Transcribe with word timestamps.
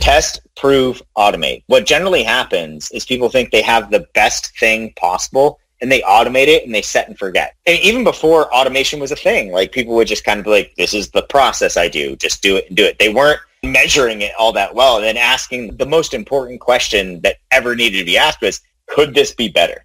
Test, 0.00 0.40
prove, 0.56 1.02
automate. 1.16 1.62
What 1.66 1.86
generally 1.86 2.22
happens 2.22 2.90
is 2.90 3.04
people 3.04 3.28
think 3.28 3.50
they 3.50 3.62
have 3.62 3.90
the 3.90 4.06
best 4.14 4.58
thing 4.58 4.92
possible 4.96 5.60
and 5.82 5.92
they 5.92 6.00
automate 6.02 6.48
it 6.48 6.64
and 6.64 6.74
they 6.74 6.82
set 6.82 7.08
and 7.08 7.18
forget. 7.18 7.54
And 7.66 7.78
even 7.80 8.02
before 8.02 8.52
automation 8.52 8.98
was 8.98 9.12
a 9.12 9.16
thing, 9.16 9.52
like 9.52 9.72
people 9.72 9.94
would 9.94 10.08
just 10.08 10.24
kind 10.24 10.38
of 10.38 10.44
be 10.44 10.50
like, 10.50 10.74
this 10.76 10.94
is 10.94 11.10
the 11.10 11.22
process 11.22 11.76
I 11.76 11.88
do, 11.88 12.16
just 12.16 12.42
do 12.42 12.56
it 12.56 12.66
and 12.68 12.76
do 12.76 12.84
it. 12.84 12.98
They 12.98 13.12
weren't 13.12 13.40
measuring 13.62 14.22
it 14.22 14.32
all 14.38 14.52
that 14.54 14.74
well 14.74 14.96
and 14.96 15.04
then 15.04 15.16
asking 15.18 15.76
the 15.76 15.86
most 15.86 16.14
important 16.14 16.60
question 16.60 17.20
that 17.20 17.36
ever 17.50 17.76
needed 17.76 17.98
to 17.98 18.04
be 18.04 18.16
asked 18.16 18.40
was, 18.40 18.60
could 18.86 19.14
this 19.14 19.34
be 19.34 19.48
better? 19.48 19.84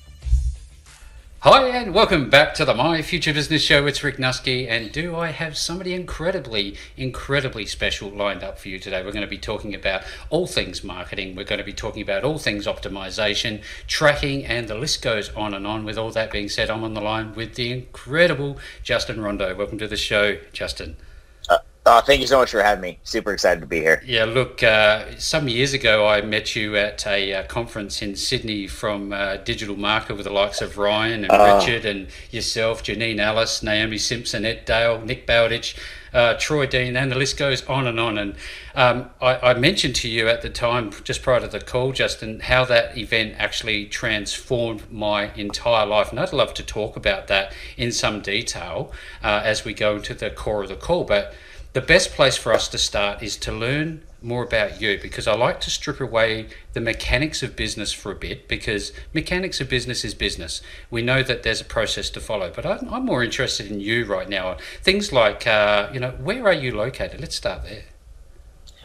Hi, 1.43 1.69
and 1.69 1.91
welcome 1.91 2.29
back 2.29 2.53
to 2.53 2.65
the 2.65 2.75
My 2.75 3.01
Future 3.01 3.33
Business 3.33 3.63
Show. 3.63 3.87
It's 3.87 4.03
Rick 4.03 4.17
Nusky, 4.17 4.69
and 4.69 4.91
do 4.91 5.15
I 5.15 5.29
have 5.29 5.57
somebody 5.57 5.95
incredibly, 5.95 6.75
incredibly 6.95 7.65
special 7.65 8.11
lined 8.11 8.43
up 8.43 8.59
for 8.59 8.69
you 8.69 8.77
today? 8.77 9.03
We're 9.03 9.11
going 9.11 9.25
to 9.25 9.27
be 9.27 9.39
talking 9.39 9.73
about 9.73 10.03
all 10.29 10.45
things 10.45 10.83
marketing, 10.83 11.35
we're 11.35 11.45
going 11.45 11.57
to 11.57 11.65
be 11.65 11.73
talking 11.73 12.03
about 12.03 12.23
all 12.23 12.37
things 12.37 12.67
optimization, 12.67 13.63
tracking, 13.87 14.45
and 14.45 14.67
the 14.67 14.75
list 14.75 15.01
goes 15.01 15.29
on 15.29 15.55
and 15.55 15.65
on. 15.65 15.83
With 15.83 15.97
all 15.97 16.11
that 16.11 16.31
being 16.31 16.47
said, 16.47 16.69
I'm 16.69 16.83
on 16.83 16.93
the 16.93 17.01
line 17.01 17.33
with 17.33 17.55
the 17.55 17.71
incredible 17.71 18.59
Justin 18.83 19.19
Rondeau. 19.19 19.57
Welcome 19.57 19.79
to 19.79 19.87
the 19.87 19.97
show, 19.97 20.37
Justin. 20.53 20.95
Uh, 21.83 21.99
thank 21.99 22.21
you 22.21 22.27
so 22.27 22.37
much 22.37 22.51
for 22.51 22.61
having 22.61 22.81
me. 22.81 22.99
Super 23.03 23.33
excited 23.33 23.59
to 23.59 23.65
be 23.65 23.79
here. 23.79 24.03
Yeah, 24.05 24.25
look, 24.25 24.61
uh, 24.61 25.17
some 25.17 25.47
years 25.47 25.73
ago 25.73 26.07
I 26.07 26.21
met 26.21 26.55
you 26.55 26.77
at 26.77 27.07
a 27.07 27.33
uh, 27.33 27.43
conference 27.47 28.03
in 28.03 28.15
Sydney 28.15 28.67
from 28.67 29.11
uh, 29.11 29.37
Digital 29.37 29.75
Marketer 29.75 30.15
with 30.15 30.25
the 30.25 30.31
likes 30.31 30.61
of 30.61 30.77
Ryan 30.77 31.23
and 31.23 31.31
uh. 31.31 31.59
Richard 31.59 31.85
and 31.85 32.07
yourself, 32.29 32.83
Janine 32.83 33.19
Allis, 33.19 33.63
Naomi 33.63 33.97
Simson, 33.97 34.45
Ed 34.45 34.65
Dale, 34.65 35.01
Nick 35.01 35.25
Bowditch, 35.25 35.75
uh, 36.13 36.35
Troy 36.37 36.67
Dean, 36.67 36.95
and 36.95 37.11
the 37.11 37.15
list 37.15 37.35
goes 37.35 37.65
on 37.65 37.87
and 37.87 37.99
on. 37.99 38.19
And 38.19 38.35
um, 38.75 39.09
I, 39.19 39.49
I, 39.49 39.53
mentioned 39.55 39.95
to 39.95 40.07
you 40.07 40.27
at 40.27 40.43
the 40.43 40.51
time, 40.51 40.91
just 41.03 41.23
prior 41.23 41.39
to 41.39 41.47
the 41.47 41.59
call, 41.59 41.93
Justin, 41.93 42.41
how 42.41 42.63
that 42.65 42.95
event 42.95 43.33
actually 43.39 43.87
transformed 43.87 44.83
my 44.91 45.33
entire 45.33 45.87
life. 45.87 46.11
And 46.11 46.19
I'd 46.19 46.31
love 46.31 46.53
to 46.55 46.63
talk 46.63 46.95
about 46.95 47.25
that 47.27 47.53
in 47.75 47.91
some 47.91 48.21
detail 48.21 48.91
as 49.23 49.65
we 49.65 49.73
go 49.73 49.95
into 49.95 50.13
the 50.13 50.29
core 50.29 50.61
of 50.61 50.69
the 50.69 50.75
call. 50.75 51.05
But 51.05 51.33
the 51.73 51.81
best 51.81 52.11
place 52.11 52.35
for 52.35 52.53
us 52.53 52.67
to 52.69 52.77
start 52.77 53.23
is 53.23 53.37
to 53.37 53.51
learn 53.51 54.03
more 54.21 54.43
about 54.43 54.81
you 54.81 54.99
because 55.01 55.27
I 55.27 55.33
like 55.35 55.61
to 55.61 55.69
strip 55.69 55.99
away 55.99 56.47
the 56.73 56.81
mechanics 56.81 57.41
of 57.41 57.55
business 57.55 57.91
for 57.91 58.11
a 58.11 58.15
bit 58.15 58.47
because 58.47 58.91
mechanics 59.13 59.61
of 59.61 59.69
business 59.69 60.03
is 60.03 60.13
business. 60.13 60.61
We 60.89 61.01
know 61.01 61.23
that 61.23 61.43
there's 61.43 61.61
a 61.61 61.65
process 61.65 62.09
to 62.11 62.19
follow, 62.19 62.51
but 62.53 62.65
I'm, 62.65 62.89
I'm 62.89 63.05
more 63.05 63.23
interested 63.23 63.71
in 63.71 63.79
you 63.79 64.05
right 64.05 64.29
now. 64.29 64.57
Things 64.83 65.11
like, 65.11 65.47
uh, 65.47 65.89
you 65.93 65.99
know, 65.99 66.11
where 66.11 66.45
are 66.45 66.53
you 66.53 66.75
located? 66.75 67.21
Let's 67.21 67.35
start 67.35 67.63
there. 67.63 67.83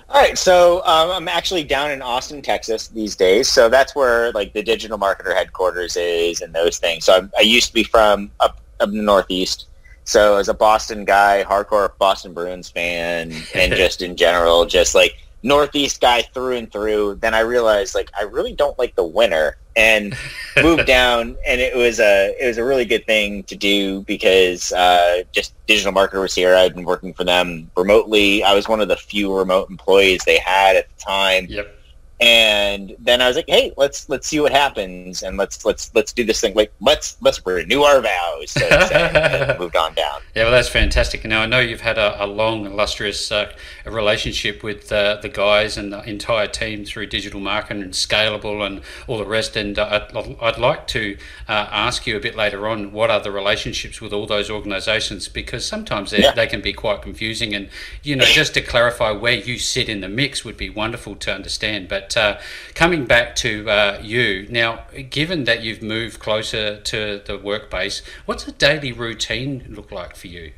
All 0.09 0.23
right, 0.23 0.39
so 0.39 0.85
um, 0.87 1.11
I'm 1.11 1.29
actually 1.29 1.65
down 1.65 1.91
in 1.91 2.01
Austin, 2.01 2.41
Texas 2.41 2.87
these 2.87 3.17
days. 3.17 3.49
So 3.49 3.69
that's 3.69 3.97
where 3.97 4.31
like 4.33 4.53
the 4.53 4.63
digital 4.63 4.99
marketer 4.99 5.35
headquarters 5.35 5.97
is 5.97 6.41
and 6.41 6.55
those 6.55 6.79
things. 6.79 7.05
So 7.05 7.15
I, 7.15 7.39
I 7.39 7.41
used 7.41 7.67
to 7.67 7.75
be 7.75 7.83
from 7.83 8.31
up 8.39 8.61
up 8.79 8.91
in 8.91 8.99
the 8.99 9.03
Northeast. 9.03 9.67
So 10.07 10.37
as 10.37 10.49
a 10.49 10.55
Boston 10.55 11.05
guy, 11.05 11.45
hardcore 11.45 11.91
Boston 11.99 12.33
Bruins 12.33 12.71
fan, 12.71 13.33
and 13.55 13.73
just 13.77 14.01
in 14.03 14.17
general, 14.17 14.65
just 14.65 14.95
like 14.95 15.19
Northeast 15.43 16.01
guy 16.01 16.23
through 16.23 16.57
and 16.57 16.73
through, 16.73 17.17
then 17.17 17.35
I 17.35 17.41
realized 17.41 17.95
like 17.95 18.11
I 18.19 18.23
really 18.23 18.53
don't 18.53 18.79
like 18.79 18.95
the 18.95 19.05
winter 19.05 19.59
and 19.75 20.17
moved 20.63 20.87
down 20.87 21.37
and 21.47 21.61
it 21.61 21.77
was 21.77 22.01
a 22.01 22.35
it 22.41 22.47
was 22.47 22.57
a 22.57 22.65
really 22.65 22.87
good 22.87 23.05
thing 23.05 23.43
to 23.45 23.57
do 23.57 24.01
because 24.03 24.73
uh, 24.73 25.25
just 25.33 25.55
digital 25.67 25.93
marketer 25.93 26.23
was 26.23 26.35
here. 26.35 26.55
I'd 26.55 26.75
been 26.75 26.85
working 26.85 27.13
for 27.13 27.25
them 27.25 27.71
remotely. 27.77 28.43
I 28.43 28.55
was 28.55 28.69
one 28.69 28.81
of 28.81 28.89
the 28.89 28.97
few 28.97 29.37
remote 29.37 29.69
employees 29.69 30.23
they 30.25 30.39
had 30.39 30.77
at 30.77 30.89
the 30.89 31.05
time. 31.05 31.47
Yep 31.49 31.76
and 32.21 32.97
then 32.99 33.21
I 33.21 33.29
was 33.29 33.37
like, 33.37 33.49
"Hey, 33.49 33.73
let's 33.77 34.09
let's 34.09 34.27
see 34.27 34.41
what 34.41 34.51
happens, 34.51 35.23
and 35.23 35.37
let's 35.37 35.67
let's 35.67 35.95
let's 35.95 36.15
do 36.15 36.25
this 36.25 36.41
thing. 36.41 36.55
Like, 36.55 36.73
let's 36.81 37.19
let's 37.21 37.45
renew 37.45 37.83
our 37.83 38.01
vows." 38.01 38.53
So 38.53 39.57
moved 39.59 39.77
on 39.77 39.93
down. 39.95 40.21
Yeah, 40.35 40.45
well, 40.45 40.53
that's 40.53 40.69
fantastic. 40.69 41.25
Now 41.27 41.43
I 41.43 41.47
know 41.47 41.61
you've 41.61 41.83
had 41.83 41.99
a, 41.99 42.25
a 42.25 42.27
long, 42.27 42.65
illustrious 42.65 43.31
uh, 43.31 43.53
relationship 43.85 44.63
with 44.63 44.91
uh, 44.91 45.19
the 45.21 45.29
guys 45.29 45.77
and 45.77 45.93
the 45.93 46.03
entire 46.09 46.47
team 46.47 46.87
through 46.87 47.07
digital 47.07 47.39
marketing 47.39 47.83
and 47.83 47.93
scalable 47.93 48.67
and 48.67 48.81
all 49.07 49.19
the 49.19 49.27
rest. 49.27 49.55
And 49.55 49.79
uh, 49.79 50.07
I'd, 50.11 50.37
I'd 50.41 50.59
like 50.59 50.87
to 50.89 51.19
uh, 51.49 51.69
ask 51.71 52.07
you 52.07 52.17
a 52.17 52.21
bit 52.21 52.35
later 52.35 52.67
on 52.67 52.93
what 52.93 53.11
are 53.11 53.21
the 53.21 53.31
relationships 53.31 54.01
with 54.01 54.15
all 54.15 54.27
those 54.27 54.49
organisations 54.49 55.29
because 55.29 55.67
sometimes 55.67 56.13
yeah. 56.13 56.33
they 56.33 56.47
can 56.47 56.63
be 56.63 56.73
quite 56.73 57.03
confusing. 57.03 57.55
And 57.55 57.69
you 58.03 58.17
know, 58.17 58.25
just 58.25 58.55
to 58.55 58.63
clarify 58.63 59.11
where 59.11 59.35
you 59.35 59.59
sit 59.59 59.91
in 59.91 60.01
the 60.01 60.09
mix 60.09 60.47
would 60.47 60.57
be 60.57 60.71
wonderful 60.71 61.15
to 61.17 61.35
understand, 61.35 61.89
but 61.89 62.06
but 62.07 62.17
uh, 62.17 62.39
coming 62.75 63.05
back 63.05 63.35
to 63.37 63.69
uh, 63.69 63.99
you 64.03 64.47
now, 64.49 64.85
given 65.11 65.45
that 65.45 65.63
you've 65.63 65.83
moved 65.83 66.21
closer 66.21 66.81
to 66.81 67.21
the 67.25 67.39
workplace, 67.39 68.03
what's 68.27 68.47
a 68.47 68.53
daily 68.53 68.93
routine 68.93 69.67
look 69.69 69.91
like 69.91 70.15
for 70.15 70.29
you? 70.29 70.53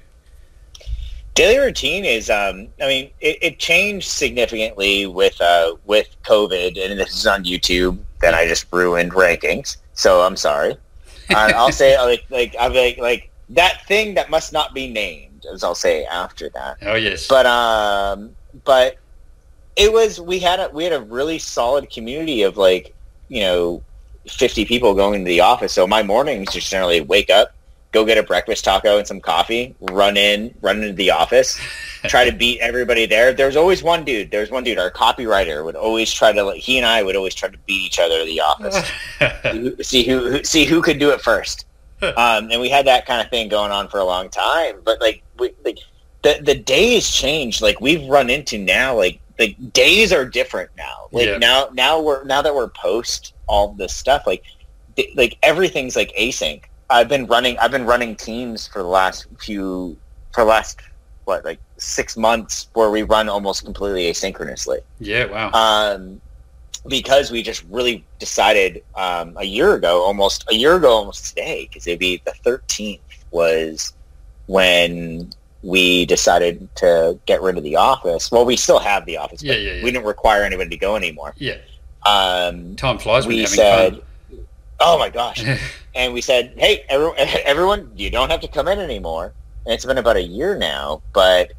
Daily 1.35 1.59
routine 1.59 2.05
is, 2.05 2.29
um, 2.29 2.69
I 2.83 2.87
mean, 2.87 3.11
it, 3.21 3.39
it, 3.41 3.59
changed 3.61 4.09
significantly 4.09 5.07
with 5.07 5.41
uh, 5.41 5.77
with 5.87 6.09
COVID, 6.25 6.85
and 6.85 6.99
this 6.99 7.17
is 7.17 7.27
on 7.27 7.45
YouTube. 7.45 7.99
Then 8.21 8.35
I 8.35 8.47
just 8.47 8.67
ruined 8.73 9.13
rankings, 9.13 9.77
so 9.95 10.23
I'm 10.23 10.37
sorry. 10.37 10.77
I'll 11.31 11.73
say 11.73 11.97
like 11.99 12.25
like 12.31 12.57
I'm 12.59 12.75
like 12.75 12.99
like 12.99 13.31
that 13.51 13.87
thing 13.87 14.15
that 14.15 14.31
must 14.31 14.53
not 14.53 14.75
be 14.75 14.91
named, 14.91 15.47
as 15.53 15.63
I'll 15.63 15.77
say 15.77 16.05
after 16.07 16.49
that. 16.51 16.79
Oh 16.83 16.97
yes. 16.97 17.29
But 17.29 17.47
um, 17.47 18.35
but 18.65 18.99
it 19.79 19.93
was 19.93 20.21
we 20.21 20.41
had 20.41 20.61
a 20.61 20.69
we 20.71 20.85
had 20.85 20.93
a 20.93 21.01
really 21.01 21.39
solid 21.39 21.89
community 21.89 22.43
of 22.43 22.57
like 22.57 22.95
you 23.29 23.41
know 23.41 23.83
50 24.27 24.67
people 24.67 24.95
going 24.95 25.25
to 25.25 25.29
the 25.29 25.41
office. 25.41 25.73
So 25.73 25.87
my 25.87 26.03
mornings 26.03 26.53
just 26.53 26.71
generally 26.71 27.01
wake 27.01 27.31
up 27.31 27.55
go 27.91 28.05
get 28.05 28.19
a 28.19 28.23
breakfast 28.23 28.67
taco 28.67 28.99
and 28.99 29.07
some 29.07 29.19
coffee 29.19 29.75
run 29.81 30.19
in 30.19 30.55
run 30.61 30.83
into 30.83 30.93
the 30.93 31.11
office 31.11 31.59
try 32.05 32.29
to 32.29 32.37
beat 32.37 32.61
everybody 32.61 33.07
there. 33.07 33.33
There's 33.33 33.57
always 33.57 33.83
one 33.83 34.05
dude 34.05 34.31
there's 34.31 34.51
one 34.51 34.65
dude 34.65 34.79
our 34.79 34.91
copywriter 34.91 35.65
would 35.65 35.77
always 35.77 36.13
try 36.13 36.33
to 36.33 36.43
like 36.43 36.61
he 36.61 36.77
and 36.77 36.87
i 36.87 37.03
would 37.03 37.17
always 37.17 37.35
try 37.35 37.49
to 37.49 37.59
beat 37.67 37.81
each 37.87 37.99
other 37.99 38.17
in 38.17 38.27
the 38.27 38.41
office. 38.41 38.77
See 39.87 40.05
who, 40.05 40.29
who, 40.29 40.45
see 40.45 40.65
who 40.65 40.83
could 40.83 40.99
do 40.99 41.11
it 41.11 41.21
first. 41.21 41.65
Um, 42.01 42.49
and 42.53 42.61
we 42.61 42.69
had 42.69 42.87
that 42.87 43.07
kind 43.07 43.21
of 43.21 43.29
thing 43.29 43.49
going 43.49 43.73
on 43.73 43.89
for 43.89 43.99
a 43.99 44.05
long 44.05 44.29
time. 44.29 44.77
But 44.85 45.01
like 45.01 45.25
we 45.37 45.53
like 45.65 45.79
the 46.23 46.39
the 46.41 46.55
days 46.55 47.11
change 47.11 47.61
like 47.61 47.81
we've 47.81 48.09
run 48.09 48.31
into 48.31 48.57
now 48.57 48.95
like 48.95 49.19
the 49.39 49.55
days 49.73 50.13
are 50.13 50.25
different 50.25 50.71
now. 50.77 51.09
Like 51.13 51.27
yeah. 51.27 51.39
now, 51.39 51.71
now 51.73 52.01
we're 52.01 52.25
now 52.25 52.43
that 52.43 52.55
we're 52.55 52.69
post 52.69 53.35
all 53.47 53.73
this 53.73 53.95
stuff, 53.95 54.27
like 54.27 54.45
like 55.15 55.39
everything's 55.43 55.97
like 55.97 56.13
async. 56.19 56.65
I've 56.91 57.09
been 57.09 57.27
running. 57.27 57.59
I've 57.59 57.71
been 57.71 57.87
running 57.87 58.17
teams 58.17 58.67
for 58.67 58.81
the 58.83 58.89
last 58.89 59.27
few 59.39 59.97
for 60.35 60.43
the 60.43 60.49
last 60.49 60.81
what 61.25 61.45
like 61.45 61.61
six 61.77 62.17
months 62.17 62.69
where 62.73 62.91
we 62.91 63.03
run 63.03 63.29
almost 63.29 63.65
completely 63.65 64.11
asynchronously. 64.11 64.81
Yeah, 64.99 65.27
wow. 65.27 65.51
Um, 65.53 66.21
because 66.89 67.31
we 67.31 67.43
just 67.43 67.65
really 67.69 68.05
decided 68.19 68.83
um, 68.95 69.37
a 69.37 69.45
year 69.45 69.75
ago, 69.75 70.03
almost 70.03 70.45
a 70.51 70.55
year 70.55 70.77
ago, 70.77 70.91
almost 70.91 71.29
today, 71.29 71.69
because 71.69 71.87
it'd 71.87 71.99
be 71.99 72.23
the 72.25 72.33
thirteenth 72.33 73.03
was 73.31 73.93
when 74.47 75.31
we 75.63 76.07
decided 76.07 76.69
to 76.77 77.19
get 77.27 77.43
rid 77.43 77.59
of 77.59 77.65
the 77.65 77.77
office. 77.77 78.31
Well, 78.31 78.45
we 78.45 78.57
still 78.57 78.79
have 78.79 79.07
the 79.07 79.17
office, 79.17 79.43
yeah, 79.43 79.55
yeah, 79.55 79.73
yeah. 79.75 79.85
we 79.85 79.91
didn't 79.91 80.07
require 80.07 80.43
anybody 80.43 80.71
to 80.71 80.77
go 80.77 80.97
anymore. 80.97 81.35
Yeah. 81.37 81.57
Um, 82.07 82.77
Time 82.77 82.99
flies. 82.99 83.27
We 83.27 83.45
said, 83.47 83.95
fun. 84.31 84.47
"Oh 84.81 84.99
my 84.99 85.11
gosh!" 85.11 85.45
and 85.95 86.13
we 86.13 86.21
said, 86.21 86.55
"Hey, 86.57 86.85
everyone, 86.89 87.17
everyone, 87.19 87.93
you 87.97 88.11
don't 88.11 88.31
have 88.31 88.41
to 88.41 88.49
come 88.49 88.69
in 88.69 88.79
anymore." 88.79 89.33
And 89.67 89.75
it's 89.75 89.85
been 89.85 89.99
about 89.99 90.17
a 90.17 90.23
year 90.23 90.57
now, 90.57 91.03
but 91.13 91.53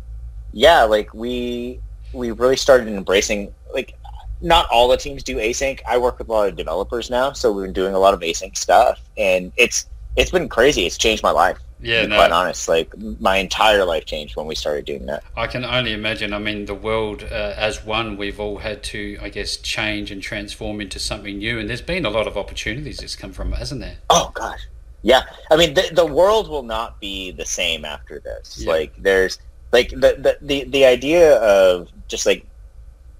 yeah, 0.54 0.84
like 0.84 1.13
we 1.13 1.80
we 2.13 2.31
really 2.31 2.56
started 2.56 2.88
embracing 2.88 3.54
like 3.74 3.95
not 4.42 4.68
all 4.72 4.88
the 4.88 4.98
teams 4.98 5.24
do 5.24 5.36
async. 5.38 5.80
I 5.88 5.98
work 5.98 6.18
with 6.18 6.30
a 6.30 6.31
lot 6.31 6.48
of 6.48 6.56
developers 6.56 7.10
now, 7.10 7.34
so 7.34 7.52
we've 7.52 7.66
been 7.66 7.74
doing 7.74 7.94
a 7.94 8.00
lot 8.00 8.13
of 8.13 8.22
async 8.22 8.57
stuff, 8.57 9.02
and 9.18 9.52
it's 9.57 9.86
it's 10.16 10.31
been 10.31 10.50
crazy. 10.50 10.86
It's 10.86 10.98
changed 10.98 11.24
my 11.24 11.31
life. 11.31 11.60
Yeah, 11.81 12.06
no. 12.06 12.18
quite 12.18 12.31
honest, 12.31 12.68
like 12.68 12.94
my 12.98 13.38
entire 13.38 13.86
life 13.86 14.06
changed 14.06 14.36
when 14.36 14.48
we 14.48 14.56
started 14.56 14.86
doing 14.86 15.06
that. 15.06 15.24
I 15.38 15.48
can 15.48 15.64
only 15.64 15.94
imagine. 15.94 16.34
I 16.34 16.40
mean, 16.40 16.66
the 16.66 16.76
world 16.76 17.24
uh, 17.24 17.54
as 17.56 17.86
one, 17.86 18.18
we've 18.18 18.40
all 18.40 18.58
had 18.58 18.84
to, 18.84 19.18
I 19.22 19.30
guess, 19.30 19.56
change 19.58 20.12
and 20.12 20.22
transform 20.22 20.81
into 20.81 21.00
something 21.00 21.38
new. 21.38 21.58
And 21.58 21.70
there's 21.70 21.81
been 21.81 22.06
a 22.06 22.10
lot 22.10 22.28
of 22.28 22.38
opportunities 22.38 22.98
that's 22.98 23.16
come 23.16 23.31
from 23.31 23.54
it, 23.54 23.58
hasn't 23.60 23.80
there? 23.80 23.98
Oh 24.10 24.31
gosh, 24.34 24.60
Yeah, 25.04 25.22
I 25.50 25.56
mean 25.56 25.74
the 25.74 25.90
the 25.94 26.06
world 26.06 26.50
will 26.50 26.64
not 26.64 27.00
be 27.00 27.31
the 27.31 27.46
same 27.46 27.86
after 27.86 28.20
this. 28.20 28.62
Yeah. 28.62 28.72
Like 28.72 28.94
there's 28.98 29.40
like 29.72 29.90
the, 29.92 30.18
the 30.18 30.38
the 30.42 30.64
the 30.66 30.86
idea 30.86 31.38
of 31.38 31.90
just 32.08 32.26
like 32.26 32.46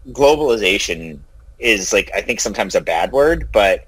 globalization 0.10 1.20
is 1.60 1.94
like 1.94 2.12
I 2.14 2.22
think 2.22 2.40
sometimes 2.40 2.76
a 2.76 2.82
bad 2.82 3.12
word, 3.12 3.50
but 3.52 3.86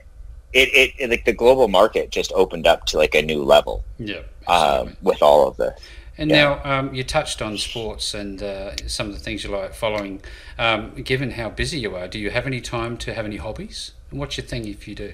it, 0.54 0.70
it, 0.70 0.94
it 0.98 1.10
like 1.10 1.26
the 1.26 1.34
global 1.34 1.68
market 1.68 2.12
just 2.12 2.32
opened 2.34 2.68
up 2.68 2.86
to 2.88 2.98
like 2.98 3.16
a 3.16 3.22
new 3.22 3.44
level. 3.44 3.84
Yeah, 4.00 4.22
um, 4.48 4.96
with 5.02 5.22
all 5.22 5.48
of 5.48 5.58
this. 5.58 5.80
And 6.18 6.30
yeah. 6.30 6.60
now 6.64 6.80
um, 6.80 6.94
you 6.94 7.04
touched 7.04 7.42
on 7.42 7.58
sports 7.58 8.14
and 8.14 8.44
uh, 8.44 8.76
some 8.88 9.08
of 9.08 9.14
the 9.14 9.20
things 9.20 9.44
you 9.44 9.50
like 9.50 9.74
following. 9.74 10.22
Um, 10.60 10.94
given 10.96 11.32
how 11.32 11.50
busy 11.50 11.80
you 11.80 11.96
are, 11.96 12.08
do 12.08 12.20
you 12.20 12.30
have 12.30 12.46
any 12.46 12.62
time 12.62 12.98
to 12.98 13.14
have 13.14 13.26
any 13.26 13.38
hobbies? 13.38 13.94
And 14.12 14.20
what's 14.20 14.38
your 14.38 14.46
thing 14.46 14.68
if 14.68 14.88
you 14.88 14.96
do? 14.96 15.14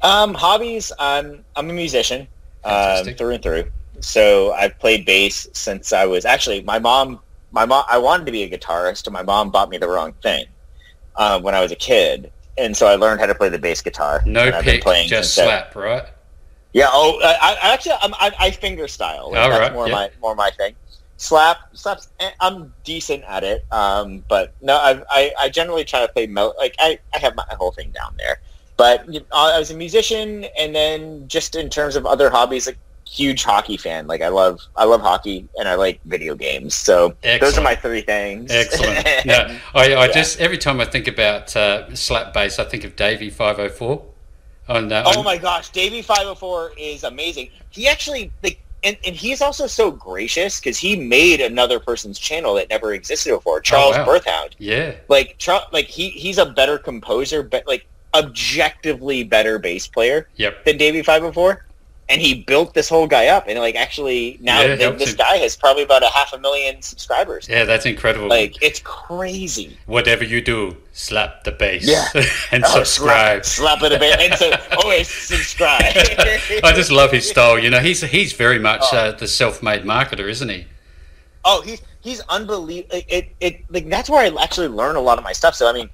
Um, 0.00 0.34
hobbies. 0.34 0.92
I'm 0.98 1.44
I'm 1.56 1.68
a 1.68 1.72
musician 1.72 2.28
um, 2.64 3.04
through 3.04 3.30
and 3.30 3.42
through. 3.42 3.70
So 4.00 4.52
I've 4.52 4.78
played 4.78 5.04
bass 5.04 5.48
since 5.52 5.92
I 5.92 6.06
was 6.06 6.24
actually 6.24 6.62
my 6.62 6.78
mom. 6.78 7.20
My 7.50 7.66
mom. 7.66 7.84
I 7.88 7.98
wanted 7.98 8.26
to 8.26 8.32
be 8.32 8.44
a 8.44 8.50
guitarist, 8.50 9.06
and 9.06 9.12
my 9.12 9.22
mom 9.22 9.50
bought 9.50 9.68
me 9.68 9.78
the 9.78 9.88
wrong 9.88 10.12
thing 10.22 10.46
uh, 11.16 11.40
when 11.40 11.54
I 11.54 11.60
was 11.60 11.72
a 11.72 11.76
kid, 11.76 12.30
and 12.56 12.76
so 12.76 12.86
I 12.86 12.94
learned 12.94 13.20
how 13.20 13.26
to 13.26 13.34
play 13.34 13.48
the 13.48 13.58
bass 13.58 13.82
guitar. 13.82 14.22
No 14.24 14.62
pick, 14.62 14.84
just 15.06 15.34
slap, 15.34 15.74
right? 15.74 16.04
Yeah. 16.78 16.90
Oh, 16.92 17.18
I, 17.22 17.58
I 17.60 17.74
actually 17.74 17.96
I'm, 18.00 18.14
I, 18.14 18.32
I 18.38 18.50
finger 18.52 18.86
style. 18.86 19.32
Like, 19.32 19.50
that's 19.50 19.60
right. 19.60 19.72
more 19.72 19.88
yeah. 19.88 19.94
my 19.94 20.10
more 20.20 20.34
my 20.36 20.50
thing. 20.50 20.74
Slap, 21.16 21.58
slaps. 21.76 22.08
Eh, 22.20 22.30
I'm 22.40 22.72
decent 22.84 23.24
at 23.24 23.42
it, 23.42 23.66
um, 23.72 24.24
but 24.28 24.54
no, 24.62 24.76
I, 24.76 25.02
I, 25.10 25.32
I 25.36 25.48
generally 25.48 25.84
try 25.84 26.06
to 26.06 26.12
play 26.12 26.28
mel- 26.28 26.54
like 26.56 26.76
I, 26.78 27.00
I 27.12 27.18
have 27.18 27.34
my 27.34 27.44
whole 27.58 27.72
thing 27.72 27.90
down 27.90 28.14
there. 28.16 28.38
But 28.76 29.08
I 29.32 29.58
was 29.58 29.72
a 29.72 29.74
musician, 29.74 30.44
and 30.56 30.72
then 30.72 31.26
just 31.26 31.56
in 31.56 31.68
terms 31.68 31.96
of 31.96 32.06
other 32.06 32.30
hobbies, 32.30 32.68
like 32.68 32.78
huge 33.04 33.42
hockey 33.42 33.76
fan. 33.76 34.06
Like 34.06 34.22
I 34.22 34.28
love 34.28 34.60
I 34.76 34.84
love 34.84 35.00
hockey 35.00 35.48
and 35.58 35.68
I 35.68 35.74
like 35.74 36.00
video 36.04 36.36
games. 36.36 36.76
So 36.76 37.16
Excellent. 37.24 37.40
those 37.40 37.58
are 37.58 37.62
my 37.62 37.74
three 37.74 38.02
things. 38.02 38.52
Excellent. 38.52 39.04
yeah, 39.24 39.58
I, 39.74 39.94
I 39.94 40.06
yeah. 40.06 40.12
just 40.12 40.38
every 40.38 40.58
time 40.58 40.80
I 40.80 40.84
think 40.84 41.08
about 41.08 41.56
uh, 41.56 41.92
slap 41.96 42.32
bass, 42.32 42.60
I 42.60 42.64
think 42.64 42.84
of 42.84 42.94
Davie 42.94 43.30
five 43.30 43.56
hundred 43.56 43.72
oh 43.72 43.74
four. 43.74 44.06
On, 44.68 44.92
uh, 44.92 45.02
oh 45.06 45.22
my 45.22 45.38
gosh, 45.38 45.70
Davie 45.70 46.02
five 46.02 46.18
hundred 46.18 46.36
four 46.36 46.72
is 46.78 47.04
amazing. 47.04 47.50
He 47.70 47.88
actually 47.88 48.30
like. 48.42 48.60
And, 48.84 48.96
and 49.04 49.16
he's 49.16 49.42
also 49.42 49.66
so 49.66 49.90
gracious 49.90 50.60
because 50.60 50.78
he 50.78 50.94
made 50.94 51.40
another 51.40 51.80
person's 51.80 52.16
channel 52.16 52.54
that 52.54 52.68
never 52.70 52.92
existed 52.92 53.34
before, 53.34 53.60
Charles 53.60 53.96
oh, 53.96 54.04
wow. 54.04 54.06
Berthoud. 54.06 54.52
Yeah, 54.58 54.94
like 55.08 55.44
like 55.72 55.86
he 55.86 56.10
he's 56.10 56.38
a 56.38 56.46
better 56.46 56.78
composer, 56.78 57.42
but 57.42 57.66
like 57.66 57.88
objectively 58.14 59.24
better 59.24 59.58
bass 59.58 59.88
player 59.88 60.28
yep. 60.36 60.64
than 60.64 60.76
Davey 60.76 61.02
Five 61.02 61.22
Before. 61.22 61.64
And 62.10 62.22
he 62.22 62.42
built 62.42 62.72
this 62.72 62.88
whole 62.88 63.06
guy 63.06 63.26
up, 63.26 63.44
and 63.48 63.58
like 63.58 63.74
actually 63.74 64.38
now 64.40 64.62
yeah, 64.62 64.76
they, 64.76 64.90
this 64.92 65.14
guy 65.14 65.36
has 65.36 65.56
probably 65.56 65.82
about 65.82 66.02
a 66.02 66.08
half 66.08 66.32
a 66.32 66.38
million 66.38 66.80
subscribers. 66.80 67.46
Yeah, 67.48 67.64
that's 67.64 67.84
incredible. 67.84 68.28
Like 68.28 68.62
it's 68.62 68.80
crazy. 68.80 69.76
Whatever 69.84 70.24
you 70.24 70.40
do, 70.40 70.76
slap 70.94 71.44
the 71.44 71.52
bass. 71.52 71.86
Yeah. 71.86 72.06
and 72.52 72.64
oh, 72.64 72.68
subscribe. 72.68 73.44
Slap, 73.44 73.80
slap 73.80 73.92
it 73.92 73.96
a 73.96 73.98
bit, 73.98 74.18
and 74.20 74.34
so 74.38 74.50
always 74.82 75.08
subscribe. 75.08 75.82
I 76.64 76.72
just 76.74 76.90
love 76.90 77.12
his 77.12 77.28
style. 77.28 77.58
You 77.58 77.68
know, 77.68 77.80
he's 77.80 78.00
he's 78.00 78.32
very 78.32 78.58
much 78.58 78.84
oh. 78.92 78.96
uh, 78.96 79.12
the 79.12 79.28
self-made 79.28 79.82
marketer, 79.82 80.28
isn't 80.30 80.48
he? 80.48 80.66
Oh, 81.44 81.60
he's 81.62 81.82
he's 82.00 82.20
unbelievable. 82.28 82.96
It, 82.96 83.04
it, 83.08 83.28
it 83.40 83.64
like 83.70 83.88
that's 83.88 84.08
where 84.08 84.24
I 84.24 84.42
actually 84.42 84.68
learn 84.68 84.96
a 84.96 85.00
lot 85.00 85.18
of 85.18 85.24
my 85.24 85.32
stuff. 85.32 85.54
So 85.54 85.68
I 85.68 85.72
mean, 85.72 85.90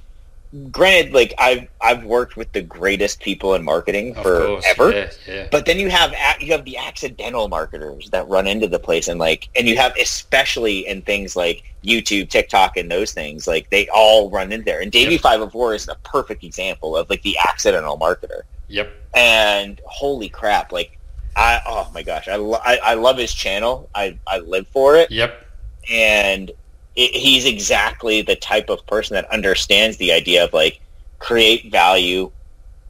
granted, 0.71 1.13
like 1.13 1.35
I've 1.39 1.69
I've 1.81 2.05
worked 2.05 2.37
with 2.37 2.53
the 2.53 2.63
greatest 2.63 3.21
people 3.21 3.55
in 3.55 3.65
marketing 3.65 4.15
forever, 4.15 4.91
yeah, 4.91 5.11
yeah. 5.27 5.49
but 5.51 5.67
then 5.67 5.79
you 5.79 5.91
have 5.91 6.15
you 6.41 6.53
have 6.53 6.65
the 6.65 6.77
accidental 6.77 7.49
marketers 7.49 8.11
that 8.11 8.29
run 8.29 8.47
into 8.47 8.69
the 8.69 8.79
place 8.79 9.09
and 9.09 9.19
like, 9.19 9.49
and 9.57 9.69
you 9.69 9.77
have 9.77 9.97
especially 9.97 10.87
in 10.87 11.03
things 11.03 11.35
like 11.35 11.65
YouTube, 11.83 12.29
TikTok, 12.29 12.77
and 12.77 12.91
those 12.91 13.13
things, 13.13 13.47
like 13.47 13.69
they 13.71 13.89
all 13.89 14.31
run 14.31 14.53
in 14.53 14.63
there. 14.65 14.81
And 14.81 14.93
Davey 14.93 15.19
Five 15.19 15.41
of 15.41 15.53
Four 15.53 15.75
is 15.75 15.89
a 15.89 15.97
perfect 15.97 16.45
example 16.45 16.97
of 16.97 17.11
like 17.11 17.23
the 17.23 17.37
accidental 17.39 17.99
marketer. 17.99 18.43
Yep. 18.69 18.93
And 19.15 19.81
holy 19.87 20.29
crap, 20.29 20.73
like 20.73 20.99
I 21.37 21.61
oh 21.67 21.91
my 21.93 22.03
gosh, 22.03 22.29
I, 22.29 22.37
lo- 22.37 22.61
I, 22.65 22.79
I 22.79 22.95
love 22.95 23.19
his 23.19 23.35
channel. 23.35 23.91
I 23.95 24.19
I 24.27 24.39
live 24.39 24.69
for 24.69 24.97
it. 24.97 25.11
Yep. 25.11 25.47
And 25.91 26.53
it, 26.97 27.15
he's 27.15 27.45
exactly 27.45 28.23
the 28.23 28.37
type 28.37 28.71
of 28.71 28.85
person 28.87 29.15
that 29.15 29.31
understands 29.31 29.97
the 29.97 30.13
idea 30.13 30.45
of 30.45 30.53
like 30.53 30.81
create 31.19 31.71
value, 31.71 32.31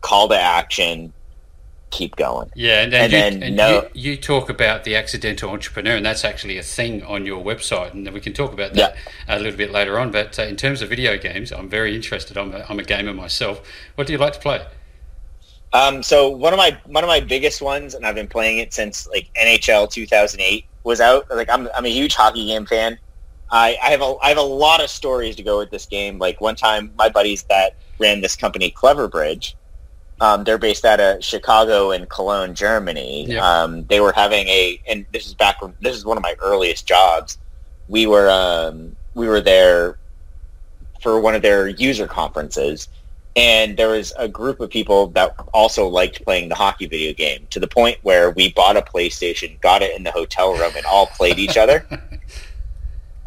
call 0.00 0.28
to 0.28 0.38
action, 0.38 1.12
keep 1.94 2.16
going. 2.16 2.50
Yeah, 2.54 2.82
and, 2.82 2.92
and, 2.92 3.02
and 3.02 3.12
you, 3.12 3.18
then 3.18 3.42
and 3.42 3.56
no, 3.56 3.88
you, 3.94 4.12
you, 4.12 4.16
talk 4.16 4.50
about 4.50 4.84
the 4.84 4.96
accidental 4.96 5.50
entrepreneur, 5.50 5.96
and 5.96 6.04
that's 6.04 6.24
actually 6.24 6.58
a 6.58 6.62
thing 6.62 7.02
on 7.04 7.24
your 7.24 7.42
website, 7.42 7.92
and 7.92 8.08
we 8.12 8.20
can 8.20 8.32
talk 8.32 8.52
about 8.52 8.74
that 8.74 8.96
yeah. 8.96 9.36
a 9.36 9.38
little 9.38 9.56
bit 9.56 9.70
later 9.70 9.98
on. 9.98 10.10
But 10.10 10.38
uh, 10.38 10.42
in 10.42 10.56
terms 10.56 10.82
of 10.82 10.88
video 10.88 11.16
games, 11.16 11.52
I'm 11.52 11.68
very 11.68 11.94
interested. 11.94 12.36
I'm 12.36 12.52
a, 12.52 12.66
I'm 12.68 12.78
a 12.78 12.84
gamer 12.84 13.14
myself. 13.14 13.62
What 13.94 14.06
do 14.06 14.12
you 14.12 14.18
like 14.18 14.34
to 14.34 14.40
play? 14.40 14.66
Um, 15.72 16.02
so 16.02 16.28
one 16.28 16.52
of 16.52 16.58
my 16.58 16.78
one 16.86 17.04
of 17.04 17.08
my 17.08 17.20
biggest 17.20 17.62
ones, 17.62 17.94
and 17.94 18.06
I've 18.06 18.14
been 18.14 18.28
playing 18.28 18.58
it 18.58 18.74
since 18.74 19.06
like 19.08 19.28
NHL 19.40 19.90
2008 19.90 20.66
was 20.82 21.00
out. 21.00 21.28
Like 21.30 21.48
I'm 21.48 21.68
I'm 21.76 21.84
a 21.84 21.88
huge 21.90 22.14
hockey 22.14 22.46
game 22.46 22.66
fan. 22.66 22.98
I, 23.54 23.78
I 23.80 23.90
have 23.90 24.02
a 24.02 24.16
I 24.20 24.28
have 24.30 24.36
a 24.36 24.42
lot 24.42 24.82
of 24.82 24.90
stories 24.90 25.36
to 25.36 25.44
go 25.44 25.58
with 25.58 25.70
this 25.70 25.86
game. 25.86 26.18
Like 26.18 26.40
one 26.40 26.56
time, 26.56 26.92
my 26.98 27.08
buddies 27.08 27.44
that 27.44 27.76
ran 28.00 28.20
this 28.20 28.34
company, 28.34 28.72
Cleverbridge, 28.72 29.54
um, 30.20 30.42
they're 30.42 30.58
based 30.58 30.84
out 30.84 30.98
of 30.98 31.24
Chicago 31.24 31.92
and 31.92 32.08
Cologne, 32.08 32.56
Germany. 32.56 33.26
Yeah. 33.26 33.46
Um, 33.46 33.84
they 33.84 34.00
were 34.00 34.12
having 34.12 34.48
a, 34.48 34.82
and 34.88 35.06
this 35.12 35.28
is 35.28 35.34
back 35.34 35.62
when 35.62 35.72
this 35.80 35.96
is 35.96 36.04
one 36.04 36.16
of 36.16 36.22
my 36.24 36.34
earliest 36.42 36.88
jobs. 36.88 37.38
We 37.86 38.08
were 38.08 38.28
um, 38.28 38.96
we 39.14 39.28
were 39.28 39.40
there 39.40 39.98
for 41.00 41.20
one 41.20 41.36
of 41.36 41.42
their 41.42 41.68
user 41.68 42.08
conferences, 42.08 42.88
and 43.36 43.76
there 43.76 43.90
was 43.90 44.12
a 44.18 44.26
group 44.26 44.58
of 44.58 44.68
people 44.68 45.08
that 45.08 45.32
also 45.54 45.86
liked 45.86 46.24
playing 46.24 46.48
the 46.48 46.56
hockey 46.56 46.86
video 46.86 47.12
game 47.12 47.46
to 47.50 47.60
the 47.60 47.68
point 47.68 47.98
where 48.02 48.32
we 48.32 48.52
bought 48.52 48.76
a 48.76 48.82
PlayStation, 48.82 49.60
got 49.60 49.80
it 49.80 49.96
in 49.96 50.02
the 50.02 50.10
hotel 50.10 50.54
room, 50.54 50.72
and 50.76 50.84
all 50.86 51.06
played 51.06 51.38
each 51.38 51.56
other. 51.56 51.86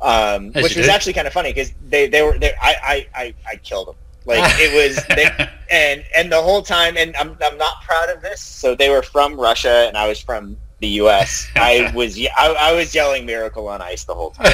um, 0.02 0.52
which 0.54 0.64
was 0.64 0.76
did. 0.76 0.90
actually 0.90 1.14
kind 1.14 1.28
of 1.28 1.34
funny 1.34 1.52
because 1.52 1.74
they, 1.88 2.08
they 2.08 2.22
were 2.22 2.38
they, 2.38 2.54
I, 2.62 2.76
I, 2.84 3.08
I, 3.16 3.34
I 3.52 3.56
killed 3.58 3.88
them 3.88 3.96
like 4.26 4.44
it 4.60 4.74
was 4.76 5.04
they, 5.08 5.50
and 5.72 6.04
and 6.16 6.32
the 6.32 6.42
whole 6.42 6.62
time 6.62 6.98
and 6.98 7.16
I'm, 7.16 7.38
I'm 7.42 7.58
not 7.58 7.82
proud 7.82 8.10
of 8.10 8.22
this 8.22 8.42
so 8.42 8.76
they 8.76 8.90
were 8.90 9.02
from 9.02 9.40
Russia 9.40 9.86
and 9.88 9.98
I 9.98 10.08
was 10.08 10.20
from 10.20 10.58
the 10.80 10.88
U.S. 10.88 11.48
I 11.56 11.92
was 11.96 12.20
I, 12.20 12.56
I 12.60 12.74
was 12.74 12.94
yelling 12.94 13.26
"Miracle 13.26 13.68
on 13.68 13.82
Ice" 13.82 14.04
the 14.04 14.13
whole 14.13 14.32
time. 14.32 14.54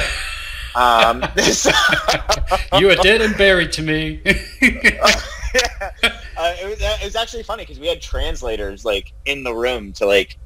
Um, 0.74 1.24
so, 1.40 1.70
you 2.78 2.90
are 2.90 2.96
dead 2.96 3.20
and 3.20 3.36
buried 3.36 3.72
to 3.72 3.82
me. 3.82 4.20
uh, 4.24 4.32
it, 4.62 6.68
was, 6.68 6.80
it 6.80 7.04
was 7.04 7.14
actually 7.14 7.44
funny 7.44 7.62
because 7.62 7.78
we 7.78 7.86
had 7.86 8.02
translators 8.02 8.84
like 8.84 9.12
in 9.24 9.44
the 9.44 9.54
room 9.54 9.92
to 9.92 10.06
like 10.06 10.36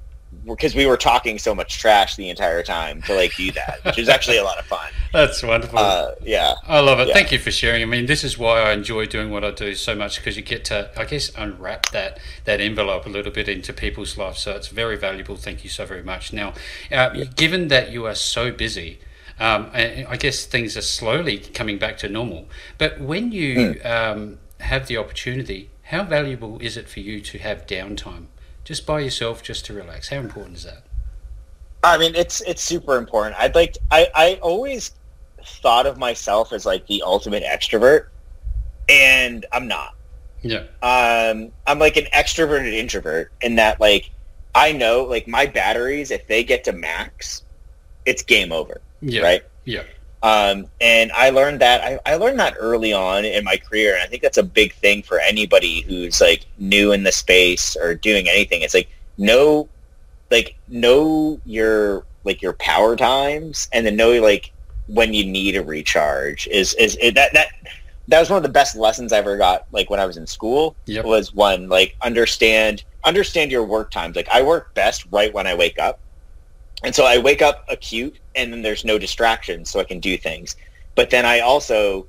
because 0.55 0.75
we 0.75 0.87
were 0.87 0.97
talking 0.97 1.39
so 1.39 1.55
much 1.55 1.79
trash 1.79 2.17
the 2.17 2.29
entire 2.29 2.63
time 2.63 3.03
to 3.03 3.15
like 3.15 3.35
do 3.37 3.51
that, 3.53 3.85
which 3.85 3.99
is 3.99 4.09
actually 4.09 4.39
a 4.39 4.45
lot 4.45 4.59
of 4.59 4.67
fun. 4.67 4.91
That's 5.13 5.43
wonderful. 5.43 5.79
Uh, 5.79 6.13
yeah, 6.23 6.55
I 6.67 6.81
love 6.81 7.01
it. 7.01 7.09
Yeah. 7.09 7.15
Thank 7.15 7.33
you 7.33 7.39
for 7.39 7.51
sharing. 7.51 7.83
I 7.83 7.87
mean, 7.87 8.07
this 8.07 8.25
is 8.25 8.37
why 8.37 8.61
I 8.63 8.73
enjoy 8.73 9.07
doing 9.07 9.31
what 9.31 9.45
I 9.45 9.51
do 9.51 9.75
so 9.75 9.95
much 9.95 10.19
because 10.19 10.37
you 10.37 10.43
get 10.43 10.65
to, 10.67 10.91
I 10.97 11.05
guess, 11.05 11.31
unwrap 11.37 11.91
that 11.91 12.19
that 12.45 12.61
envelope 12.61 13.07
a 13.07 13.09
little 13.09 13.33
bit 13.33 13.49
into 13.49 13.73
people's 13.73 14.19
lives. 14.19 14.41
So 14.41 14.53
it's 14.53 14.69
very 14.69 14.97
valuable. 14.97 15.37
Thank 15.37 15.65
you 15.65 15.71
so 15.71 15.87
very 15.87 16.03
much. 16.03 16.33
Now, 16.33 16.51
uh, 16.93 17.11
yeah. 17.15 17.25
given 17.37 17.69
that 17.69 17.91
you 17.91 18.07
are 18.07 18.15
so 18.15 18.51
busy. 18.51 19.01
Um, 19.41 19.71
I 19.73 20.17
guess 20.19 20.47
things 20.47 20.77
are 20.77 20.83
slowly 20.83 21.39
coming 21.39 21.79
back 21.79 21.97
to 21.99 22.09
normal. 22.09 22.49
But 22.77 23.01
when 23.01 23.31
you 23.31 23.55
mm. 23.55 23.87
um, 23.87 24.39
have 24.59 24.89
the 24.89 24.97
opportunity, 24.97 25.71
how 25.85 26.03
valuable 26.03 26.59
is 26.61 26.77
it 26.77 26.89
for 26.89 26.99
you 26.99 27.21
to 27.21 27.39
have 27.39 27.65
downtime? 27.65 28.27
Just 28.69 28.85
by 28.85 29.01
yourself, 29.01 29.43
just 29.43 29.65
to 29.65 29.73
relax? 29.73 30.11
How 30.11 30.19
important 30.19 30.59
is 30.59 30.65
that? 30.65 30.83
I 31.83 31.97
mean, 31.97 32.15
it's 32.15 32.43
it's 32.43 32.63
super 32.63 32.99
important. 32.99 33.35
I'd 33.39 33.55
like 33.55 33.73
to, 33.73 33.81
I 33.91 34.09
I 34.15 34.39
always 34.43 34.93
thought 35.43 35.87
of 35.87 35.97
myself 35.97 36.53
as 36.53 36.67
like 36.67 36.87
the 36.87 37.03
ultimate 37.03 37.43
extrovert, 37.43 38.09
and 38.87 39.47
I'm 39.53 39.69
not. 39.69 39.95
Yeah. 40.43 40.65
Um, 40.83 41.51
I'm 41.67 41.79
like 41.79 41.97
an 41.97 42.09
extroverted 42.13 42.75
introvert 42.75 43.33
in 43.41 43.55
that 43.55 43.81
like 43.81 44.11
I 44.55 44.73
know 44.73 45.05
like 45.05 45.27
my 45.27 45.47
batteries 45.47 46.11
if 46.11 46.27
they 46.27 46.45
get 46.45 46.63
to 46.65 46.73
max, 46.73 47.45
it's 48.05 48.23
game 48.23 48.53
over. 48.53 48.83
Yeah. 49.01 49.23
Right. 49.23 49.43
Yeah. 49.65 49.85
Um, 50.23 50.67
and 50.81 51.13
I 51.13 51.31
learned 51.31 51.61
that 51.61 51.83
I, 51.83 52.15
I 52.15 52.17
learned 52.17 52.41
that 52.41 52.57
early 52.59 52.93
on 52.93 53.25
in 53.25 53.45
my 53.45 53.57
career, 53.57 53.95
and 53.95 54.03
I 54.03 54.07
think 54.07 54.23
that's 54.23 54.39
a 54.39 54.43
big 54.43 54.75
thing 54.75 55.03
for 55.03 55.21
anybody 55.21 55.83
who's 55.83 56.21
like 56.21 56.45
new 56.59 56.93
in 56.93 57.05
the 57.05 57.13
space 57.13 57.77
or 57.77 57.95
doing 57.95 58.29
anything. 58.29 58.63
It's 58.63 58.75
like 58.75 58.89
know, 59.17 59.69
like 60.31 60.57
know 60.67 61.41
your 61.45 62.05
like 62.25 62.43
your 62.43 62.55
power 62.55 62.97
times, 62.97 63.69
and 63.73 63.87
then 63.87 63.97
know 63.97 64.21
like 64.21 64.53
when 64.89 65.15
you 65.15 65.25
need 65.25 65.55
a 65.55 65.63
recharge. 65.63 66.49
Is 66.49 66.75
is 66.75 66.97
it, 67.01 67.15
that 67.15 67.33
that 67.35 67.49
that 68.09 68.19
was 68.19 68.31
one 68.31 68.39
of 68.39 68.43
the 68.43 68.49
best 68.49 68.75
lessons 68.75 69.13
I 69.13 69.19
ever 69.19 69.37
got. 69.37 69.67
Like 69.71 69.89
when 69.89 70.01
I 70.01 70.07
was 70.07 70.17
in 70.17 70.27
school, 70.27 70.75
yep. 70.87 71.05
was 71.05 71.33
one 71.33 71.69
like 71.69 71.95
understand 72.03 72.83
understand 73.05 73.53
your 73.53 73.65
work 73.65 73.91
times. 73.91 74.17
Like 74.17 74.29
I 74.31 74.43
work 74.43 74.75
best 74.75 75.07
right 75.13 75.33
when 75.33 75.47
I 75.47 75.55
wake 75.55 75.79
up. 75.79 76.01
And 76.85 76.95
so 76.95 77.05
I 77.05 77.19
wake 77.19 77.43
up 77.43 77.65
acute 77.69 78.19
and 78.35 78.53
then 78.53 78.63
there's 78.63 78.85
no 78.85 78.99
distractions 78.99 79.71
so 79.71 79.81
I 79.81 79.85
can 79.85 80.01
do 80.01 80.17
things. 80.17 80.57
But 80.95 81.11
then 81.11 81.27
I 81.27 81.41
also 81.41 82.07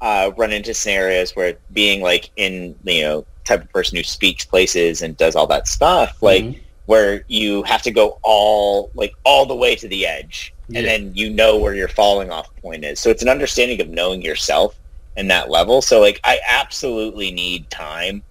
uh, 0.00 0.32
run 0.36 0.52
into 0.52 0.74
scenarios 0.74 1.36
where 1.36 1.56
being 1.72 2.02
like 2.02 2.30
in, 2.36 2.76
you 2.84 3.02
know, 3.02 3.24
type 3.44 3.62
of 3.62 3.72
person 3.72 3.96
who 3.96 4.02
speaks 4.02 4.44
places 4.44 5.02
and 5.02 5.16
does 5.16 5.36
all 5.36 5.46
that 5.48 5.68
stuff, 5.68 6.22
like 6.22 6.44
mm-hmm. 6.44 6.60
where 6.86 7.24
you 7.28 7.62
have 7.64 7.82
to 7.82 7.90
go 7.90 8.18
all 8.22 8.90
like 8.94 9.14
all 9.24 9.46
the 9.46 9.54
way 9.54 9.74
to 9.76 9.88
the 9.88 10.06
edge 10.06 10.52
yeah. 10.68 10.78
and 10.78 10.88
then 10.88 11.14
you 11.14 11.30
know 11.30 11.58
where 11.58 11.74
your 11.74 11.88
falling 11.88 12.30
off 12.30 12.54
point 12.56 12.84
is. 12.84 13.00
So 13.00 13.10
it's 13.10 13.22
an 13.22 13.28
understanding 13.28 13.80
of 13.80 13.88
knowing 13.88 14.22
yourself 14.22 14.76
and 15.16 15.30
that 15.30 15.50
level. 15.50 15.82
So 15.82 16.00
like 16.00 16.20
I 16.24 16.40
absolutely 16.48 17.30
need 17.30 17.70
time 17.70 18.22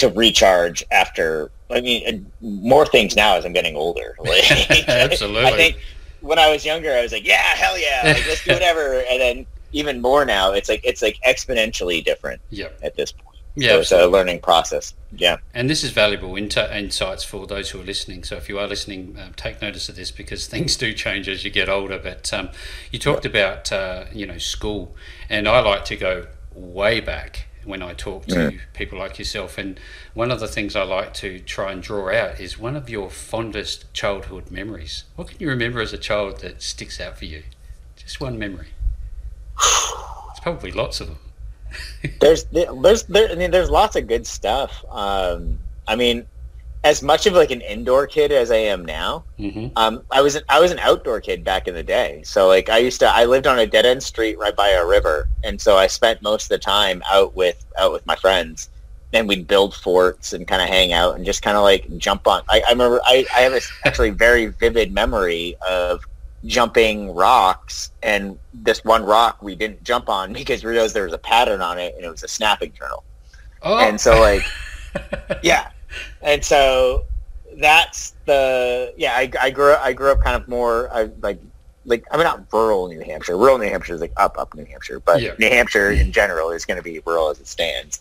to 0.00 0.08
recharge 0.08 0.84
after 0.90 1.50
I 1.70 1.80
mean 1.80 2.30
more 2.40 2.86
things 2.86 3.16
now 3.16 3.36
as 3.36 3.44
I'm 3.44 3.52
getting 3.52 3.76
older. 3.76 4.16
Like, 4.24 4.50
absolutely. 4.88 5.44
I 5.44 5.56
think 5.56 5.78
when 6.20 6.38
I 6.38 6.50
was 6.50 6.64
younger 6.64 6.92
I 6.92 7.02
was 7.02 7.12
like, 7.12 7.26
yeah, 7.26 7.42
hell 7.54 7.78
yeah, 7.78 8.02
like, 8.04 8.26
let's 8.26 8.44
do 8.44 8.52
whatever 8.54 9.02
and 9.10 9.20
then 9.20 9.46
even 9.72 10.02
more 10.02 10.24
now 10.24 10.52
it's 10.52 10.68
like 10.68 10.80
it's 10.84 11.02
like 11.02 11.18
exponentially 11.26 12.04
different 12.04 12.40
yep. 12.50 12.78
at 12.82 12.96
this 12.96 13.12
point. 13.12 13.26
Yeah, 13.56 13.70
so 13.70 13.80
it's 13.80 13.92
a 13.92 14.06
learning 14.06 14.40
process. 14.40 14.94
Yeah, 15.12 15.38
and 15.52 15.68
this 15.68 15.82
is 15.82 15.90
valuable 15.90 16.36
insights 16.36 17.24
for 17.24 17.46
those 17.48 17.70
who 17.70 17.80
are 17.80 17.84
listening. 17.84 18.22
So 18.22 18.36
if 18.36 18.48
you 18.48 18.60
are 18.60 18.66
listening, 18.68 19.18
um, 19.20 19.32
take 19.34 19.60
notice 19.60 19.88
of 19.88 19.96
this 19.96 20.12
because 20.12 20.46
things 20.46 20.76
do 20.76 20.94
change 20.94 21.28
as 21.28 21.44
you 21.44 21.50
get 21.50 21.68
older. 21.68 21.98
But 21.98 22.32
um, 22.32 22.50
you 22.92 23.00
talked 23.00 23.26
about 23.26 23.72
uh, 23.72 24.04
you 24.12 24.24
know 24.24 24.38
school, 24.38 24.94
and 25.28 25.48
I 25.48 25.60
like 25.60 25.84
to 25.86 25.96
go 25.96 26.26
way 26.54 27.00
back 27.00 27.48
when 27.70 27.82
I 27.82 27.94
talk 27.94 28.26
to 28.26 28.52
yeah. 28.52 28.58
people 28.74 28.98
like 28.98 29.18
yourself. 29.18 29.56
And 29.56 29.80
one 30.12 30.30
of 30.30 30.40
the 30.40 30.48
things 30.48 30.76
I 30.76 30.82
like 30.82 31.14
to 31.14 31.38
try 31.38 31.72
and 31.72 31.82
draw 31.82 32.12
out 32.12 32.40
is 32.40 32.58
one 32.58 32.76
of 32.76 32.90
your 32.90 33.08
fondest 33.08 33.92
childhood 33.94 34.50
memories. 34.50 35.04
What 35.16 35.28
can 35.28 35.38
you 35.38 35.48
remember 35.48 35.80
as 35.80 35.92
a 35.92 35.98
child 35.98 36.40
that 36.40 36.62
sticks 36.62 37.00
out 37.00 37.16
for 37.16 37.24
you? 37.24 37.44
Just 37.96 38.20
one 38.20 38.38
memory. 38.38 38.68
It's 40.30 40.44
probably 40.44 40.70
lots 40.70 41.00
of 41.00 41.08
them 41.08 41.18
there's 42.20 42.44
there's 42.44 43.02
there, 43.04 43.30
I 43.30 43.34
mean 43.34 43.50
there's 43.50 43.70
lots 43.70 43.96
of 43.96 44.06
good 44.06 44.26
stuff. 44.26 44.84
Um, 44.90 45.58
I 45.86 45.96
mean, 45.96 46.26
as 46.82 47.02
much 47.02 47.26
of 47.26 47.34
like 47.34 47.50
an 47.50 47.60
indoor 47.60 48.06
kid 48.06 48.32
as 48.32 48.50
I 48.50 48.56
am 48.56 48.84
now, 48.84 49.24
mm-hmm. 49.38 49.68
um, 49.76 50.02
I 50.10 50.22
was 50.22 50.36
an, 50.36 50.42
I 50.48 50.60
was 50.60 50.70
an 50.70 50.78
outdoor 50.78 51.20
kid 51.20 51.44
back 51.44 51.68
in 51.68 51.74
the 51.74 51.82
day. 51.82 52.22
So 52.24 52.46
like 52.48 52.68
I 52.68 52.78
used 52.78 53.00
to 53.00 53.06
I 53.06 53.26
lived 53.26 53.46
on 53.46 53.58
a 53.58 53.66
dead 53.66 53.84
end 53.84 54.02
street 54.02 54.38
right 54.38 54.56
by 54.56 54.70
a 54.70 54.86
river, 54.86 55.28
and 55.44 55.60
so 55.60 55.76
I 55.76 55.86
spent 55.86 56.22
most 56.22 56.44
of 56.44 56.48
the 56.48 56.58
time 56.58 57.02
out 57.10 57.34
with 57.34 57.64
out 57.78 57.92
with 57.92 58.06
my 58.06 58.16
friends, 58.16 58.70
and 59.12 59.28
we'd 59.28 59.46
build 59.46 59.74
forts 59.74 60.32
and 60.32 60.46
kind 60.48 60.62
of 60.62 60.68
hang 60.68 60.92
out 60.92 61.16
and 61.16 61.24
just 61.24 61.42
kind 61.42 61.56
of 61.56 61.62
like 61.62 61.86
jump 61.98 62.26
on. 62.26 62.42
I, 62.48 62.62
I 62.66 62.70
remember 62.70 63.00
I, 63.04 63.26
I 63.34 63.40
have 63.40 63.52
a 63.52 63.60
actually 63.84 64.10
very 64.10 64.46
vivid 64.46 64.92
memory 64.92 65.56
of 65.68 66.02
jumping 66.46 67.14
rocks 67.14 67.92
and 68.02 68.38
this 68.54 68.82
one 68.82 69.04
rock 69.04 69.42
we 69.42 69.54
didn't 69.54 69.84
jump 69.84 70.08
on 70.08 70.32
because 70.32 70.64
we 70.64 70.70
realized 70.70 70.94
there 70.94 71.04
was 71.04 71.12
a 71.12 71.18
pattern 71.18 71.60
on 71.60 71.78
it 71.78 71.94
and 71.96 72.04
it 72.04 72.10
was 72.10 72.22
a 72.22 72.28
snapping 72.28 72.72
turtle. 72.72 73.04
Oh. 73.62 73.78
And 73.78 74.00
so 74.00 74.18
like 74.18 74.42
yeah. 75.42 75.70
And 76.22 76.44
so 76.44 77.04
that's 77.56 78.14
the 78.26 78.94
yeah, 78.96 79.12
I, 79.14 79.30
I 79.40 79.50
grew 79.50 79.72
up 79.72 79.80
I 79.82 79.92
grew 79.92 80.12
up 80.12 80.22
kind 80.22 80.40
of 80.40 80.48
more 80.48 80.88
I 80.92 81.10
like 81.20 81.40
like 81.84 82.04
I 82.10 82.16
mean 82.16 82.24
not 82.24 82.44
rural 82.52 82.88
New 82.88 83.00
Hampshire. 83.00 83.36
Rural 83.36 83.58
New 83.58 83.68
Hampshire 83.68 83.94
is 83.94 84.00
like 84.00 84.12
up 84.16 84.38
up 84.38 84.54
New 84.54 84.64
Hampshire, 84.64 85.00
but 85.00 85.20
yeah. 85.20 85.32
New 85.38 85.48
Hampshire 85.48 85.90
in 85.90 86.12
general 86.12 86.50
is 86.50 86.64
going 86.64 86.76
to 86.76 86.82
be 86.82 87.00
rural 87.06 87.30
as 87.30 87.40
it 87.40 87.46
stands. 87.46 88.00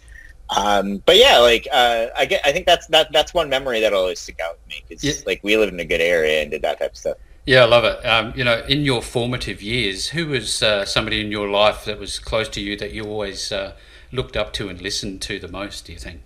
Um, 0.55 0.97
but 1.05 1.17
yeah, 1.17 1.37
like 1.37 1.67
uh, 1.71 2.07
I 2.17 2.25
get, 2.25 2.41
I 2.43 2.51
think 2.51 2.65
that's 2.65 2.87
that 2.87 3.11
that's 3.11 3.33
one 3.33 3.49
memory 3.49 3.81
that'll 3.81 3.99
always 3.99 4.19
stick 4.19 4.39
out 4.43 4.57
with 4.57 4.67
me 4.67 4.83
because 4.87 5.03
yeah. 5.03 5.13
like 5.25 5.41
we 5.43 5.57
lived 5.57 5.73
in 5.73 5.79
a 5.79 5.85
good 5.85 6.01
area 6.01 6.41
and 6.41 6.51
did 6.51 6.61
that 6.63 6.79
type 6.79 6.91
of 6.91 6.97
stuff. 6.97 7.17
Yeah, 7.45 7.63
I 7.63 7.65
love 7.65 7.83
it. 7.83 8.05
Um, 8.05 8.33
you 8.35 8.43
know, 8.43 8.63
in 8.67 8.81
your 8.81 9.01
formative 9.01 9.61
years, 9.61 10.09
who 10.09 10.27
was 10.27 10.61
uh, 10.61 10.85
somebody 10.85 11.21
in 11.21 11.31
your 11.31 11.49
life 11.49 11.85
that 11.85 11.99
was 11.99 12.19
close 12.19 12.49
to 12.49 12.61
you 12.61 12.77
that 12.77 12.93
you 12.93 13.05
always 13.05 13.51
uh, 13.51 13.73
looked 14.11 14.35
up 14.35 14.53
to 14.53 14.69
and 14.69 14.81
listened 14.81 15.21
to 15.23 15.39
the 15.39 15.47
most? 15.47 15.85
Do 15.85 15.93
you 15.93 15.99
think? 15.99 16.21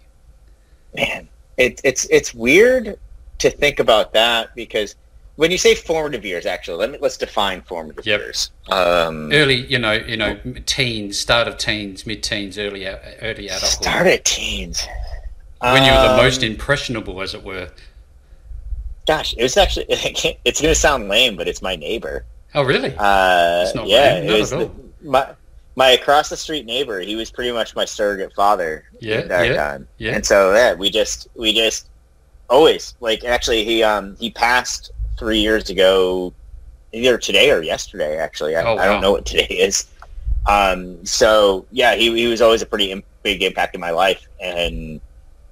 Man, 0.95 1.29
it, 1.57 1.81
it's 1.83 2.05
it's 2.05 2.33
weird 2.33 2.97
to 3.39 3.49
think 3.49 3.79
about 3.79 4.13
that 4.13 4.55
because 4.55 4.95
when 5.35 5.49
you 5.49 5.57
say 5.57 5.73
formative 5.73 6.23
years, 6.23 6.45
actually, 6.45 6.77
let 6.77 6.91
me 6.91 6.97
let's 7.01 7.17
define 7.17 7.61
formative 7.61 8.05
yep. 8.05 8.19
years. 8.19 8.51
Um, 8.69 9.31
early, 9.31 9.65
you 9.65 9.79
know, 9.79 9.93
you 9.93 10.17
know, 10.17 10.39
teens, 10.65 11.17
start 11.17 11.47
of 11.47 11.57
teens, 11.57 12.05
mid-teens, 12.05 12.57
early 12.57 12.85
early 12.85 13.47
adulthood. 13.47 13.69
Start 13.69 14.07
of 14.07 14.23
teens. 14.23 14.87
When 15.61 15.83
you 15.85 15.91
were 15.91 16.07
the 16.09 16.17
most 16.17 16.43
um, 16.43 16.49
impressionable, 16.49 17.21
as 17.21 17.33
it 17.33 17.43
were. 17.43 17.69
Gosh, 19.07 19.33
it 19.37 19.43
was 19.43 19.57
actually. 19.57 19.85
It's 20.45 20.61
going 20.61 20.73
to 20.73 20.79
sound 20.79 21.07
lame, 21.07 21.35
but 21.35 21.47
it's 21.47 21.61
my 21.61 21.75
neighbor. 21.75 22.25
Oh, 22.53 22.63
really? 22.63 22.93
Uh, 22.97 23.65
yeah, 23.85 24.17
it 24.17 24.39
was 24.39 24.51
the, 24.51 24.69
my 25.01 25.33
my 25.75 25.91
across 25.91 26.29
the 26.29 26.37
street 26.37 26.65
neighbor. 26.65 26.99
He 26.99 27.15
was 27.15 27.31
pretty 27.31 27.51
much 27.51 27.75
my 27.75 27.85
surrogate 27.85 28.33
father. 28.33 28.85
Yeah, 28.99 29.21
that 29.21 29.47
yeah, 29.47 29.55
time. 29.55 29.87
yeah. 29.97 30.15
And 30.15 30.25
so 30.25 30.53
yeah, 30.53 30.73
we 30.73 30.89
just 30.89 31.27
we 31.35 31.53
just 31.53 31.87
always 32.49 32.95
like 32.99 33.23
actually 33.23 33.63
he 33.63 33.83
um 33.83 34.15
he 34.17 34.29
passed 34.29 34.91
three 35.17 35.39
years 35.39 35.69
ago, 35.69 36.33
either 36.91 37.17
today 37.17 37.51
or 37.51 37.61
yesterday. 37.61 38.17
Actually, 38.17 38.55
I, 38.55 38.63
oh, 38.63 38.75
wow. 38.75 38.81
I 38.81 38.85
don't 38.85 39.01
know 39.01 39.11
what 39.11 39.25
today 39.25 39.47
is. 39.49 39.87
Um, 40.47 41.03
so 41.05 41.65
yeah, 41.71 41.95
he 41.95 42.13
he 42.15 42.27
was 42.27 42.41
always 42.41 42.61
a 42.61 42.65
pretty 42.65 43.03
big 43.23 43.41
impact 43.41 43.75
in 43.75 43.81
my 43.81 43.91
life, 43.91 44.27
and 44.41 44.99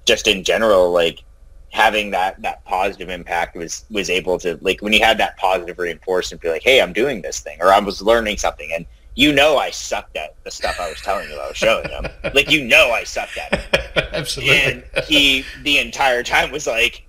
just 0.04 0.28
in 0.28 0.44
general, 0.44 0.92
like 0.92 1.24
having 1.72 2.10
that 2.10 2.40
that 2.42 2.62
positive 2.66 3.08
impact 3.08 3.56
was 3.56 3.84
was 3.90 4.10
able 4.10 4.38
to 4.38 4.58
like 4.60 4.80
when 4.82 4.92
you 4.92 5.02
had 5.02 5.16
that 5.16 5.36
positive 5.38 5.78
reinforcement 5.78 6.42
be 6.42 6.50
like 6.50 6.62
hey 6.62 6.82
i'm 6.82 6.92
doing 6.92 7.22
this 7.22 7.40
thing 7.40 7.56
or 7.62 7.72
i 7.72 7.78
was 7.78 8.02
learning 8.02 8.36
something 8.36 8.70
and 8.74 8.84
you 9.14 9.32
know 9.32 9.58
i 9.58 9.70
sucked 9.70 10.16
at 10.16 10.34
the 10.44 10.50
stuff 10.50 10.78
i 10.80 10.88
was 10.88 11.00
telling 11.00 11.28
you 11.28 11.36
i 11.38 11.48
was 11.48 11.56
showing 11.56 11.88
him. 11.88 12.06
Like 12.34 12.50
you 12.50 12.64
know 12.64 12.90
i 12.90 13.04
sucked 13.04 13.36
at 13.38 13.52
it. 13.52 14.08
Absolutely. 14.12 14.56
And 14.56 14.84
he 15.06 15.44
the 15.62 15.78
entire 15.78 16.22
time 16.22 16.50
was 16.50 16.66
like 16.66 17.04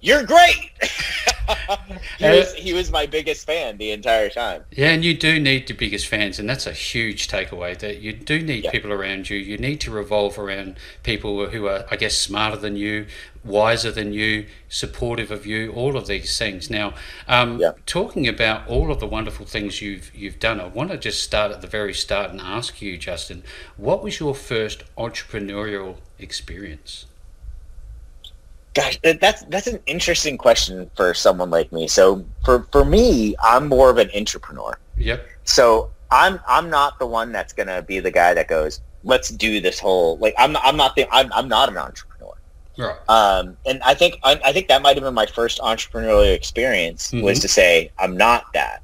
you're 0.00 0.24
great. 0.24 0.70
he, 2.18 2.24
was, 2.24 2.54
he 2.54 2.72
was 2.72 2.90
my 2.90 3.06
biggest 3.06 3.46
fan 3.46 3.76
the 3.78 3.90
entire 3.90 4.28
time. 4.28 4.64
Yeah, 4.70 4.90
and 4.90 5.04
you 5.04 5.16
do 5.16 5.40
need 5.40 5.66
the 5.66 5.74
biggest 5.74 6.06
fans, 6.06 6.38
and 6.38 6.48
that's 6.48 6.66
a 6.66 6.72
huge 6.72 7.28
takeaway. 7.28 7.76
That 7.78 8.00
you 8.00 8.12
do 8.12 8.40
need 8.40 8.64
yeah. 8.64 8.70
people 8.70 8.92
around 8.92 9.30
you. 9.30 9.38
You 9.38 9.58
need 9.58 9.80
to 9.80 9.90
revolve 9.90 10.38
around 10.38 10.76
people 11.02 11.48
who 11.48 11.66
are, 11.66 11.84
I 11.90 11.96
guess, 11.96 12.16
smarter 12.16 12.56
than 12.56 12.76
you, 12.76 13.06
wiser 13.44 13.90
than 13.90 14.12
you, 14.12 14.46
supportive 14.68 15.30
of 15.30 15.46
you. 15.46 15.72
All 15.72 15.96
of 15.96 16.06
these 16.06 16.38
things. 16.38 16.70
Now, 16.70 16.94
um, 17.26 17.58
yeah. 17.58 17.72
talking 17.86 18.28
about 18.28 18.68
all 18.68 18.92
of 18.92 19.00
the 19.00 19.06
wonderful 19.06 19.46
things 19.46 19.82
you've 19.82 20.14
you've 20.14 20.38
done, 20.38 20.60
I 20.60 20.66
want 20.66 20.90
to 20.90 20.98
just 20.98 21.22
start 21.22 21.50
at 21.50 21.60
the 21.60 21.66
very 21.66 21.94
start 21.94 22.30
and 22.30 22.40
ask 22.40 22.80
you, 22.80 22.96
Justin, 22.98 23.42
what 23.76 24.02
was 24.02 24.20
your 24.20 24.34
first 24.34 24.84
entrepreneurial 24.96 25.96
experience? 26.18 27.06
Gosh, 28.78 28.98
that's 29.02 29.42
that's 29.46 29.66
an 29.66 29.80
interesting 29.86 30.38
question 30.38 30.88
for 30.94 31.12
someone 31.12 31.50
like 31.50 31.72
me. 31.72 31.88
So 31.88 32.24
for 32.44 32.62
for 32.70 32.84
me, 32.84 33.34
I'm 33.42 33.66
more 33.66 33.90
of 33.90 33.98
an 33.98 34.08
entrepreneur. 34.14 34.78
Yep. 34.96 35.26
So 35.42 35.90
I'm 36.12 36.38
I'm 36.46 36.70
not 36.70 36.96
the 37.00 37.06
one 37.06 37.32
that's 37.32 37.52
gonna 37.52 37.82
be 37.82 37.98
the 37.98 38.12
guy 38.12 38.34
that 38.34 38.46
goes, 38.46 38.80
let's 39.02 39.30
do 39.30 39.60
this 39.60 39.80
whole 39.80 40.16
like 40.18 40.32
I'm 40.38 40.56
I'm 40.58 40.76
not 40.76 40.94
the 40.94 41.08
I'm 41.10 41.32
I'm 41.32 41.48
not 41.48 41.68
an 41.68 41.76
entrepreneur. 41.76 42.34
Right. 42.78 42.96
Um, 43.08 43.56
and 43.66 43.82
I 43.82 43.94
think 43.94 44.20
I, 44.22 44.40
I 44.44 44.52
think 44.52 44.68
that 44.68 44.80
might 44.80 44.94
have 44.94 45.02
been 45.02 45.12
my 45.12 45.26
first 45.26 45.58
entrepreneurial 45.58 46.32
experience 46.32 47.10
mm-hmm. 47.10 47.24
was 47.24 47.40
to 47.40 47.48
say 47.48 47.90
I'm 47.98 48.16
not 48.16 48.44
that. 48.54 48.82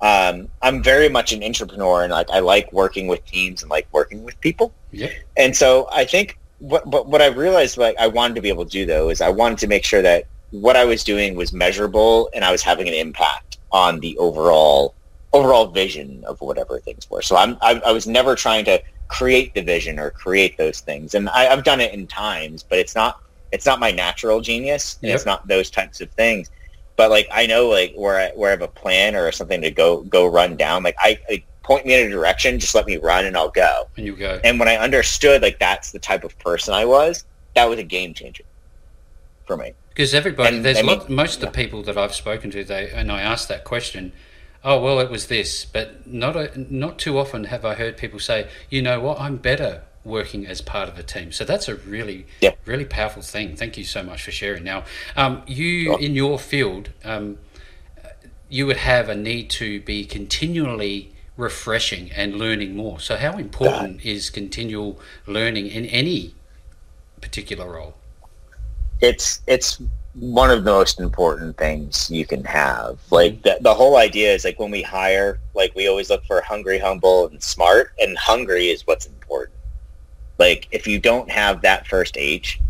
Um, 0.00 0.48
I'm 0.62 0.84
very 0.84 1.08
much 1.08 1.32
an 1.32 1.42
entrepreneur 1.42 2.04
and 2.04 2.12
like 2.12 2.30
I 2.30 2.38
like 2.38 2.72
working 2.72 3.08
with 3.08 3.24
teams 3.26 3.62
and 3.62 3.70
like 3.72 3.88
working 3.90 4.22
with 4.22 4.40
people. 4.40 4.72
Yeah. 4.92 5.10
And 5.36 5.56
so 5.56 5.88
I 5.90 6.04
think 6.04 6.38
what, 6.62 6.88
but 6.88 7.08
what 7.08 7.20
I 7.20 7.26
realized 7.26 7.76
like 7.76 7.96
I 7.98 8.06
wanted 8.06 8.34
to 8.36 8.40
be 8.40 8.48
able 8.48 8.64
to 8.64 8.70
do 8.70 8.86
though 8.86 9.10
is 9.10 9.20
I 9.20 9.28
wanted 9.28 9.58
to 9.58 9.66
make 9.66 9.84
sure 9.84 10.00
that 10.02 10.26
what 10.52 10.76
I 10.76 10.84
was 10.84 11.02
doing 11.02 11.34
was 11.34 11.52
measurable 11.52 12.30
and 12.34 12.44
I 12.44 12.52
was 12.52 12.62
having 12.62 12.86
an 12.86 12.94
impact 12.94 13.58
on 13.72 13.98
the 13.98 14.16
overall 14.18 14.94
overall 15.32 15.66
vision 15.66 16.22
of 16.24 16.40
whatever 16.40 16.78
things 16.78 17.10
were. 17.10 17.20
So 17.20 17.36
I'm 17.36 17.58
I, 17.62 17.82
I 17.84 17.90
was 17.90 18.06
never 18.06 18.36
trying 18.36 18.64
to 18.66 18.80
create 19.08 19.54
the 19.54 19.62
vision 19.62 19.98
or 19.98 20.10
create 20.12 20.56
those 20.56 20.80
things, 20.80 21.14
and 21.14 21.28
I, 21.30 21.44
have 21.44 21.64
done 21.64 21.80
it 21.80 21.92
in 21.92 22.06
times, 22.06 22.62
but 22.62 22.78
it's 22.78 22.94
not 22.94 23.20
it's 23.50 23.66
not 23.66 23.80
my 23.80 23.90
natural 23.90 24.40
genius, 24.40 24.98
and 25.02 25.08
yep. 25.08 25.16
it's 25.16 25.26
not 25.26 25.48
those 25.48 25.68
types 25.68 26.00
of 26.00 26.10
things. 26.10 26.50
But 26.96 27.10
like 27.10 27.26
I 27.32 27.46
know 27.46 27.68
like 27.68 27.92
where 27.96 28.20
I, 28.20 28.30
where 28.36 28.50
I 28.50 28.52
have 28.52 28.62
a 28.62 28.68
plan 28.68 29.16
or 29.16 29.32
something 29.32 29.60
to 29.62 29.70
go 29.72 30.02
go 30.02 30.26
run 30.26 30.56
down, 30.56 30.84
like 30.84 30.96
I, 31.00 31.18
I 31.28 31.42
point 31.62 31.86
me 31.86 32.00
in 32.00 32.06
a 32.06 32.10
direction, 32.10 32.58
just 32.58 32.74
let 32.74 32.86
me 32.86 32.96
run 32.96 33.24
and 33.24 33.36
I'll 33.36 33.50
go. 33.50 33.88
And 33.96 34.06
you 34.06 34.16
go. 34.16 34.40
And 34.44 34.58
when 34.58 34.68
I 34.68 34.76
understood 34.76 35.42
like 35.42 35.58
that's 35.58 35.92
the 35.92 35.98
type 35.98 36.24
of 36.24 36.38
person 36.38 36.74
I 36.74 36.84
was, 36.84 37.24
that 37.54 37.68
was 37.68 37.78
a 37.78 37.84
game 37.84 38.14
changer 38.14 38.44
for 39.46 39.56
me. 39.56 39.72
Because 39.90 40.14
everybody, 40.14 40.56
and, 40.56 40.64
there's 40.64 40.78
I 40.78 40.82
mean, 40.82 40.98
lot, 40.98 41.10
most 41.10 41.40
yeah. 41.40 41.46
of 41.46 41.52
the 41.52 41.56
people 41.56 41.82
that 41.82 41.98
I've 41.98 42.14
spoken 42.14 42.50
to, 42.52 42.64
they 42.64 42.90
and 42.90 43.12
I 43.12 43.20
asked 43.20 43.48
that 43.48 43.64
question. 43.64 44.12
Oh 44.64 44.80
well, 44.80 45.00
it 45.00 45.10
was 45.10 45.26
this, 45.26 45.64
but 45.64 46.06
not 46.06 46.36
a, 46.36 46.50
not 46.56 46.98
too 46.98 47.18
often 47.18 47.44
have 47.44 47.64
I 47.64 47.74
heard 47.74 47.96
people 47.96 48.20
say, 48.20 48.48
you 48.70 48.80
know 48.80 49.00
what, 49.00 49.20
I'm 49.20 49.36
better 49.36 49.82
working 50.04 50.46
as 50.46 50.60
part 50.60 50.88
of 50.88 50.98
a 50.98 51.02
team. 51.02 51.32
So 51.32 51.44
that's 51.44 51.68
a 51.68 51.76
really, 51.76 52.26
really 52.64 52.84
powerful 52.84 53.22
thing. 53.22 53.56
Thank 53.56 53.76
you 53.76 53.84
so 53.84 54.02
much 54.02 54.22
for 54.22 54.30
sharing. 54.30 54.64
Now, 54.64 54.84
um, 55.16 55.42
you 55.46 55.96
in 55.96 56.14
your 56.14 56.38
field, 56.38 56.90
um, 57.04 57.38
you 58.48 58.66
would 58.66 58.78
have 58.78 59.08
a 59.08 59.14
need 59.14 59.50
to 59.50 59.80
be 59.80 60.04
continually 60.04 61.12
refreshing 61.42 62.10
and 62.12 62.36
learning 62.36 62.76
more. 62.76 63.00
So, 63.00 63.16
how 63.16 63.36
important 63.36 64.04
is 64.04 64.30
continual 64.30 64.98
learning 65.26 65.66
in 65.66 65.84
any 65.86 66.34
particular 67.20 67.70
role? 67.72 67.94
it's 69.02 69.42
it's 69.46 69.82
one 70.14 70.50
of 70.50 70.64
the 70.64 70.70
most 70.70 71.00
important 71.00 71.56
things 71.58 72.10
you 72.10 72.24
can 72.24 72.44
have. 72.44 72.96
Mm-hmm. 72.96 73.14
Like 73.14 73.42
the, 73.42 73.58
the 73.60 73.74
whole 73.74 73.96
idea 73.96 74.32
is 74.32 74.44
like 74.44 74.58
when 74.58 74.70
we 74.70 74.82
hire, 74.82 75.38
like 75.54 75.74
we 75.74 75.88
always 75.88 76.08
look 76.08 76.24
for 76.24 76.40
hungry, 76.40 76.78
humble, 76.78 77.26
and 77.26 77.42
smart. 77.42 77.92
And 77.98 78.16
hungry 78.16 78.66
is 78.68 78.86
what's 78.86 79.06
important. 79.06 79.58
Like 80.38 80.68
if 80.70 80.86
you 80.86 80.98
don't 80.98 81.30
have 81.30 81.60
that 81.62 81.86
first 81.86 82.16
H, 82.16 82.60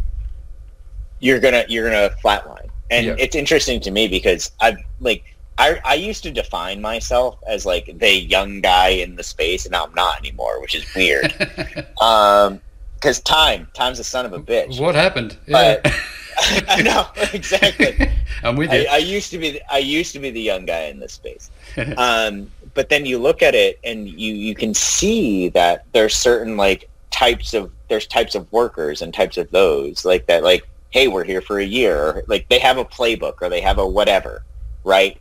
you're 1.20 1.38
gonna 1.38 1.64
you're 1.68 1.88
gonna 1.88 2.10
flatline. 2.24 2.68
And 2.90 3.06
Yeah. 3.06 3.16
it's 3.18 3.36
interesting 3.36 3.80
to 3.80 3.90
me 3.90 4.08
because 4.08 4.52
I've 4.60 4.78
like 5.00 5.24
I, 5.58 5.80
I 5.84 5.94
used 5.94 6.22
to 6.24 6.30
define 6.30 6.80
myself 6.80 7.38
as 7.46 7.66
like 7.66 7.98
the 7.98 8.12
young 8.12 8.60
guy 8.60 8.88
in 8.88 9.16
the 9.16 9.22
space, 9.22 9.64
and 9.64 9.72
now 9.72 9.84
I'm 9.84 9.94
not 9.94 10.18
anymore, 10.18 10.60
which 10.60 10.74
is 10.74 10.84
weird. 10.94 11.32
um, 12.00 12.60
because 12.94 13.20
time, 13.20 13.66
time's 13.74 13.98
the 13.98 14.04
son 14.04 14.24
of 14.24 14.32
a 14.32 14.38
bitch. 14.38 14.80
what 14.80 14.94
happened? 14.94 15.36
But- 15.48 15.92
I 16.68 16.82
know 16.82 17.06
exactly. 17.32 18.08
I'm 18.42 18.56
with 18.56 18.72
you. 18.72 18.86
I 18.90 18.96
used 18.96 19.30
to 19.30 19.38
be 19.38 19.52
the, 19.52 19.62
I 19.72 19.78
used 19.78 20.12
to 20.14 20.18
be 20.18 20.30
the 20.30 20.40
young 20.40 20.64
guy 20.64 20.84
in 20.84 20.98
this 20.98 21.12
space. 21.12 21.50
Um, 21.96 22.50
but 22.74 22.88
then 22.88 23.06
you 23.06 23.18
look 23.18 23.42
at 23.42 23.54
it 23.54 23.78
and 23.84 24.08
you 24.08 24.34
you 24.34 24.54
can 24.54 24.74
see 24.74 25.50
that 25.50 25.84
there's 25.92 26.16
certain 26.16 26.56
like 26.56 26.88
types 27.10 27.54
of 27.54 27.70
there's 27.88 28.06
types 28.06 28.34
of 28.34 28.50
workers 28.52 29.02
and 29.02 29.12
types 29.12 29.36
of 29.36 29.50
those 29.50 30.04
like 30.04 30.26
that 30.26 30.42
like 30.42 30.66
hey 30.90 31.08
we're 31.08 31.24
here 31.24 31.42
for 31.42 31.58
a 31.58 31.64
year 31.64 31.96
or, 31.96 32.22
like 32.26 32.48
they 32.48 32.58
have 32.58 32.78
a 32.78 32.84
playbook 32.84 33.34
or 33.42 33.48
they 33.48 33.60
have 33.60 33.78
a 33.78 33.86
whatever 33.86 34.42
right 34.84 35.20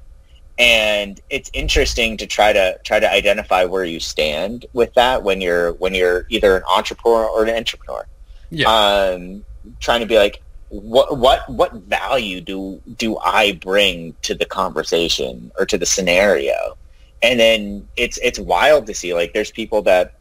and 0.57 1.19
it's 1.29 1.49
interesting 1.53 2.17
to 2.17 2.27
try 2.27 2.53
to 2.53 2.77
try 2.83 2.99
to 2.99 3.11
identify 3.11 3.65
where 3.65 3.85
you 3.85 3.99
stand 3.99 4.65
with 4.73 4.93
that 4.93 5.23
when 5.23 5.41
you're 5.41 5.73
when 5.73 5.93
you're 5.93 6.25
either 6.29 6.57
an 6.57 6.63
entrepreneur 6.69 7.25
or 7.25 7.43
an 7.43 7.49
entrepreneur 7.49 8.05
yeah. 8.51 8.67
um, 8.67 9.43
trying 9.79 10.01
to 10.01 10.05
be 10.05 10.17
like, 10.17 10.41
what 10.69 11.17
what 11.17 11.49
what 11.49 11.73
value 11.73 12.41
do 12.41 12.81
do 12.97 13.17
I 13.17 13.53
bring 13.53 14.15
to 14.21 14.35
the 14.35 14.45
conversation 14.45 15.51
or 15.57 15.65
to 15.65 15.77
the 15.77 15.85
scenario? 15.85 16.77
And 17.23 17.39
then 17.39 17.87
it's 17.97 18.17
it's 18.19 18.39
wild 18.39 18.85
to 18.87 18.93
see 18.93 19.13
like 19.13 19.33
there's 19.33 19.51
people 19.51 19.81
that 19.83 20.13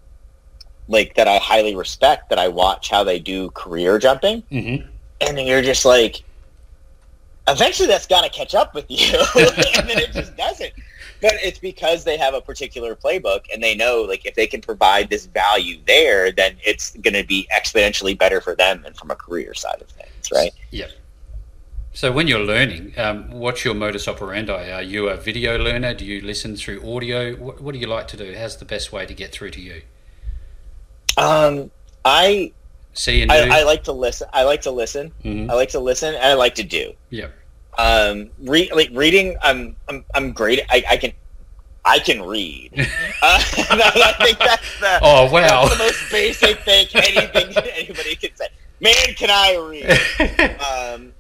like 0.88 1.14
that 1.14 1.28
I 1.28 1.38
highly 1.38 1.76
respect 1.76 2.30
that 2.30 2.38
I 2.38 2.49
watch 2.49 2.90
how 2.90 3.04
they 3.04 3.18
do 3.18 3.50
career 3.50 3.99
jumping, 3.99 4.42
hmm 4.50 4.87
and 5.22 5.37
then 5.37 5.46
you're 5.46 5.60
just 5.60 5.84
like, 5.84 6.22
eventually 7.49 7.88
that's 7.88 8.06
got 8.06 8.23
to 8.23 8.30
catch 8.30 8.54
up 8.54 8.75
with 8.75 8.87
you, 8.88 9.18
and 9.37 9.88
then 9.88 9.99
it 9.99 10.12
just 10.12 10.37
doesn't. 10.37 10.73
But 11.20 11.35
it's 11.42 11.59
because 11.59 12.04
they 12.04 12.16
have 12.16 12.32
a 12.32 12.40
particular 12.40 12.97
playbook 12.97 13.44
and 13.52 13.62
they 13.62 13.75
know 13.75 14.02
like 14.02 14.25
if 14.25 14.35
they 14.35 14.47
can 14.47 14.62
provide 14.62 15.11
this 15.11 15.26
value 15.26 15.78
there, 15.87 16.32
then 16.32 16.56
it's 16.64 16.97
going 16.97 17.14
to 17.14 17.25
be 17.25 17.47
exponentially 17.54 18.18
better 18.18 18.40
for 18.40 18.56
them 18.56 18.85
and 18.87 18.97
from 18.97 19.11
a 19.11 19.16
career 19.16 19.52
side 19.52 19.82
of 19.82 19.88
things, 19.88 20.30
right? 20.32 20.52
Yeah. 20.70 20.87
So 21.92 22.12
when 22.12 22.28
you're 22.28 22.38
learning, 22.38 22.94
um, 22.97 23.30
what's 23.30 23.64
your 23.64 23.75
modus 23.75 24.06
operandi? 24.06 24.70
Are 24.70 24.82
you 24.82 25.09
a 25.09 25.16
video 25.16 25.59
learner? 25.59 25.92
Do 25.92 26.04
you 26.06 26.20
listen 26.20 26.56
through 26.56 26.80
audio? 26.88 27.35
What, 27.35 27.61
what 27.61 27.73
do 27.73 27.80
you 27.80 27.88
like 27.88 28.06
to 28.09 28.16
do? 28.16 28.35
How's 28.35 28.56
the 28.56 28.64
best 28.64 28.92
way 28.92 29.06
to 29.06 29.12
get 29.12 29.32
through 29.32 29.50
to 29.50 29.61
you? 29.61 29.82
Um, 31.18 31.70
I, 32.04 32.52
And 33.09 33.30
do. 33.30 33.37
I 33.37 33.61
I 33.61 33.62
like 33.62 33.85
to 33.85 33.92
listen. 33.92 34.28
I 34.33 34.45
like 34.45 34.62
to 34.62 34.71
listen. 34.71 35.12
Mhm. 35.25 35.50
I 35.50 35.54
like 35.54 35.71
to 35.71 35.80
listen, 35.80 36.14
and 36.14 36.25
I 36.25 36.35
like 36.35 36.54
to 36.57 36.64
do. 36.64 36.92
Yeah. 37.11 37.28
Um, 37.78 38.30
re- 38.42 38.71
like 38.75 38.90
reading, 38.92 39.37
I'm 39.42 39.76
I'm 39.88 40.04
I'm 40.14 40.33
great. 40.33 40.61
I, 40.71 40.85
I 40.90 40.97
can 40.97 41.12
I 41.85 41.99
can 41.99 42.23
read. 42.23 42.73
Uh, 43.23 43.38
I 43.71 44.14
think 44.25 44.38
that's 44.38 44.80
the 44.80 44.99
Oh 45.02 45.30
wow. 45.30 45.69
the 45.69 45.76
most 45.76 46.10
basic 46.10 46.58
thing 46.60 46.86
anything 46.95 47.54
anybody 47.75 48.17
can 48.17 48.34
say. 48.34 48.47
Man, 48.80 48.95
can 49.15 49.28
I 49.30 49.56
read? 49.56 49.91
um, 50.58 51.13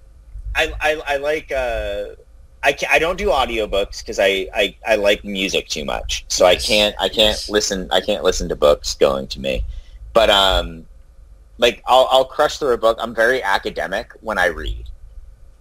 I, 0.54 0.72
I, 0.80 1.02
I 1.06 1.16
like 1.18 1.52
uh, 1.52 2.14
I, 2.62 2.72
can, 2.72 2.88
I 2.90 2.98
don't 2.98 3.18
do 3.18 3.26
audiobooks 3.28 4.00
because 4.00 4.18
I, 4.18 4.48
I, 4.54 4.74
I 4.86 4.96
like 4.96 5.24
music 5.24 5.68
too 5.68 5.84
much 5.84 6.24
so 6.28 6.46
I 6.46 6.56
can't 6.56 6.94
I 6.98 7.08
can't 7.08 7.36
yes. 7.36 7.50
listen 7.50 7.86
I 7.90 8.00
can't 8.00 8.24
listen 8.24 8.48
to 8.48 8.56
books 8.56 8.94
going 8.94 9.26
to 9.28 9.40
me 9.40 9.62
but 10.14 10.30
um 10.30 10.86
like 11.60 11.82
I'll, 11.86 12.08
I'll 12.10 12.24
crush 12.24 12.58
through 12.58 12.72
a 12.72 12.78
book 12.78 12.98
I'm 13.00 13.14
very 13.14 13.42
academic 13.42 14.12
when 14.20 14.38
I 14.38 14.46
read 14.46 14.90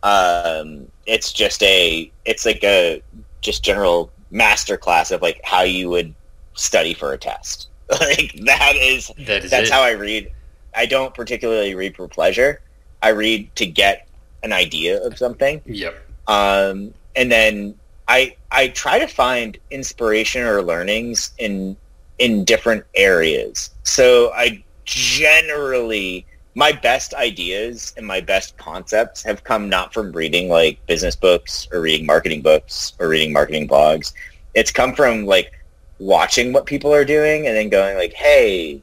um 0.03 0.87
it's 1.05 1.33
just 1.33 1.61
a 1.63 2.11
it's 2.25 2.45
like 2.45 2.63
a 2.63 3.01
just 3.41 3.63
general 3.63 4.11
master 4.31 4.77
class 4.77 5.11
of 5.11 5.21
like 5.21 5.39
how 5.43 5.61
you 5.63 5.89
would 5.89 6.13
study 6.53 6.93
for 6.93 7.13
a 7.13 7.17
test 7.17 7.67
like 7.91 8.33
that 8.45 8.73
is 8.75 9.11
that 9.19 9.43
is 9.43 9.51
that's 9.51 9.69
it. 9.69 9.73
how 9.73 9.81
I 9.81 9.91
read. 9.91 10.31
I 10.75 10.85
don't 10.85 11.11
particularly 11.13 11.73
read 11.73 11.95
for 11.95 12.07
pleasure. 12.07 12.61
I 13.01 13.09
read 13.09 13.55
to 13.55 13.65
get 13.65 14.07
an 14.43 14.53
idea 14.53 15.01
of 15.03 15.17
something, 15.17 15.59
Yep. 15.65 15.95
um, 16.27 16.93
and 17.15 17.31
then 17.31 17.73
I 18.07 18.35
I 18.51 18.67
try 18.67 18.99
to 18.99 19.07
find 19.07 19.57
inspiration 19.71 20.43
or 20.43 20.61
learnings 20.61 21.31
in 21.39 21.75
in 22.19 22.45
different 22.45 22.85
areas. 22.95 23.71
So 23.83 24.31
I 24.35 24.63
generally 24.89 26.25
my 26.55 26.71
best 26.71 27.13
ideas 27.13 27.93
and 27.95 28.05
my 28.05 28.19
best 28.19 28.57
concepts 28.57 29.23
have 29.23 29.43
come 29.43 29.69
not 29.69 29.93
from 29.93 30.11
reading 30.11 30.49
like 30.49 30.85
business 30.87 31.15
books 31.15 31.67
or 31.71 31.81
reading 31.81 32.05
marketing 32.05 32.41
books 32.41 32.93
or 32.99 33.07
reading 33.07 33.31
marketing 33.31 33.67
blogs. 33.67 34.13
It's 34.55 34.71
come 34.71 34.93
from 34.93 35.25
like 35.25 35.53
watching 35.99 36.51
what 36.51 36.65
people 36.65 36.93
are 36.93 37.05
doing 37.05 37.47
and 37.47 37.55
then 37.55 37.69
going 37.69 37.97
like, 37.97 38.13
hey, 38.13 38.81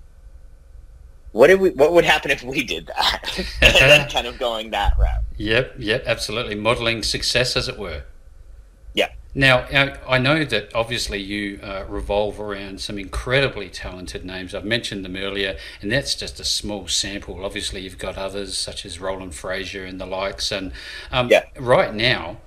what 1.33 1.49
did 1.49 1.61
we 1.61 1.71
what 1.71 1.92
would 1.92 2.05
happen 2.05 2.31
if 2.31 2.42
we 2.42 2.64
did 2.64 2.87
that? 2.87 3.38
and 3.61 3.75
then 3.75 4.09
kind 4.16 4.27
of 4.27 4.38
going 4.38 4.71
that 4.71 4.97
route. 4.99 5.25
Yep. 5.37 5.75
Yep. 5.79 6.05
Absolutely. 6.07 6.55
Modeling 6.55 7.03
success, 7.03 7.57
as 7.57 7.69
it 7.69 7.79
were. 7.79 8.05
Now, 9.37 9.66
I 10.09 10.16
know 10.16 10.44
that 10.44 10.75
obviously 10.75 11.18
you 11.20 11.61
uh, 11.62 11.85
revolve 11.87 12.40
around 12.40 12.81
some 12.81 12.99
incredibly 12.99 13.68
talented 13.68 14.25
names. 14.25 14.55
I've 14.55 14.64
mentioned 14.64 15.05
them 15.05 15.14
earlier, 15.14 15.59
and 15.83 15.92
that's 15.92 16.14
just 16.14 16.40
a 16.40 16.44
small 16.44 16.88
sample. 16.88 17.44
Obviously, 17.44 17.83
you've 17.83 17.99
got 17.99 18.16
others 18.16 18.57
such 18.57 18.87
as 18.87 18.99
Roland 18.99 19.35
Frazier 19.35 19.85
and 19.85 20.01
the 20.01 20.07
likes. 20.07 20.51
And 20.51 20.72
um, 21.12 21.29
Yeah. 21.29 21.44
right 21.59 21.92
now, 21.94 22.38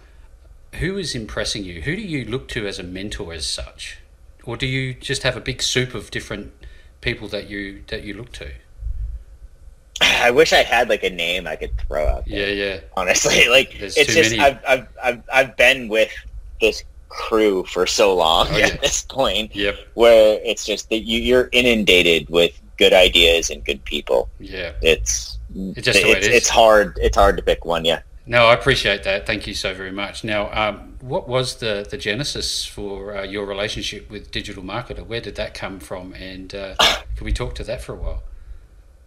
who 0.79 0.97
is 0.97 1.13
impressing 1.13 1.63
you? 1.63 1.83
Who 1.83 1.95
do 1.95 2.01
you 2.01 2.25
look 2.25 2.47
to 2.49 2.65
as 2.65 2.79
a 2.79 2.83
mentor, 2.83 3.33
as 3.33 3.45
such, 3.45 3.99
or 4.43 4.57
do 4.57 4.65
you 4.65 4.95
just 4.95 5.21
have 5.21 5.37
a 5.37 5.41
big 5.41 5.61
soup 5.61 5.93
of 5.93 6.09
different 6.09 6.53
people 7.01 7.27
that 7.27 7.47
you 7.47 7.83
that 7.89 8.01
you 8.01 8.15
look 8.15 8.31
to? 8.31 8.49
I 10.01 10.31
wish 10.31 10.53
I 10.53 10.63
had 10.63 10.89
like 10.89 11.03
a 11.03 11.11
name 11.11 11.45
I 11.45 11.55
could 11.55 11.77
throw 11.77 12.07
out 12.07 12.25
there. 12.25 12.49
Yeah, 12.49 12.65
yeah, 12.65 12.79
honestly. 12.97 13.47
Like 13.49 13.77
There's 13.79 13.95
it's 13.95 14.11
just. 14.15 14.39
I've, 14.39 14.59
I've 14.67 14.87
I've 15.03 15.23
I've 15.31 15.55
been 15.57 15.87
with 15.87 16.11
this 16.59 16.83
crew 17.09 17.63
for 17.65 17.87
so 17.87 18.15
long 18.15 18.47
Oh, 18.51 18.59
at 18.61 18.81
this 18.81 19.01
point 19.03 19.55
yep, 19.55 19.75
where 19.95 20.39
it's 20.43 20.65
just 20.65 20.89
that 20.89 20.99
you, 20.99 21.19
you're 21.19 21.49
inundated 21.51 22.29
with 22.29 22.59
good 22.77 22.93
ideas 22.93 23.49
and 23.49 23.63
good 23.65 23.83
people. 23.83 24.29
yeah. 24.39 24.71
It's 24.81 25.37
It's 25.55 25.85
just 25.85 25.99
the 26.01 26.05
way 26.05 26.11
it 26.11 26.17
it's, 26.17 26.27
it's 26.27 26.49
hard 26.49 26.97
it's 27.01 27.17
hard 27.17 27.35
to 27.37 27.43
pick 27.43 27.65
one. 27.65 27.83
Yeah. 27.85 28.01
No, 28.27 28.45
I 28.45 28.53
appreciate 28.53 29.01
that. 29.03 29.25
Thank 29.25 29.47
you 29.47 29.55
so 29.55 29.73
very 29.73 29.91
much. 29.91 30.23
Now, 30.23 30.51
um, 30.53 30.95
what 31.01 31.27
was 31.27 31.55
the, 31.55 31.87
the 31.89 31.97
genesis 31.97 32.63
for 32.63 33.17
uh, 33.17 33.23
your 33.23 33.47
relationship 33.47 34.07
with 34.11 34.29
Digital 34.29 34.61
Marketer? 34.61 35.03
Where 35.03 35.19
did 35.19 35.33
that 35.35 35.55
come 35.55 35.79
from? 35.79 36.13
And 36.13 36.53
uh, 36.53 36.75
can 37.15 37.25
we 37.25 37.33
talk 37.33 37.55
to 37.55 37.63
that 37.63 37.81
for 37.81 37.93
a 37.93 37.95
while? 37.95 38.21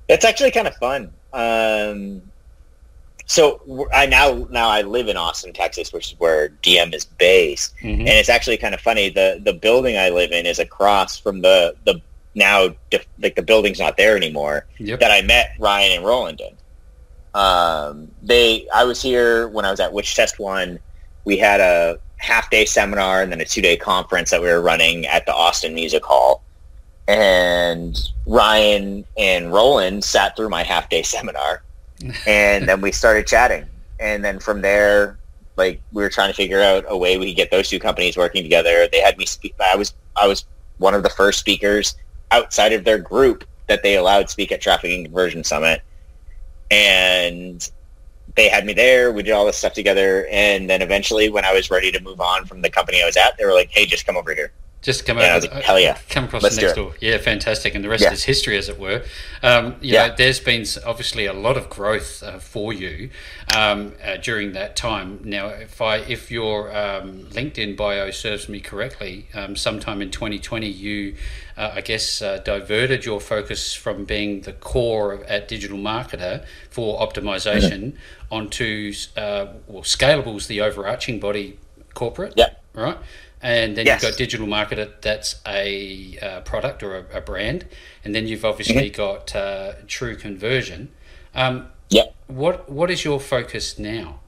It's 0.08 0.24
actually 0.24 0.50
kind 0.50 0.66
of 0.66 0.74
fun. 0.74 1.12
Um, 1.32 2.22
so 3.32 3.88
I 3.94 4.04
now 4.06 4.46
now 4.50 4.68
I 4.68 4.82
live 4.82 5.08
in 5.08 5.16
Austin, 5.16 5.52
Texas, 5.54 5.92
which 5.92 6.12
is 6.12 6.20
where 6.20 6.50
DM 6.62 6.92
is 6.94 7.04
based. 7.06 7.74
Mhm. 7.82 8.00
and 8.00 8.08
it's 8.08 8.28
actually 8.28 8.58
kind 8.58 8.74
of 8.74 8.80
funny. 8.80 9.08
The 9.08 9.40
the 9.42 9.54
building 9.54 9.96
I 9.96 10.10
live 10.10 10.32
in 10.32 10.44
is 10.44 10.58
across 10.58 11.18
from 11.18 11.40
the 11.40 11.74
the 11.86 12.00
now 12.34 12.74
def- 12.90 13.06
like 13.20 13.34
the 13.36 13.42
building's 13.42 13.78
not 13.78 13.96
there 13.96 14.16
anymore. 14.16 14.66
Yep. 14.78 15.00
That 15.00 15.10
I 15.10 15.22
met 15.22 15.52
Ryan 15.58 15.92
and 15.96 16.04
Roland 16.04 16.40
in. 16.40 16.54
Um, 17.40 18.10
they 18.22 18.66
I 18.74 18.84
was 18.84 19.00
here 19.00 19.48
when 19.48 19.64
I 19.64 19.70
was 19.70 19.80
at 19.80 19.92
Which 19.92 20.14
Test 20.14 20.38
Won. 20.38 20.78
We 21.24 21.38
had 21.38 21.60
a 21.60 21.98
half 22.18 22.50
day 22.50 22.64
seminar 22.66 23.22
and 23.22 23.32
then 23.32 23.40
a 23.40 23.44
two 23.46 23.62
day 23.62 23.76
conference 23.78 24.30
that 24.30 24.42
we 24.42 24.48
were 24.48 24.60
running 24.60 25.06
at 25.06 25.24
the 25.24 25.32
Austin 25.34 25.72
Music 25.74 26.04
Hall. 26.04 26.42
And 27.08 27.98
Ryan 28.26 29.04
and 29.16 29.52
Roland 29.52 30.04
sat 30.04 30.36
through 30.36 30.50
my 30.50 30.62
half 30.62 30.88
day 30.88 31.02
seminar, 31.14 31.62
and 32.26 32.68
then 32.68 32.80
we 32.80 32.92
started 32.92 33.26
chatting. 33.26 33.66
And 34.00 34.24
then 34.24 34.38
from 34.38 34.60
there, 34.60 35.18
like 35.56 35.80
we 35.92 36.02
were 36.02 36.08
trying 36.08 36.28
to 36.28 36.34
figure 36.34 36.60
out 36.60 36.84
a 36.88 36.96
way 36.96 37.18
we 37.18 37.26
could 37.26 37.36
get 37.36 37.50
those 37.50 37.68
two 37.68 37.78
companies 37.78 38.16
working 38.16 38.42
together. 38.42 38.88
They 38.90 39.00
had 39.00 39.18
me 39.18 39.26
speak. 39.26 39.54
I 39.60 39.76
was 39.76 39.94
I 40.16 40.26
was 40.26 40.44
one 40.78 40.94
of 40.94 41.02
the 41.02 41.10
first 41.10 41.38
speakers 41.38 41.94
outside 42.30 42.72
of 42.72 42.84
their 42.84 42.98
group 42.98 43.44
that 43.68 43.82
they 43.82 43.96
allowed 43.96 44.30
speak 44.30 44.52
at 44.52 44.60
Traffic 44.60 44.90
and 44.90 45.04
Conversion 45.04 45.44
Summit, 45.44 45.82
and 46.70 47.70
they 48.34 48.48
had 48.48 48.64
me 48.64 48.72
there. 48.72 49.12
We 49.12 49.22
did 49.22 49.32
all 49.32 49.46
this 49.46 49.58
stuff 49.58 49.74
together, 49.74 50.26
and 50.30 50.68
then 50.68 50.82
eventually, 50.82 51.28
when 51.28 51.44
I 51.44 51.52
was 51.52 51.70
ready 51.70 51.92
to 51.92 52.02
move 52.02 52.20
on 52.20 52.46
from 52.46 52.62
the 52.62 52.70
company 52.70 53.02
I 53.02 53.06
was 53.06 53.16
at, 53.16 53.36
they 53.36 53.44
were 53.44 53.52
like, 53.52 53.70
"Hey, 53.70 53.86
just 53.86 54.06
come 54.06 54.16
over 54.16 54.34
here." 54.34 54.52
Just 54.82 55.06
come 55.06 55.18
Yeah, 55.18 55.36
over. 55.36 55.46
like, 55.46 55.62
hell 55.62 55.78
yeah. 55.78 55.96
Come 56.10 56.24
across 56.24 56.42
Let's 56.42 56.56
the 56.56 56.62
next 56.62 56.74
door. 56.74 56.92
Yeah, 57.00 57.18
fantastic. 57.18 57.76
And 57.76 57.84
the 57.84 57.88
rest 57.88 58.02
Yeah. 58.02 58.12
is 58.12 58.24
history, 58.24 58.58
as 58.58 58.68
it 58.68 58.80
were. 58.80 59.04
Um, 59.40 59.76
you 59.80 59.94
Yeah. 59.94 60.08
know, 60.08 60.14
there's 60.18 60.40
been 60.40 60.66
obviously 60.84 61.24
a 61.26 61.32
lot 61.32 61.56
of 61.56 61.70
growth 61.70 62.20
uh, 62.20 62.40
for 62.40 62.72
you 62.72 63.10
um, 63.56 63.92
uh, 64.04 64.16
during 64.16 64.52
that 64.54 64.74
time. 64.74 65.20
Now, 65.22 65.46
if 65.48 65.80
I 65.80 65.98
if 65.98 66.32
your 66.32 66.76
um, 66.76 67.28
LinkedIn 67.30 67.76
bio 67.76 68.10
serves 68.10 68.48
me 68.48 68.58
correctly, 68.58 69.28
um, 69.34 69.54
sometime 69.54 70.02
in 70.02 70.10
2020, 70.10 70.66
you, 70.66 71.14
uh, 71.56 71.70
I 71.74 71.80
guess, 71.80 72.20
uh, 72.20 72.38
diverted 72.38 73.04
your 73.04 73.20
focus 73.20 73.72
from 73.74 74.04
being 74.04 74.40
the 74.40 74.52
core 74.52 75.24
at 75.28 75.46
Digital 75.46 75.78
Marketer 75.78 76.44
for 76.70 76.98
optimization 77.00 77.92
onto 78.32 78.92
uh, 79.16 79.46
well, 79.68 79.82
Scalable's 79.84 80.48
the 80.48 80.60
overarching 80.60 81.20
body 81.20 81.58
corporate 81.94 82.32
Yeah. 82.36 82.48
right? 82.74 82.96
And 83.42 83.76
then 83.76 83.86
Yes. 83.86 84.02
you've 84.02 84.12
got 84.12 84.18
digital 84.18 84.46
marketer. 84.46 84.90
That's 85.00 85.40
a 85.46 86.16
uh, 86.22 86.40
product 86.42 86.82
or 86.82 86.96
a, 86.98 87.18
a 87.18 87.20
brand, 87.20 87.66
and 88.04 88.14
then 88.14 88.26
you've 88.28 88.44
obviously 88.44 88.88
Mm-hmm. 88.90 88.96
got 88.96 89.34
uh, 89.34 89.72
TruConversion. 89.86 90.88
Um, 91.34 91.68
Yep. 91.90 92.14
what 92.28 92.70
what 92.70 92.90
is 92.90 93.04
your 93.04 93.18
focus 93.20 93.78
now, 93.78 94.20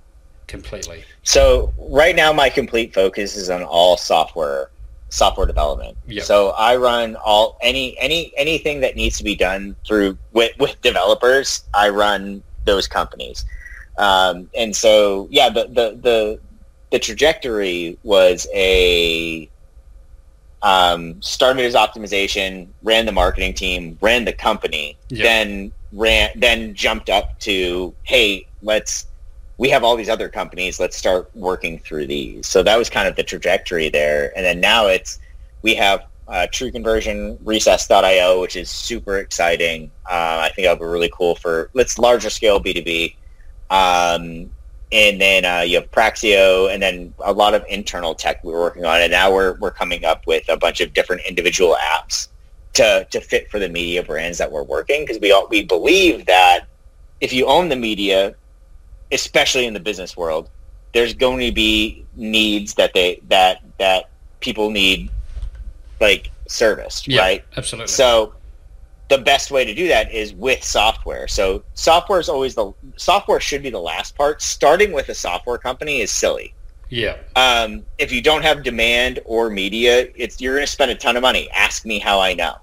completely? 0.49 1.05
So 1.23 1.73
right 1.79 2.15
now, 2.17 2.33
my 2.33 2.51
complete 2.51 2.93
focus 2.93 3.37
is 3.37 3.49
on 3.51 3.63
all 3.63 3.97
software 3.97 4.71
software 5.11 5.47
development. 5.47 5.97
Yep. 6.09 6.25
So 6.25 6.51
I 6.51 6.75
run 6.77 7.15
all 7.17 7.57
any 7.63 7.97
any 8.01 8.33
anything 8.37 8.81
that 8.81 8.97
needs 8.97 9.17
to 9.19 9.25
be 9.25 9.37
done 9.37 9.77
through 9.87 10.19
with, 10.33 10.53
with 10.59 10.81
developers. 10.83 11.63
I 11.73 11.89
run 11.91 12.43
those 12.65 12.89
companies, 12.89 13.45
um, 13.97 14.51
and 14.59 14.75
so 14.75 15.29
yeah, 15.31 15.49
the 15.51 15.65
the 15.69 15.99
the 16.03 16.41
the 16.95 17.01
trajectory 17.01 17.99
was 18.05 18.47
a 18.55 19.51
um, 20.63 21.21
started 21.21 21.65
as 21.65 21.75
optimization, 21.75 22.69
ran 22.85 23.05
the 23.05 23.11
marketing 23.11 23.53
team, 23.53 23.99
ran 24.01 24.25
the 24.25 24.33
company, 24.33 24.97
Yep. 25.09 25.23
then 25.25 25.73
ran 25.91 26.31
then 26.37 26.73
jumped 26.73 27.11
up 27.11 27.37
to 27.41 27.93
hey, 28.05 28.47
let's 28.63 29.07
we 29.59 29.69
have 29.71 29.83
all 29.83 29.97
these 29.97 30.09
other 30.09 30.29
companies. 30.29 30.79
Let's 30.79 30.97
start 30.97 31.29
working 31.35 31.81
through 31.81 32.07
these. 32.07 32.47
So 32.47 32.63
that 32.63 32.79
was 32.79 32.89
kind 32.89 33.09
of 33.09 33.17
the 33.17 33.25
trajectory 33.25 33.89
there. 33.89 34.33
And 34.37 34.47
then 34.47 34.61
now 34.61 34.87
it's, 34.87 35.19
we 35.63 35.75
have 35.75 36.07
uh, 36.29 36.47
TruConversion 36.53 37.39
Recess.io, 37.45 38.41
which 38.41 38.57
is 38.57 38.71
super 38.71 39.19
exciting. 39.19 39.91
Uh, 40.09 40.43
I 40.43 40.51
think 40.55 40.67
that'll 40.67 40.85
be 40.85 40.91
really 40.91 41.11
cool 41.13 41.37
for, 41.37 41.71
let's 41.73 41.99
larger 41.99 42.31
scale 42.31 42.61
B2B. 42.61 43.15
Um, 43.71 44.51
and 44.95 45.21
then 45.21 45.45
uh, 45.45 45.61
you 45.63 45.75
have 45.75 45.91
Praxio 45.91 46.73
and 46.73 46.81
then 46.81 47.13
a 47.25 47.33
lot 47.33 47.53
of 47.53 47.65
internal 47.69 48.15
tech 48.15 48.45
we 48.45 48.53
were 48.53 48.61
working 48.61 48.85
on. 48.85 49.01
And 49.01 49.11
now 49.11 49.35
we're, 49.35 49.55
we're 49.55 49.73
coming 49.73 50.05
up 50.05 50.25
with 50.25 50.49
a 50.49 50.57
bunch 50.57 50.81
of 50.81 50.95
different 50.95 51.23
individual 51.29 51.77
apps 51.83 52.29
to, 52.75 53.05
to 53.11 53.21
fit 53.21 53.51
for 53.51 53.59
the 53.59 53.69
media 53.69 54.05
brands 54.05 54.39
that 54.39 54.53
we're 54.53 54.63
working. 54.63 55.03
Because 55.03 55.21
we 55.21 55.33
all, 55.33 55.49
we 55.49 55.65
believe 55.65 56.27
that 56.27 56.67
if 57.21 57.33
you 57.33 57.47
own 57.47 57.69
the 57.69 57.77
media, 57.77 58.37
especially 59.11 59.67
in 59.67 59.75
the 59.75 59.81
business 59.81 60.17
world, 60.17 60.49
there's 60.93 61.13
going 61.13 61.45
to 61.45 61.53
be 61.53 62.07
needs 62.15 62.75
that 62.75 62.95
they 62.95 63.21
that 63.29 63.63
that 63.79 64.11
people 64.39 64.71
need 64.71 65.11
like 66.01 66.31
service, 66.47 67.09
Yeah, 67.09 67.21
right? 67.21 67.45
Absolutely. 67.57 67.89
So 67.89 68.33
the 69.09 69.19
best 69.19 69.51
way 69.51 69.65
to 69.65 69.75
do 69.75 69.87
that 69.89 70.13
is 70.13 70.33
with 70.35 70.63
software. 70.65 71.29
So 71.29 71.63
software 71.75 72.21
is 72.21 72.29
always 72.29 72.55
the 72.55 72.73
software 72.97 73.41
should 73.41 73.63
be 73.63 73.71
the 73.71 73.81
last 73.81 74.17
part. 74.17 74.41
Starting 74.43 74.93
with 74.93 75.09
a 75.11 75.15
software 75.15 75.59
company 75.59 76.01
is 76.01 76.11
silly. 76.11 76.55
yeah. 76.89 77.17
Um, 77.37 77.85
if 77.99 78.11
you 78.13 78.23
don't 78.23 78.43
have 78.43 78.63
demand 78.63 79.21
or 79.25 79.51
media, 79.51 80.09
it's 80.17 80.41
you're 80.41 80.55
going 80.55 80.67
to 80.67 80.71
spend 80.73 80.91
a 80.91 80.95
ton 80.95 81.17
of 81.17 81.23
money. 81.23 81.51
Ask 81.53 81.85
me 81.85 81.99
how 81.99 82.21
I 82.21 82.35
know. 82.35 82.57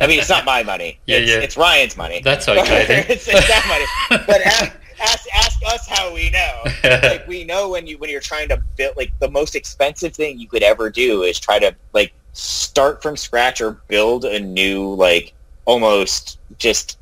I 0.00 0.06
mean, 0.06 0.18
it's 0.18 0.28
not 0.28 0.44
my 0.44 0.62
money. 0.62 0.98
Yeah, 1.06 1.18
it's, 1.18 1.30
yeah. 1.30 1.38
it's 1.38 1.56
Ryan's 1.56 1.96
money. 1.96 2.20
That's 2.24 2.48
okay 2.48 3.04
it's, 3.08 3.28
it's 3.28 3.48
that 3.48 3.64
money. 3.68 4.24
But 4.26 4.40
ask, 4.46 4.72
ask, 5.00 5.28
ask 5.34 5.60
us 5.74 5.86
how 5.88 6.12
we 6.12 6.30
know. 6.30 6.62
Like 6.84 7.26
we 7.28 7.44
know 7.44 7.68
when 7.70 7.86
you 7.86 7.98
when 7.98 8.10
you're 8.10 8.20
trying 8.20 8.48
to 8.48 8.62
build 8.76 8.96
like 8.96 9.12
the 9.20 9.30
most 9.30 9.54
expensive 9.54 10.14
thing 10.14 10.38
you 10.38 10.48
could 10.48 10.62
ever 10.62 10.90
do 10.90 11.22
is 11.22 11.38
try 11.40 11.58
to 11.58 11.74
like 11.92 12.12
start 12.32 13.02
from 13.02 13.16
scratch 13.16 13.60
or 13.60 13.72
build 13.88 14.24
a 14.24 14.38
new 14.38 14.94
like 14.94 15.34
almost 15.68 16.38
just 16.58 16.98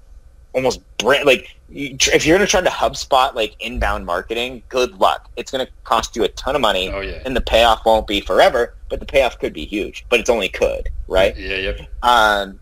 almost 0.52 0.80
brand 0.98 1.24
like 1.24 1.56
if 1.70 2.26
you're 2.26 2.36
going 2.36 2.46
to 2.46 2.50
try 2.50 2.60
to 2.60 2.68
HubSpot 2.68 3.34
like 3.34 3.56
inbound 3.60 4.06
marketing, 4.06 4.62
good 4.68 4.98
luck. 5.00 5.30
It's 5.36 5.50
going 5.50 5.64
to 5.64 5.72
cost 5.84 6.14
you 6.14 6.24
a 6.24 6.28
ton 6.28 6.54
of 6.54 6.60
money, 6.60 6.90
oh 6.90 7.00
yeah. 7.00 7.22
and 7.24 7.34
the 7.34 7.40
payoff 7.40 7.84
won't 7.84 8.06
be 8.06 8.20
forever, 8.20 8.74
but 8.88 9.00
the 9.00 9.06
payoff 9.06 9.38
could 9.38 9.52
be 9.52 9.64
huge. 9.64 10.04
But 10.08 10.20
it's 10.20 10.30
only 10.30 10.48
could, 10.48 10.88
right? 11.08 11.36
Yeah. 11.36 11.56
Yep. 11.56 11.80
Um, 12.02 12.60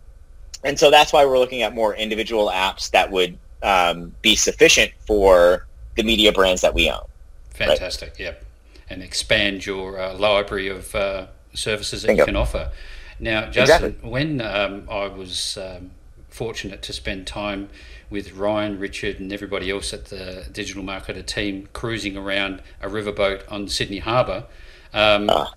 and 0.63 0.79
so 0.79 0.91
that's 0.91 1.13
why 1.13 1.25
we're 1.25 1.39
looking 1.39 1.63
at 1.63 1.75
more 1.75 1.95
individual 1.95 2.49
apps 2.49 2.91
that 2.93 3.11
would 3.11 3.37
um, 3.63 4.15
be 4.23 4.37
sufficient 4.37 4.93
for 5.07 5.67
the 5.97 6.03
media 6.03 6.33
brands 6.33 6.63
that 6.63 6.75
we 6.75 6.91
own. 6.91 7.05
Fantastic. 7.51 8.19
Yep. 8.19 8.45
And 8.89 9.03
expand 9.03 9.67
your 9.67 10.01
uh, 10.01 10.15
library 10.15 10.69
of 10.69 10.95
uh, 10.95 11.27
services 11.55 12.03
that 12.03 12.09
Bingo. 12.09 12.23
you 12.23 12.27
can 12.27 12.37
offer. 12.37 12.71
Now, 13.21 13.47
Justin, 13.51 13.91
Exactly. 13.91 14.11
when 14.11 14.41
um, 14.41 14.89
I 14.91 15.07
was 15.09 15.57
um, 15.57 15.93
fortunate 16.29 16.83
to 16.83 16.93
spend 16.93 17.27
time 17.27 17.69
with 18.11 18.33
Ryan, 18.35 18.79
Richard, 18.79 19.19
and 19.21 19.33
everybody 19.33 19.71
else 19.71 19.93
at 19.93 20.07
the 20.07 20.47
digital 20.53 20.83
marketer 20.83 21.25
team 21.25 21.69
cruising 21.73 22.17
around 22.17 22.63
a 22.83 22.89
riverboat 22.89 23.43
on 23.51 23.69
Sydney 23.69 23.99
Harbour, 23.99 24.45
um, 24.93 25.29
Ah. 25.29 25.53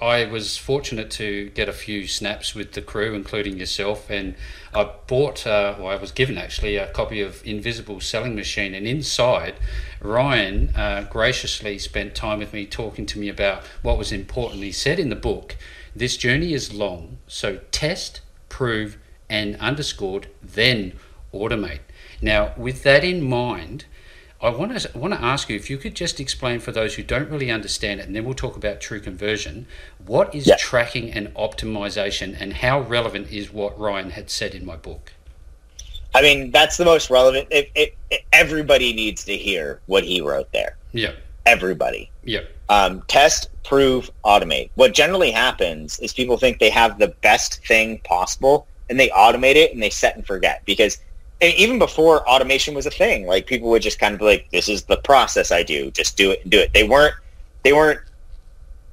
I 0.00 0.24
was 0.24 0.56
fortunate 0.56 1.10
to 1.12 1.50
get 1.50 1.68
a 1.68 1.74
few 1.74 2.06
snaps 2.06 2.54
with 2.54 2.72
the 2.72 2.80
crew, 2.80 3.12
including 3.14 3.58
yourself, 3.58 4.08
and 4.08 4.34
I 4.72 4.88
bought, 5.06 5.46
uh, 5.46 5.74
well, 5.78 5.88
I 5.88 5.96
was 5.96 6.10
given 6.10 6.38
actually 6.38 6.76
a 6.76 6.86
copy 6.86 7.20
of 7.20 7.42
Invisible 7.46 8.00
Selling 8.00 8.34
Machine, 8.34 8.74
and 8.74 8.86
inside, 8.86 9.56
Ryan 10.00 10.70
uh, 10.74 11.06
graciously 11.10 11.78
spent 11.78 12.14
time 12.14 12.38
with 12.38 12.54
me 12.54 12.64
talking 12.64 13.04
to 13.06 13.18
me 13.18 13.28
about 13.28 13.62
what 13.82 13.98
was 13.98 14.10
important. 14.10 14.62
He 14.62 14.72
said 14.72 14.98
in 14.98 15.10
the 15.10 15.16
book, 15.16 15.56
"This 15.94 16.16
journey 16.16 16.52
is 16.52 16.72
long, 16.72 17.18
so 17.26 17.60
test, 17.70 18.20
prove, 18.48 18.98
and 19.28 19.56
underscored, 19.56 20.28
then 20.42 20.92
automate." 21.34 21.80
Now, 22.20 22.52
with 22.56 22.82
that 22.82 23.04
in 23.04 23.22
mind, 23.28 23.84
I 24.40 24.50
want 24.50 24.78
to 24.78 24.96
want 24.98 25.14
to 25.14 25.20
ask 25.20 25.48
you 25.50 25.56
if 25.56 25.68
you 25.68 25.78
could 25.78 25.94
just 25.96 26.20
explain 26.20 26.60
for 26.60 26.70
those 26.70 26.94
who 26.94 27.02
don't 27.02 27.28
really 27.28 27.50
understand 27.50 28.00
it, 28.00 28.06
and 28.06 28.14
then 28.14 28.24
we'll 28.24 28.34
talk 28.34 28.56
about 28.56 28.80
TruConversion. 28.80 29.64
What 30.06 30.32
is 30.34 30.46
Yeah. 30.46 30.56
tracking 30.56 31.10
and 31.12 31.34
optimization, 31.34 32.36
and 32.38 32.54
how 32.54 32.80
relevant 32.80 33.30
is 33.32 33.52
what 33.52 33.78
Ryan 33.78 34.10
had 34.10 34.30
said 34.30 34.54
in 34.54 34.64
my 34.64 34.76
book? 34.76 35.12
I 36.14 36.22
mean, 36.22 36.50
that's 36.52 36.76
the 36.76 36.84
most 36.84 37.10
relevant. 37.10 37.48
It, 37.50 37.70
it, 37.74 37.94
it- 38.10 38.24
everybody 38.32 38.92
needs 38.92 39.24
to 39.24 39.36
hear 39.36 39.80
what 39.86 40.04
he 40.04 40.20
wrote 40.20 40.50
there. 40.52 40.76
Yep, 40.92 41.16
Everybody. 41.44 42.10
yep, 42.24 42.48
Um, 42.70 43.02
test, 43.08 43.48
prove, 43.64 44.10
automate. 44.24 44.70
What 44.74 44.92
generally 44.92 45.30
happens 45.30 45.98
is 46.00 46.12
people 46.12 46.36
think 46.36 46.58
they 46.58 46.70
have 46.70 46.98
the 46.98 47.08
best 47.22 47.64
thing 47.66 47.98
possible 48.04 48.66
and 48.90 49.00
they 49.00 49.08
automate 49.10 49.56
it 49.56 49.72
and 49.72 49.82
they 49.82 49.90
set 49.90 50.16
and 50.16 50.26
forget 50.26 50.62
because 50.66 50.98
and 51.40 51.54
even 51.54 51.78
before 51.78 52.28
automation 52.28 52.74
was 52.74 52.86
a 52.86 52.90
thing, 52.90 53.26
like 53.26 53.46
people 53.46 53.70
would 53.70 53.82
just 53.82 54.00
kind 54.00 54.12
of 54.12 54.18
be 54.18 54.26
like, 54.26 54.50
this 54.50 54.68
is 54.68 54.82
the 54.82 54.96
process 54.96 55.52
I 55.52 55.62
do. 55.62 55.90
Just 55.92 56.16
do 56.16 56.32
it 56.32 56.42
and 56.42 56.50
do 56.50 56.58
it. 56.58 56.72
They 56.72 56.82
weren't, 56.82 57.14
they 57.62 57.72
weren't 57.72 58.00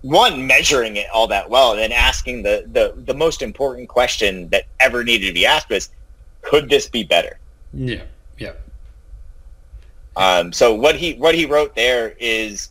one 0.04 0.46
measuring 0.46 0.98
it 0.98 1.08
all 1.12 1.28
that 1.28 1.50
well 1.50 1.72
and 1.72 1.80
then 1.80 1.92
asking 1.92 2.44
the, 2.44 2.70
the, 2.72 2.94
the 3.06 3.16
most 3.16 3.42
important 3.42 3.90
question 3.90 4.48
that 4.50 4.66
ever 4.80 5.04
needed 5.04 5.26
to 5.26 5.34
be 5.34 5.46
asked 5.46 5.70
was, 5.70 5.90
could 6.44 6.70
this 6.70 6.88
be 6.88 7.04
better? 7.04 7.40
yeah, 7.74 8.04
yep. 8.38 8.62
Um, 10.16 10.54
so 10.54 10.74
what 10.74 10.96
he 10.96 11.16
what 11.16 11.36
he 11.36 11.46
wrote 11.46 11.76
there 11.76 12.16
is 12.20 12.70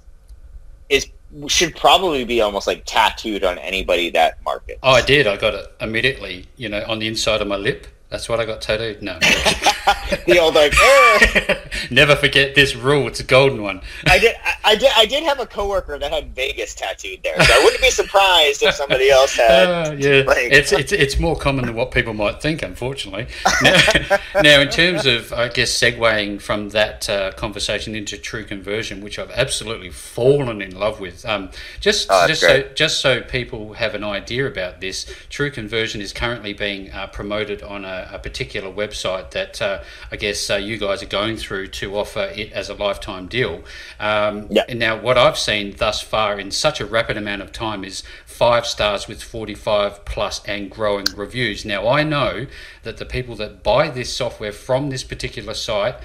should 1.49 1.75
probably 1.77 2.25
be 2.25 2.41
almost 2.41 2.67
like 2.67 2.83
tattooed 2.85 3.45
on 3.45 3.59
anybody 3.59 4.11
that 4.11 4.43
markets. 4.45 4.79
Oh, 4.83 4.93
I 4.93 5.03
did. 5.03 5.27
I 5.27 5.37
got 5.37 5.55
it 5.55 5.67
immediately. 5.81 6.47
You 6.57 6.69
know, 6.69 6.85
on 6.87 6.99
the 6.99 7.09
inside 7.09 7.41
of 7.41 7.49
my 7.49 7.57
lip. 7.57 7.87
That's 8.15 8.29
what 8.29 8.39
I 8.39 8.45
got 8.45 8.63
tattooed. 8.63 9.03
No. 9.03 9.19
the 9.19 10.39
old 10.41 10.55
like. 10.55 10.73
"Eh." 10.81 11.59
Never 11.91 12.15
forget 12.15 12.55
this 12.55 12.77
rule. 12.77 13.09
It's 13.09 13.19
a 13.19 13.25
golden 13.25 13.61
one. 13.61 13.81
I 14.07 14.21
did. 14.21 14.37
I, 14.45 14.55
I 14.65 14.77
did. 14.77 14.91
I 14.97 15.05
did 15.05 15.25
have 15.25 15.41
a 15.41 15.47
coworker 15.47 15.99
that 15.99 16.13
had 16.13 16.33
Vegas 16.33 16.77
tattooed 16.77 17.25
there, 17.25 17.35
so 17.43 17.53
I 17.53 17.59
wouldn't 17.65 17.83
be 17.83 17.91
surprised 17.91 18.63
if 18.63 18.73
somebody 18.77 19.11
else 19.11 19.35
had. 19.35 19.65
Uh, 19.65 19.95
yeah, 19.99 20.23
like- 20.27 20.53
it's, 20.53 20.73
it's 20.73 20.93
it's 20.93 21.19
more 21.19 21.35
common 21.37 21.67
than 21.67 21.75
what 21.75 21.91
people 21.91 22.15
might 22.15 22.41
think, 22.41 22.63
unfortunately. 22.63 23.27
Now, 23.63 24.19
now, 24.43 24.61
in 24.61 24.69
terms 24.69 25.07
of, 25.07 25.33
I 25.33 25.49
guess, 25.49 25.77
segueing 25.77 26.41
from 26.41 26.69
that 26.71 27.09
uh, 27.09 27.33
conversation 27.33 27.95
into 27.97 28.17
TruConversion, 28.17 29.03
which 29.03 29.19
I've 29.19 29.31
absolutely 29.33 29.91
fallen 29.91 30.63
in 30.63 30.79
love 30.79 31.01
with, 31.01 31.25
um, 31.27 31.51
just 31.81 32.09
Oh, 32.11 32.27
just 32.29 32.43
so 32.43 32.63
just 32.75 33.01
so 33.01 33.21
people 33.23 33.75
have 33.75 33.95
an 33.95 34.05
idea 34.05 34.47
about 34.47 34.81
this, 34.81 35.07
TruConversion 35.31 36.01
is 36.01 36.13
currently 36.13 36.53
being 36.53 36.93
uh, 36.93 37.07
promoted 37.09 37.63
on 37.63 37.85
a, 37.85 38.04
a 38.13 38.19
particular 38.19 38.71
website 38.73 39.31
that 39.33 39.61
uh, 39.63 39.83
I 40.13 40.17
guess 40.17 40.49
uh, 40.51 40.57
you 40.57 40.79
guys 40.79 41.03
are 41.03 41.07
going 41.07 41.37
through 41.37 41.69
to 41.69 41.97
offer 41.97 42.25
it 42.35 42.53
as 42.53 42.69
a 42.69 42.75
lifetime 42.75 43.27
deal. 43.27 43.63
Um, 44.01 44.47
Yeah. 44.51 44.65
and 44.69 44.79
now, 44.79 44.97
what 44.99 45.17
I've 45.19 45.39
seen 45.39 45.75
thus 45.77 46.01
far 46.01 46.39
in 46.39 46.51
such 46.51 46.81
a 46.81 46.87
rapid 46.87 47.17
amount 47.17 47.43
of 47.43 47.53
time 47.53 47.85
is 47.85 48.03
five 48.27 48.67
stars 48.67 49.07
with 49.09 49.23
45 49.23 50.05
plus 50.05 50.43
and 50.47 50.71
growing 50.71 51.07
reviews. 51.17 51.65
Now, 51.65 51.89
I 51.89 52.03
know 52.03 52.47
that 52.83 52.97
the 52.97 53.07
people 53.07 53.35
that 53.37 53.63
buy 53.63 53.89
this 53.89 54.15
software 54.15 54.53
from 54.53 54.91
this 54.91 55.05
particular 55.05 55.55
site 55.55 55.97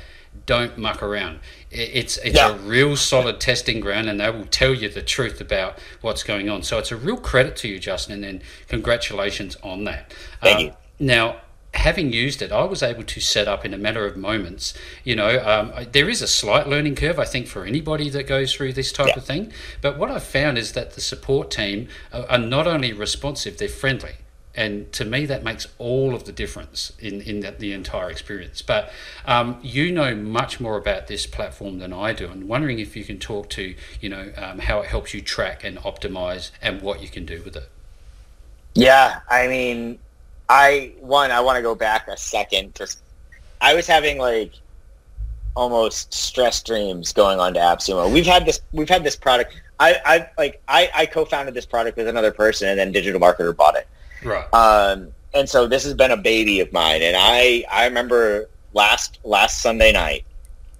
don't 0.46 0.78
muck 0.78 1.02
around. 1.02 1.40
It's 1.72 2.18
it's 2.18 2.36
Yeah. 2.38 2.52
a 2.52 2.54
real 2.54 2.96
solid 2.96 3.40
testing 3.40 3.80
ground, 3.80 4.08
and 4.10 4.20
they 4.20 4.30
will 4.30 4.46
tell 4.46 4.74
you 4.74 4.88
the 4.88 5.02
truth 5.02 5.42
about 5.42 5.80
what's 6.02 6.22
going 6.24 6.50
on. 6.50 6.62
So 6.64 6.78
it's 6.78 6.92
a 6.92 6.96
real 6.96 7.18
credit 7.18 7.56
to 7.58 7.68
you, 7.68 7.80
Justin, 7.80 8.24
and 8.24 8.42
congratulations 8.68 9.58
on 9.64 9.84
that. 9.86 10.14
Thank 10.42 10.58
Uh, 10.58 10.62
you. 10.62 10.74
Now, 11.00 11.42
having 11.74 12.12
used 12.12 12.42
it, 12.42 12.52
I 12.52 12.64
was 12.64 12.82
able 12.82 13.04
to 13.04 13.20
set 13.20 13.48
up 13.48 13.64
in 13.64 13.74
a 13.74 13.78
matter 13.78 14.06
of 14.06 14.18
moments. 14.18 14.74
You 15.04 15.16
know, 15.16 15.40
um, 15.46 15.72
I- 15.76 15.84
there 15.86 16.10
is 16.10 16.22
a 16.22 16.28
slight 16.28 16.68
learning 16.68 16.96
curve, 16.96 17.20
I 17.20 17.26
think, 17.26 17.48
for 17.48 17.66
anybody 17.66 18.10
that 18.10 18.28
goes 18.28 18.54
through 18.54 18.74
this 18.74 18.92
type 18.92 19.08
Yeah. 19.10 19.18
of 19.18 19.26
thing. 19.26 19.54
But 19.82 19.98
what 19.98 20.10
I've 20.12 20.24
found 20.24 20.58
is 20.58 20.72
that 20.74 20.94
the 20.94 21.02
support 21.02 21.52
team 21.52 21.88
are, 22.12 22.26
are 22.30 22.38
not 22.38 22.68
only 22.68 22.92
responsive, 22.94 23.58
they're 23.58 23.68
friendly. 23.70 24.16
And 24.56 24.92
to 24.94 25.06
me, 25.06 25.26
that 25.28 25.44
makes 25.44 25.68
all 25.78 26.16
of 26.16 26.26
the 26.26 26.32
difference 26.32 26.92
in, 27.00 27.22
in 27.22 27.40
that, 27.42 27.60
the 27.60 27.72
entire 27.72 28.10
experience. 28.10 28.62
But 28.64 28.92
um, 29.26 29.60
you 29.62 29.92
know 29.92 30.16
much 30.16 30.60
more 30.60 30.76
about 30.76 31.08
this 31.08 31.28
platform 31.28 31.78
than 31.78 31.94
I 31.94 32.14
do. 32.14 32.28
I'm 32.30 32.48
wondering 32.48 32.80
if 32.80 32.96
you 32.98 33.04
can 33.06 33.20
talk 33.20 33.50
to, 33.52 33.76
you 34.02 34.10
know, 34.10 34.34
um, 34.36 34.60
how 34.60 34.82
it 34.82 34.88
helps 34.88 35.14
you 35.14 35.22
track 35.22 35.64
and 35.64 35.78
optimize 35.78 36.50
and 36.62 36.82
what 36.82 37.02
you 37.02 37.08
can 37.08 37.26
do 37.26 37.42
with 37.44 37.56
it. 37.56 37.70
Yeah, 38.74 39.20
I 39.30 39.48
mean, 39.48 40.00
I 40.50 40.94
one 41.00 41.32
I 41.32 41.40
want 41.40 41.58
to 41.58 41.62
go 41.62 41.76
back 41.76 42.08
a 42.08 42.18
second. 42.18 42.76
Just 42.76 43.00
I 43.62 43.76
was 43.76 43.88
having 43.88 44.18
like 44.18 44.52
almost 45.56 46.14
stress 46.14 46.62
dreams 46.62 47.14
going 47.14 47.40
on 47.40 47.54
to 47.54 47.60
AppSumo. 47.60 48.12
We've 48.12 48.26
had 48.26 48.46
this 48.46 48.60
we've 48.74 48.90
had 48.90 49.04
this 49.04 49.16
product. 49.16 49.56
I 49.80 49.96
I 50.06 50.30
like 50.38 50.62
I 50.68 50.90
I 50.94 51.06
co-founded 51.06 51.54
this 51.54 51.66
product 51.66 51.98
with 51.98 52.08
another 52.08 52.32
person, 52.32 52.68
and 52.68 52.78
then 52.80 52.92
Digital 52.92 53.22
Marketer 53.22 53.56
bought 53.56 53.76
it. 53.76 53.88
Right. 54.24 54.52
Um, 54.54 55.14
and 55.34 55.48
so 55.48 55.68
this 55.68 55.84
has 55.84 55.94
been 55.94 56.12
a 56.12 56.18
baby 56.18 56.60
of 56.60 56.72
mine. 56.74 57.02
And 57.02 57.16
I, 57.18 57.64
I 57.72 57.86
remember 57.86 58.50
last, 58.74 59.20
last 59.24 59.62
Sunday 59.62 59.92
night 59.92 60.26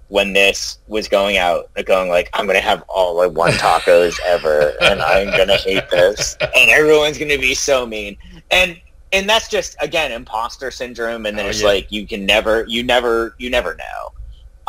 when 0.08 0.32
this 0.32 0.78
was 0.88 1.06
going 1.06 1.36
out, 1.36 1.70
going 1.84 2.08
like, 2.08 2.28
I'm 2.34 2.46
going 2.46 2.58
to 2.58 2.64
have 2.64 2.82
all 2.88 3.16
like 3.16 3.32
one 3.32 3.52
tacos 3.52 4.18
ever 4.26 4.74
and 4.82 5.00
I'm 5.00 5.28
going 5.36 5.48
to 5.48 5.56
hate 5.56 5.88
this 5.90 6.36
and 6.40 6.70
everyone's 6.70 7.16
going 7.16 7.30
to 7.30 7.38
be 7.38 7.54
so 7.54 7.86
mean. 7.86 8.16
And, 8.50 8.80
and 9.12 9.28
that's 9.28 9.48
just, 9.48 9.76
again, 9.80 10.12
imposter 10.12 10.70
syndrome. 10.70 11.26
And 11.26 11.36
then 11.38 11.46
Oh, 11.46 11.48
it's 11.50 11.60
yeah. 11.62 11.68
like, 11.68 11.90
you 11.90 12.06
can 12.06 12.24
never, 12.26 12.64
you 12.68 12.82
never, 12.82 13.34
you 13.38 13.50
never 13.50 13.76
know. 13.76 14.12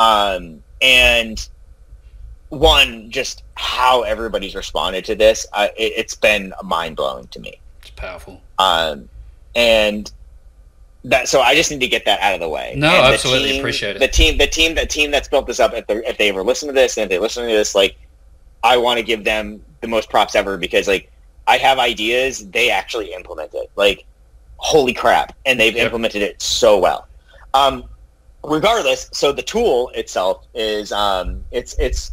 Um, 0.04 0.62
and 0.80 1.48
one, 2.48 3.10
just 3.10 3.42
how 3.54 4.02
everybody's 4.02 4.54
responded 4.54 5.04
to 5.06 5.14
this, 5.14 5.46
I, 5.52 5.66
it, 5.76 5.92
it's 5.96 6.14
been 6.14 6.52
mind 6.62 6.96
blowing 6.96 7.28
to 7.28 7.40
me. 7.40 7.60
It's 7.80 7.90
powerful. 7.90 8.40
Um, 8.58 9.08
and 9.54 10.10
that 11.04 11.28
so 11.28 11.40
I 11.40 11.54
just 11.54 11.70
need 11.70 11.80
to 11.80 11.88
get 11.88 12.04
that 12.04 12.20
out 12.20 12.34
of 12.34 12.40
the 12.40 12.48
way. 12.48 12.74
No, 12.76 12.88
And 12.88 13.14
absolutely 13.14 13.50
team- 13.52 13.60
appreciate 13.60 13.96
it. 13.96 13.98
The 13.98 14.08
team, 14.08 14.38
the 14.38 14.46
team, 14.46 14.74
the 14.74 14.86
team 14.86 15.10
that's 15.10 15.28
built 15.28 15.46
this 15.46 15.58
up. 15.60 15.72
If, 15.74 15.86
they 15.88 15.96
if 16.06 16.16
they 16.18 16.28
ever 16.28 16.42
listen 16.44 16.68
to 16.68 16.72
this 16.72 16.96
and 16.96 17.04
if 17.04 17.08
they 17.10 17.18
listen 17.18 17.42
to 17.46 17.52
this, 17.52 17.74
like 17.74 17.96
I 18.62 18.76
want 18.76 18.98
to 18.98 19.02
give 19.02 19.24
them 19.24 19.64
the 19.80 19.88
most 19.88 20.10
props 20.10 20.34
ever 20.36 20.56
because 20.56 20.86
like 20.86 21.10
I 21.48 21.56
have 21.58 21.78
ideas, 21.80 22.48
they 22.50 22.70
actually 22.70 23.12
implement 23.12 23.52
it. 23.54 23.68
Like 23.74 24.04
holy 24.62 24.94
crap, 24.94 25.36
and 25.44 25.58
they've 25.60 25.74
Yep. 25.74 25.84
implemented 25.86 26.22
it 26.22 26.40
so 26.40 26.78
well. 26.78 27.06
Um, 27.52 27.84
regardless, 28.44 29.08
so 29.12 29.32
the 29.32 29.42
tool 29.42 29.90
itself 29.94 30.46
is 30.54 30.92
um, 30.92 31.44
it's 31.50 31.74
it's 31.78 32.12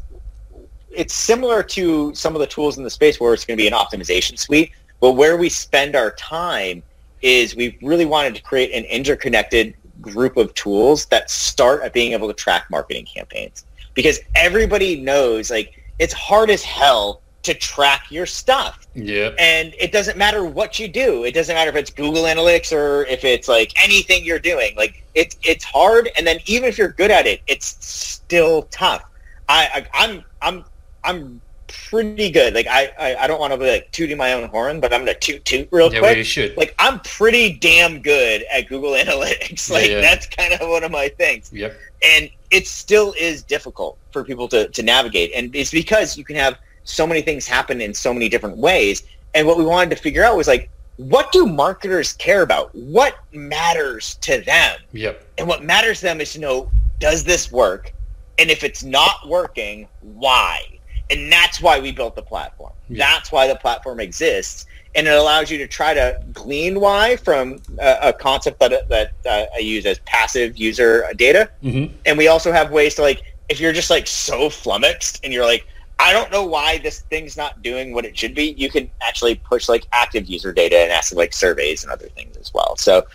it's 0.91 1.13
similar 1.13 1.61
to 1.61 2.13
some 2.15 2.35
of 2.35 2.41
the 2.41 2.47
tools 2.47 2.77
in 2.77 2.83
the 2.83 2.89
space 2.89 3.19
where 3.19 3.33
it's 3.33 3.45
going 3.45 3.55
to 3.57 3.61
be 3.61 3.67
an 3.67 3.73
optimization 3.73 4.37
suite, 4.37 4.71
but 4.99 5.13
where 5.13 5.37
we 5.37 5.47
spend 5.47 5.95
our 5.95 6.11
time 6.11 6.81
is 7.21 7.55
we 7.55 7.77
really 7.83 8.05
wanted 8.05 8.33
to 8.35 8.41
create 8.41 8.71
an 8.73 8.83
interconnected 8.85 9.75
group 10.01 10.35
of 10.35 10.51
tools 10.55 11.05
that 11.07 11.29
start 11.29 11.83
at 11.83 11.93
being 11.93 12.13
able 12.13 12.27
to 12.27 12.33
track 12.33 12.65
marketing 12.71 13.05
campaigns 13.05 13.65
because 13.93 14.19
everybody 14.35 14.99
knows 14.99 15.51
like 15.51 15.73
it's 15.99 16.13
hard 16.13 16.49
as 16.49 16.63
hell 16.63 17.21
to 17.43 17.53
track 17.53 18.05
your 18.11 18.25
stuff. 18.25 18.85
Yeah. 18.95 19.31
and 19.39 19.73
it 19.79 19.91
doesn't 19.91 20.17
matter 20.17 20.43
what 20.43 20.77
you 20.79 20.87
do. 20.89 21.23
It 21.23 21.33
doesn't 21.33 21.55
matter 21.55 21.69
if 21.69 21.75
it's 21.77 21.89
google 21.89 22.23
analytics 22.23 22.71
or 22.75 23.05
if 23.05 23.23
it's 23.23 23.47
like 23.47 23.71
anything 23.81 24.25
you're 24.25 24.39
doing. 24.39 24.75
Like 24.75 25.03
it's 25.15 25.37
it's 25.43 25.63
hard. 25.63 26.09
And 26.17 26.27
then 26.27 26.39
even 26.47 26.67
if 26.67 26.77
you're 26.77 26.89
good 26.89 27.11
at 27.11 27.25
it 27.27 27.41
it's 27.47 27.77
still 27.85 28.63
tough. 28.71 29.03
I, 29.47 29.87
I 29.93 30.05
i'm 30.05 30.23
i'm 30.41 30.65
i'm 31.03 31.41
pretty 31.67 32.29
good. 32.29 32.53
Like 32.53 32.67
i 32.67 32.91
i, 32.99 33.15
I 33.23 33.27
don't 33.27 33.39
want 33.39 33.53
to 33.53 33.57
be 33.57 33.69
like 33.71 33.89
tooting 33.91 34.17
my 34.17 34.33
own 34.33 34.49
horn 34.49 34.79
but 34.81 34.91
i'm 34.93 35.01
gonna 35.01 35.13
toot 35.13 35.45
toot 35.45 35.69
real 35.71 35.93
Yeah, 35.93 36.01
well, 36.01 36.09
quick. 36.09 36.17
you 36.17 36.23
should. 36.23 36.57
like 36.57 36.75
i'm 36.79 36.99
pretty 37.01 37.53
damn 37.53 38.01
good 38.01 38.43
at 38.51 38.67
google 38.67 38.91
analytics. 39.05 39.69
Like 39.71 39.89
yeah. 39.89 40.01
that's 40.01 40.25
kind 40.27 40.53
of 40.53 40.67
one 40.69 40.83
of 40.83 40.91
my 40.91 41.07
things. 41.07 41.51
Yep. 41.53 41.77
and 42.03 42.29
it 42.51 42.67
still 42.67 43.13
is 43.19 43.43
difficult 43.43 43.97
for 44.11 44.23
people 44.23 44.47
to, 44.49 44.67
to 44.69 44.81
navigate. 44.81 45.31
And 45.35 45.55
it's 45.55 45.69
because 45.71 46.17
you 46.17 46.23
can 46.23 46.35
have 46.35 46.57
so 46.83 47.05
many 47.05 47.21
things 47.21 47.47
happen 47.47 47.81
in 47.81 47.93
so 47.93 48.13
many 48.13 48.29
different 48.29 48.57
ways. 48.57 49.03
And 49.35 49.45
what 49.47 49.57
we 49.57 49.63
wanted 49.63 49.91
to 49.91 49.95
figure 49.95 50.23
out 50.23 50.35
was 50.35 50.47
like 50.47 50.69
what 50.99 51.31
do 51.31 51.45
marketers 51.45 52.11
care 52.13 52.41
about? 52.41 52.75
What 52.75 53.15
matters 53.31 54.15
to 54.15 54.41
them? 54.41 54.79
Yep. 54.91 55.25
and 55.37 55.47
what 55.47 55.63
matters 55.63 55.99
to 55.99 56.05
them 56.07 56.19
is 56.19 56.33
to 56.33 56.39
know 56.39 56.69
does 56.99 57.23
this 57.23 57.51
work? 57.51 57.93
And 58.37 58.51
if 58.51 58.63
it's 58.65 58.83
not 58.83 59.27
working 59.27 59.87
why? 60.01 60.61
And 61.09 61.31
that's 61.31 61.61
why 61.61 61.79
we 61.79 61.93
built 61.93 62.15
the 62.15 62.21
platform. 62.21 62.73
Yeah. 62.89 63.07
that's 63.07 63.31
why 63.31 63.47
the 63.47 63.55
platform 63.55 64.01
exists. 64.01 64.65
And 64.95 65.07
it 65.07 65.13
allows 65.13 65.49
you 65.49 65.57
to 65.59 65.67
try 65.67 65.93
to 65.93 66.21
glean 66.33 66.79
why 66.81 67.15
from 67.15 67.61
a, 67.79 67.97
a 68.09 68.13
concept 68.13 68.59
that, 68.59 68.89
that 68.89 69.13
uh, 69.25 69.45
i 69.55 69.59
use 69.59 69.85
as 69.85 69.99
passive 69.99 70.57
user 70.57 71.05
data. 71.15 71.49
Hmm 71.61 71.85
and 72.05 72.17
we 72.17 72.27
also 72.27 72.51
have 72.51 72.71
ways 72.71 72.95
to 72.95 73.01
like 73.03 73.21
if 73.47 73.59
you're 73.61 73.73
just 73.73 73.89
like 73.89 74.05
so 74.05 74.49
flummoxed 74.49 75.21
and 75.23 75.31
you're 75.31 75.45
like 75.45 75.65
i 76.09 76.13
don't 76.13 76.31
know 76.31 76.43
why 76.43 76.79
this 76.79 77.01
thing's 77.01 77.37
not 77.37 77.61
doing 77.61 77.93
what 77.93 78.03
it 78.03 78.17
should 78.17 78.33
be. 78.33 78.55
You 78.57 78.67
can 78.67 78.89
actually 79.07 79.35
push 79.35 79.69
like 79.69 79.85
active 79.91 80.25
user 80.25 80.51
data 80.51 80.75
and 80.75 80.91
ask 80.91 81.13
like 81.13 81.33
surveys 81.33 81.83
and 81.83 81.91
other 81.91 82.09
things 82.09 82.35
as 82.35 82.51
well. 82.51 82.75
So 82.77 83.05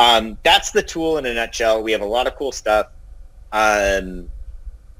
um, 0.00 0.36
that's 0.42 0.72
the 0.72 0.82
tool 0.82 1.18
in 1.18 1.26
a 1.26 1.32
nutshell. 1.32 1.80
We 1.80 1.92
have 1.92 2.00
a 2.00 2.06
lot 2.06 2.26
of 2.26 2.34
cool 2.34 2.50
stuff. 2.50 2.88
Um, 3.52 4.28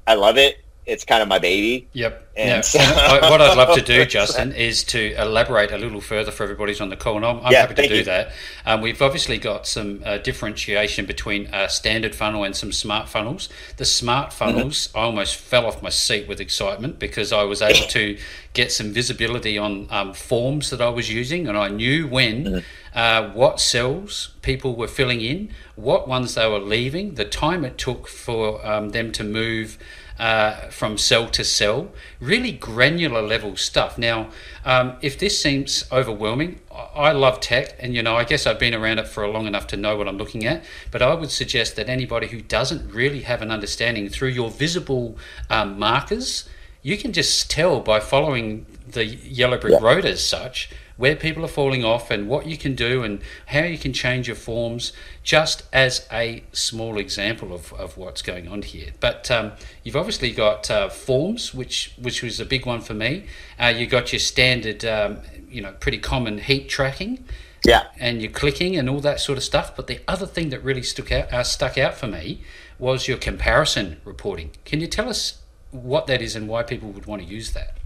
i 0.07 0.15
love 0.15 0.37
it 0.37 0.60
it's 0.85 1.05
kind 1.05 1.21
of 1.21 1.27
my 1.27 1.39
baby 1.39 1.87
Yep. 1.93 2.27
And 2.35 2.63
so- 2.65 2.79
what 2.79 3.41
I'd 3.41 3.57
love 3.57 3.75
to 3.75 3.81
do, 3.83 4.05
Justin, 4.17 4.53
is 4.53 4.83
to 4.85 5.13
elaborate 5.21 5.71
a 5.71 5.77
little 5.77 5.99
further 5.99 6.31
for 6.31 6.43
everybody 6.43 6.71
who's 6.71 6.79
on 6.81 6.87
the 6.89 6.95
call, 6.95 7.17
and 7.17 7.25
I'm, 7.25 7.39
I'm 7.45 7.51
Yeah, 7.51 7.61
happy 7.61 7.75
to 7.75 7.87
do 7.89 7.95
you. 7.97 8.03
that. 8.05 8.31
Um, 8.65 8.79
we've 8.81 9.01
obviously 9.01 9.37
got 9.37 9.67
some 9.67 10.01
uh, 10.05 10.17
differentiation 10.17 11.05
between 11.05 11.47
a 11.53 11.67
standard 11.69 12.15
funnel 12.15 12.43
and 12.45 12.55
some 12.55 12.71
smart 12.71 13.09
funnels. 13.09 13.49
The 13.77 13.85
smart 13.85 14.29
Mm-hmm. 14.29 14.37
funnels, 14.37 14.89
I 14.95 14.99
almost 15.01 15.35
fell 15.35 15.65
off 15.65 15.81
my 15.83 15.89
seat 15.89 16.27
with 16.27 16.39
excitement 16.39 16.99
because 16.99 17.33
I 17.33 17.43
was 17.43 17.61
able 17.61 17.85
to 17.89 18.17
get 18.53 18.71
some 18.71 18.93
visibility 18.93 19.57
on 19.57 19.87
um, 19.91 20.13
forms 20.13 20.69
that 20.69 20.81
I 20.81 20.89
was 20.89 21.11
using, 21.11 21.47
and 21.47 21.57
I 21.57 21.67
knew 21.67 22.07
when. 22.07 22.43
Mm-hmm. 22.45 22.59
Uh, 22.93 23.29
what 23.33 23.61
cells 23.61 24.31
people 24.41 24.75
were 24.75 24.87
filling 24.87 25.21
in, 25.21 25.49
what 25.77 26.09
ones 26.09 26.35
they 26.35 26.45
were 26.49 26.59
leaving, 26.59 27.15
the 27.15 27.23
time 27.23 27.63
it 27.63 27.77
took 27.77 28.05
for 28.05 28.65
um, 28.67 28.89
them 28.89 29.13
to 29.13 29.23
move 29.23 29.77
uh, 30.21 30.69
from 30.69 30.99
cell 30.99 31.27
to 31.27 31.43
cell, 31.43 31.89
really 32.19 32.51
granular 32.51 33.23
level 33.23 33.57
stuff. 33.57 33.97
Now, 33.97 34.29
um, 34.63 34.97
if 35.01 35.17
this 35.17 35.41
seems 35.41 35.83
overwhelming, 35.91 36.59
I- 36.95 37.11
love 37.11 37.39
tech, 37.39 37.75
and 37.79 37.95
you 37.95 38.03
know, 38.03 38.15
I 38.15 38.23
guess 38.23 38.45
I've 38.45 38.59
been 38.59 38.75
around 38.75 38.99
it 38.99 39.07
for 39.07 39.27
long 39.27 39.47
enough 39.47 39.65
to 39.67 39.77
know 39.77 39.97
what 39.97 40.07
I'm 40.07 40.17
looking 40.19 40.45
at. 40.45 40.63
But 40.91 41.01
I 41.01 41.15
would 41.15 41.31
suggest 41.31 41.75
that 41.77 41.89
anybody 41.89 42.27
who 42.27 42.39
doesn't 42.39 42.93
really 42.93 43.21
have 43.21 43.41
an 43.41 43.49
understanding 43.49 44.09
through 44.09 44.29
your 44.29 44.51
visible 44.51 45.17
um, 45.49 45.79
markers, 45.79 46.47
you 46.83 46.97
can 46.97 47.13
just 47.13 47.49
tell 47.49 47.79
by 47.79 47.99
following 47.99 48.67
the 48.87 49.05
yellow 49.05 49.57
brick 49.57 49.73
Yeah. 49.73 49.79
road 49.87 50.05
as 50.05 50.23
such 50.23 50.69
where 51.01 51.15
people 51.15 51.43
are 51.43 51.47
falling 51.47 51.83
off 51.83 52.11
and 52.11 52.29
what 52.29 52.45
you 52.45 52.55
can 52.55 52.75
do 52.75 53.01
and 53.01 53.19
how 53.47 53.63
you 53.63 53.75
can 53.75 53.91
change 53.91 54.27
your 54.27 54.35
forms, 54.35 54.93
just 55.23 55.63
as 55.73 56.07
a 56.11 56.43
small 56.53 56.99
example 56.99 57.51
of, 57.53 57.73
of 57.73 57.97
what's 57.97 58.21
going 58.21 58.47
on 58.47 58.61
here. 58.61 58.91
But 58.99 59.31
um, 59.31 59.53
you've 59.83 59.95
obviously 59.95 60.31
got 60.31 60.69
uh, 60.69 60.89
forms, 60.89 61.55
which 61.55 61.95
which 61.99 62.21
was 62.21 62.39
a 62.39 62.45
big 62.45 62.67
one 62.67 62.81
for 62.81 62.93
me. 62.93 63.25
Uh, 63.59 63.73
you 63.75 63.87
got 63.87 64.13
your 64.13 64.19
standard, 64.19 64.85
um, 64.85 65.21
you 65.49 65.59
know, 65.59 65.71
pretty 65.79 65.97
common 65.97 66.37
heat 66.37 66.69
tracking. 66.69 67.25
Yeah. 67.65 67.85
And 67.99 68.21
your 68.21 68.31
clicking 68.31 68.77
and 68.77 68.87
all 68.87 68.99
that 68.99 69.19
sort 69.19 69.39
of 69.39 69.43
stuff. 69.43 69.75
But 69.75 69.87
the 69.87 70.01
other 70.07 70.27
thing 70.27 70.49
that 70.49 70.63
really 70.63 70.83
stuck 70.83 71.11
out, 71.11 71.33
uh, 71.33 71.43
stuck 71.43 71.79
out 71.79 71.95
for 71.95 72.05
me 72.05 72.41
was 72.77 73.07
your 73.07 73.17
comparison 73.17 73.99
reporting. 74.05 74.51
Can 74.65 74.79
you 74.79 74.87
tell 74.87 75.09
us 75.09 75.41
what 75.71 76.05
that 76.05 76.21
is 76.21 76.35
and 76.35 76.47
why 76.47 76.61
people 76.61 76.91
would 76.91 77.07
want 77.07 77.23
to 77.23 77.27
use 77.27 77.53
that? 77.53 77.80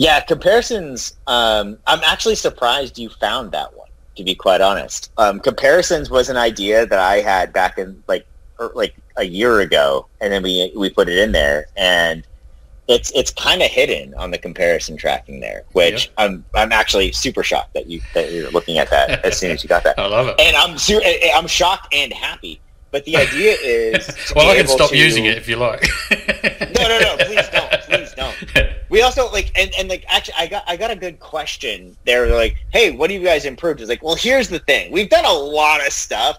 Yeah, 0.00 0.20
comparisons. 0.20 1.12
Um, 1.26 1.76
I'm 1.86 2.00
actually 2.02 2.36
surprised 2.36 2.98
you 2.98 3.10
found 3.10 3.52
that 3.52 3.76
one. 3.76 3.90
To 4.16 4.24
be 4.24 4.34
quite 4.34 4.62
honest, 4.62 5.12
um, 5.18 5.40
comparisons 5.40 6.08
was 6.08 6.30
an 6.30 6.38
idea 6.38 6.86
that 6.86 6.98
I 6.98 7.18
had 7.20 7.52
back 7.52 7.76
in 7.76 8.02
like 8.08 8.26
er, 8.58 8.72
like 8.74 8.94
a 9.18 9.24
year 9.24 9.60
ago, 9.60 10.06
and 10.22 10.32
then 10.32 10.42
we 10.42 10.72
we 10.74 10.88
put 10.88 11.10
it 11.10 11.18
in 11.18 11.32
there, 11.32 11.66
and 11.76 12.26
it's 12.88 13.12
it's 13.14 13.30
kind 13.30 13.60
of 13.60 13.70
hidden 13.70 14.14
on 14.14 14.30
the 14.30 14.38
comparison 14.38 14.96
tracking 14.96 15.40
there, 15.40 15.64
which 15.72 16.06
yep. 16.06 16.14
I'm 16.16 16.44
I'm 16.54 16.72
actually 16.72 17.12
super 17.12 17.42
shocked 17.42 17.74
that 17.74 17.86
you 17.86 18.00
that 18.14 18.32
you're 18.32 18.50
looking 18.50 18.78
at 18.78 18.88
that 18.88 19.22
as 19.22 19.38
soon 19.38 19.50
as 19.50 19.62
you 19.62 19.68
got 19.68 19.84
that. 19.84 19.98
I 19.98 20.06
love 20.06 20.28
it, 20.28 20.40
and 20.40 20.56
I'm 20.56 20.78
su- 20.78 21.02
I'm 21.34 21.46
shocked 21.46 21.88
and 21.92 22.10
happy. 22.10 22.58
But 22.90 23.04
the 23.04 23.18
idea 23.18 23.52
is 23.62 24.32
well, 24.34 24.48
I 24.48 24.56
can 24.56 24.66
stop 24.66 24.90
to... 24.90 24.96
using 24.96 25.26
it 25.26 25.36
if 25.36 25.46
you 25.46 25.56
like. 25.56 25.86
no, 26.10 26.88
no, 26.88 26.98
no, 27.00 27.16
please 27.18 27.48
don't. 27.52 27.79
We 28.90 29.02
also 29.02 29.30
like, 29.30 29.52
and, 29.56 29.70
and 29.78 29.88
like, 29.88 30.04
actually, 30.08 30.34
I 30.36 30.48
got 30.48 30.64
I 30.66 30.76
got 30.76 30.90
a 30.90 30.96
good 30.96 31.20
question. 31.20 31.96
They're 32.04 32.34
like, 32.34 32.56
hey, 32.72 32.90
what 32.90 33.08
do 33.08 33.14
you 33.14 33.22
guys 33.22 33.44
improved? 33.44 33.80
It's 33.80 33.88
like, 33.88 34.02
well, 34.02 34.16
here's 34.16 34.48
the 34.48 34.58
thing: 34.58 34.90
we've 34.90 35.08
done 35.08 35.24
a 35.24 35.32
lot 35.32 35.86
of 35.86 35.92
stuff, 35.92 36.38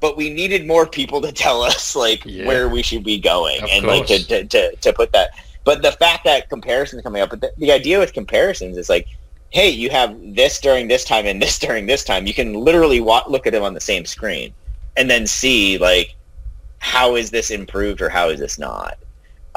but 0.00 0.16
we 0.16 0.30
needed 0.30 0.66
more 0.66 0.86
people 0.86 1.20
to 1.20 1.32
tell 1.44 1.60
us 1.62 1.96
like 1.96 2.22
yeah. 2.24 2.46
where 2.46 2.68
we 2.68 2.82
should 2.82 3.02
be 3.02 3.18
going, 3.18 3.62
of 3.62 3.68
and 3.70 3.84
course. 3.84 3.98
like 3.98 4.06
to, 4.06 4.24
to, 4.24 4.44
to 4.44 4.76
to 4.76 4.92
put 4.92 5.12
that. 5.12 5.30
But 5.64 5.82
the 5.82 5.92
fact 5.92 6.24
that 6.24 6.48
comparisons 6.48 7.02
coming 7.02 7.20
up, 7.20 7.30
but 7.30 7.40
the, 7.40 7.52
the 7.58 7.72
idea 7.72 7.98
with 7.98 8.12
comparisons 8.12 8.78
is 8.78 8.88
like, 8.88 9.08
hey, 9.50 9.68
you 9.68 9.90
have 9.90 10.16
this 10.34 10.60
during 10.60 10.86
this 10.86 11.04
time 11.04 11.26
and 11.26 11.42
this 11.42 11.58
during 11.66 11.86
this 11.86 12.04
time. 12.04 12.26
You 12.26 12.34
can 12.34 12.54
literally 12.54 13.00
wa- 13.00 13.24
look 13.26 13.46
at 13.46 13.52
them 13.52 13.64
on 13.64 13.74
the 13.74 13.80
same 13.80 14.04
screen 14.04 14.54
and 14.96 15.10
then 15.10 15.26
see 15.26 15.78
like 15.78 16.14
how 16.78 17.16
is 17.16 17.30
this 17.30 17.50
improved 17.50 18.00
or 18.00 18.08
how 18.08 18.28
is 18.28 18.38
this 18.38 18.56
not 18.56 18.98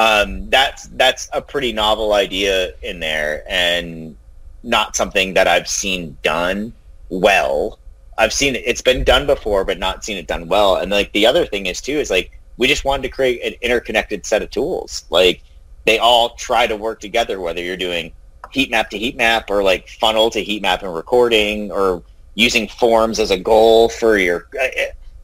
um, 0.02 0.50
that's 0.50 0.88
that's 0.88 1.30
a 1.32 1.42
pretty 1.42 1.72
novel 1.72 2.14
idea 2.14 2.74
in 2.82 3.00
there 3.00 3.44
and 3.48 4.18
not 4.64 4.96
something 4.96 5.36
that 5.36 5.48
I've 5.48 5.68
seen 5.68 6.18
done 6.24 6.74
well. 7.10 7.78
I've 8.18 8.34
seen 8.34 8.56
it, 8.56 8.64
it's 8.66 8.82
been 8.82 9.04
done 9.04 9.28
before, 9.28 9.64
but 9.64 9.78
not 9.78 10.04
seen 10.04 10.18
it 10.18 10.26
done 10.26 10.48
well. 10.48 10.78
And 10.78 10.90
like 10.90 11.12
the 11.12 11.28
other 11.28 11.46
thing 11.46 11.68
is 11.68 11.82
too, 11.82 12.00
is 12.00 12.10
like, 12.10 12.32
we 12.58 12.68
just 12.68 12.84
wanted 12.84 13.04
to 13.04 13.10
create 13.10 13.44
an 13.44 13.54
interconnected 13.62 14.26
set 14.26 14.42
of 14.42 14.50
tools. 14.50 15.06
Like 15.12 15.44
they 15.86 16.00
all 16.00 16.30
try 16.32 16.66
to 16.66 16.76
work 16.76 17.00
together, 17.00 17.40
whether 17.40 17.62
you're 17.62 17.78
doing 17.78 18.12
heat 18.50 18.72
map 18.72 18.90
to 18.90 18.98
heat 18.98 19.16
map 19.16 19.52
or 19.52 19.62
like 19.62 19.88
funnel 19.88 20.32
to 20.32 20.44
heat 20.44 20.64
map 20.64 20.82
and 20.82 20.96
recording 20.96 21.72
or 21.72 22.02
using 22.34 22.68
forms 22.68 23.20
as 23.20 23.30
a 23.30 23.38
goal 23.38 23.88
for 23.88 24.18
your, 24.18 24.48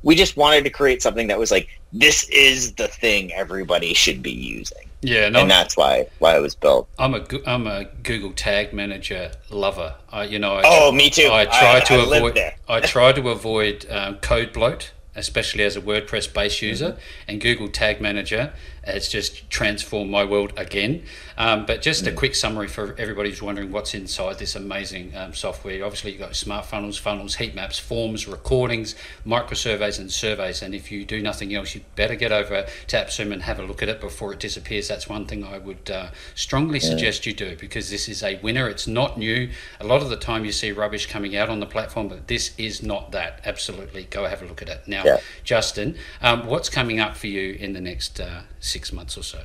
we 0.04 0.16
just 0.16 0.38
wanted 0.38 0.64
to 0.64 0.70
create 0.70 1.02
something 1.02 1.28
that 1.28 1.40
was 1.40 1.52
like 1.52 1.68
this 1.94 2.28
is 2.30 2.74
the 2.74 2.88
thing 2.88 3.34
everybody 3.34 3.94
should 3.94 4.22
be 4.22 4.32
using. 4.32 4.90
Yeah, 5.02 5.30
no, 5.30 5.42
and 5.42 5.52
that's 5.52 5.78
why 5.78 6.08
why 6.20 6.36
it 6.36 6.42
was 6.42 6.56
built. 6.56 6.88
I'm 6.98 7.14
a 7.14 7.26
I'm 7.46 7.68
a 7.68 7.86
Google 8.04 8.34
Tag 8.34 8.74
Manager 8.74 9.32
lover. 9.50 9.96
I, 10.12 10.24
you 10.24 10.40
know, 10.40 10.56
I, 10.56 10.64
oh, 10.66 10.92
me 10.92 11.10
too. 11.10 11.30
I 11.32 11.46
try 11.46 11.78
I, 11.78 11.80
to 11.82 11.94
I 11.94 12.18
avoid 12.18 12.54
I 12.68 12.80
try 12.82 13.12
to 13.12 13.30
avoid 13.30 13.86
um, 13.90 14.16
code 14.18 14.54
bloat, 14.54 14.92
especially 15.18 15.64
as 15.64 15.76
a 15.76 15.82
WordPress 15.82 16.34
base 16.34 16.62
user, 16.62 16.92
mm-hmm. 16.92 17.00
and 17.28 17.42
Google 17.42 17.68
Tag 17.68 18.00
Manager 18.00 18.54
has 18.88 19.10
just 19.10 19.50
transformed 19.50 20.10
my 20.10 20.24
world 20.24 20.54
again. 20.58 21.04
Um, 21.38 21.66
but 21.66 21.82
just 21.82 22.06
mm. 22.06 22.08
a 22.08 22.12
quick 22.14 22.34
summary 22.34 22.68
for 22.68 22.96
everybody 22.98 23.30
who's 23.30 23.42
wondering 23.42 23.72
what's 23.72 23.94
inside 23.94 24.40
this 24.40 24.56
amazing 24.56 25.16
um, 25.16 25.34
software. 25.34 25.84
Obviously, 25.84 26.12
you've 26.12 26.22
got 26.22 26.36
smart 26.36 26.66
funnels, 26.66 26.98
funnels, 26.98 27.36
heat 27.36 27.54
maps, 27.54 27.78
forms, 27.78 28.28
recordings, 28.28 28.96
micro 29.26 29.54
surveys, 29.54 30.00
and 30.00 30.12
surveys. 30.12 30.62
And 30.62 30.74
if 30.74 30.92
you 30.92 31.06
do 31.06 31.22
nothing 31.22 31.54
else, 31.54 31.76
you 31.76 31.82
better 31.96 32.16
get 32.16 32.32
over 32.32 32.66
to 32.88 32.96
AppSumo 32.96 33.34
and 33.34 33.44
have 33.44 33.60
a 33.60 33.64
look 33.64 33.84
at 33.84 33.90
it 33.90 34.02
before 34.02 34.34
it 34.34 34.40
disappears. 34.40 34.88
That's 34.88 35.08
one 35.08 35.26
thing 35.26 35.44
I 35.44 35.58
would 35.58 35.92
uh, 35.92 36.08
strongly 36.34 36.80
yeah. 36.80 36.90
suggest 36.90 37.26
you 37.26 37.34
do 37.34 37.56
because 37.58 37.90
this 37.90 38.08
is 38.08 38.24
a 38.24 38.40
winner. 38.42 38.68
It's 38.68 38.88
not 38.88 39.18
new. 39.18 39.50
A 39.80 39.86
lot 39.86 40.02
of 40.02 40.10
the 40.10 40.18
time 40.18 40.46
you 40.46 40.52
see 40.52 40.72
rubbish 40.72 41.08
coming 41.08 41.36
out 41.36 41.50
on 41.50 41.60
the 41.60 41.66
platform, 41.66 42.08
but 42.08 42.28
this 42.28 42.54
is 42.58 42.82
not 42.82 43.12
that. 43.12 43.42
Absolutely. 43.46 44.06
Go 44.06 44.26
have 44.26 44.42
a 44.42 44.46
look 44.46 44.62
at 44.62 44.70
it. 44.70 44.88
Now, 44.88 45.04
yeah. 45.08 45.20
Justin, 45.44 45.96
um, 46.22 46.46
what's 46.46 46.70
coming 46.70 47.00
up 47.00 47.16
for 47.16 47.28
you 47.28 47.54
in 47.54 47.74
the 47.74 47.82
next 47.82 48.20
uh, 48.20 48.42
six 48.60 48.92
months 48.92 49.18
or 49.18 49.24
so? 49.24 49.42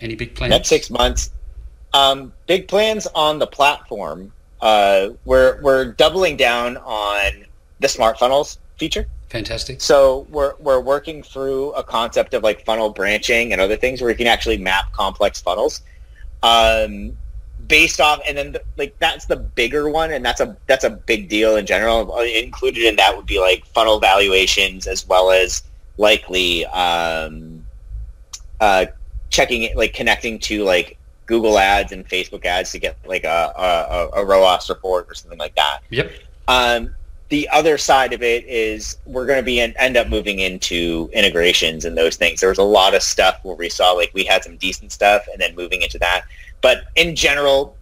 Any 0.00 0.14
big 0.14 0.34
plans? 0.34 0.50
Next 0.50 0.68
six 0.68 0.90
months, 0.90 1.30
um, 1.92 2.32
big 2.46 2.68
plans 2.68 3.06
on 3.14 3.38
the 3.38 3.46
platform. 3.46 4.32
Uh, 4.60 5.10
we're 5.24 5.60
we're 5.62 5.92
doubling 5.92 6.36
down 6.36 6.76
on 6.78 7.44
the 7.80 7.88
smart 7.88 8.18
funnels 8.18 8.58
feature. 8.76 9.06
Fantastic. 9.28 9.80
So 9.80 10.26
we're 10.30 10.54
we're 10.58 10.80
working 10.80 11.22
through 11.22 11.72
a 11.72 11.82
concept 11.82 12.34
of 12.34 12.42
like 12.42 12.64
funnel 12.64 12.90
branching 12.90 13.52
and 13.52 13.60
other 13.60 13.76
things 13.76 14.00
where 14.00 14.10
you 14.10 14.16
can 14.16 14.26
actually 14.26 14.56
map 14.56 14.92
complex 14.92 15.40
funnels. 15.40 15.82
Um, 16.42 17.16
based 17.68 18.00
off 18.00 18.20
and 18.26 18.36
then 18.36 18.52
the, 18.52 18.62
like 18.76 18.98
that's 18.98 19.26
the 19.26 19.36
bigger 19.36 19.88
one 19.90 20.10
and 20.10 20.24
that's 20.24 20.40
a 20.40 20.56
that's 20.66 20.84
a 20.84 20.90
big 20.90 21.28
deal 21.28 21.56
in 21.56 21.66
general 21.66 22.12
uh, 22.14 22.22
included 22.22 22.84
in 22.84 22.96
that 22.96 23.14
would 23.16 23.26
be 23.26 23.38
like 23.38 23.64
funnel 23.66 24.00
valuations 24.00 24.86
as 24.86 25.06
well 25.06 25.30
as 25.30 25.62
likely 25.98 26.64
um, 26.66 27.64
uh, 28.60 28.86
checking 29.30 29.74
like 29.76 29.92
connecting 29.92 30.38
to 30.38 30.64
like 30.64 30.98
Google 31.26 31.58
ads 31.58 31.92
and 31.92 32.08
Facebook 32.08 32.44
ads 32.46 32.72
to 32.72 32.78
get 32.78 32.96
like 33.06 33.24
a, 33.24 33.52
a, 33.56 34.20
a 34.20 34.24
ROAS 34.24 34.70
report 34.70 35.06
or 35.10 35.14
something 35.14 35.38
like 35.38 35.54
that. 35.56 35.80
Yep. 35.90 36.10
Um, 36.48 36.94
the 37.28 37.46
other 37.50 37.76
side 37.76 38.14
of 38.14 38.22
it 38.22 38.46
is 38.46 38.96
we're 39.04 39.26
going 39.26 39.38
to 39.38 39.44
be 39.44 39.60
in, 39.60 39.76
end 39.76 39.98
up 39.98 40.08
moving 40.08 40.38
into 40.38 41.10
integrations 41.12 41.84
and 41.84 41.96
those 41.96 42.16
things. 42.16 42.40
There 42.40 42.48
was 42.48 42.58
a 42.58 42.62
lot 42.62 42.94
of 42.94 43.02
stuff 43.02 43.38
where 43.42 43.54
we 43.54 43.68
saw 43.68 43.92
like 43.92 44.10
we 44.14 44.24
had 44.24 44.42
some 44.42 44.56
decent 44.56 44.92
stuff 44.92 45.26
and 45.30 45.40
then 45.40 45.54
moving 45.54 45.82
into 45.82 45.98
that. 45.98 46.22
But 46.60 46.84
in 46.96 47.14
general, 47.14 47.76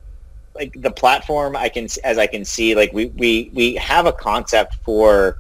like 0.54 0.74
the 0.80 0.90
platform, 0.90 1.56
I 1.56 1.68
can 1.68 1.88
as 2.04 2.18
I 2.18 2.26
can 2.26 2.44
see, 2.44 2.74
like 2.74 2.92
we 2.92 3.06
we 3.06 3.50
we 3.52 3.74
have 3.76 4.06
a 4.06 4.12
concept 4.12 4.76
for 4.84 5.38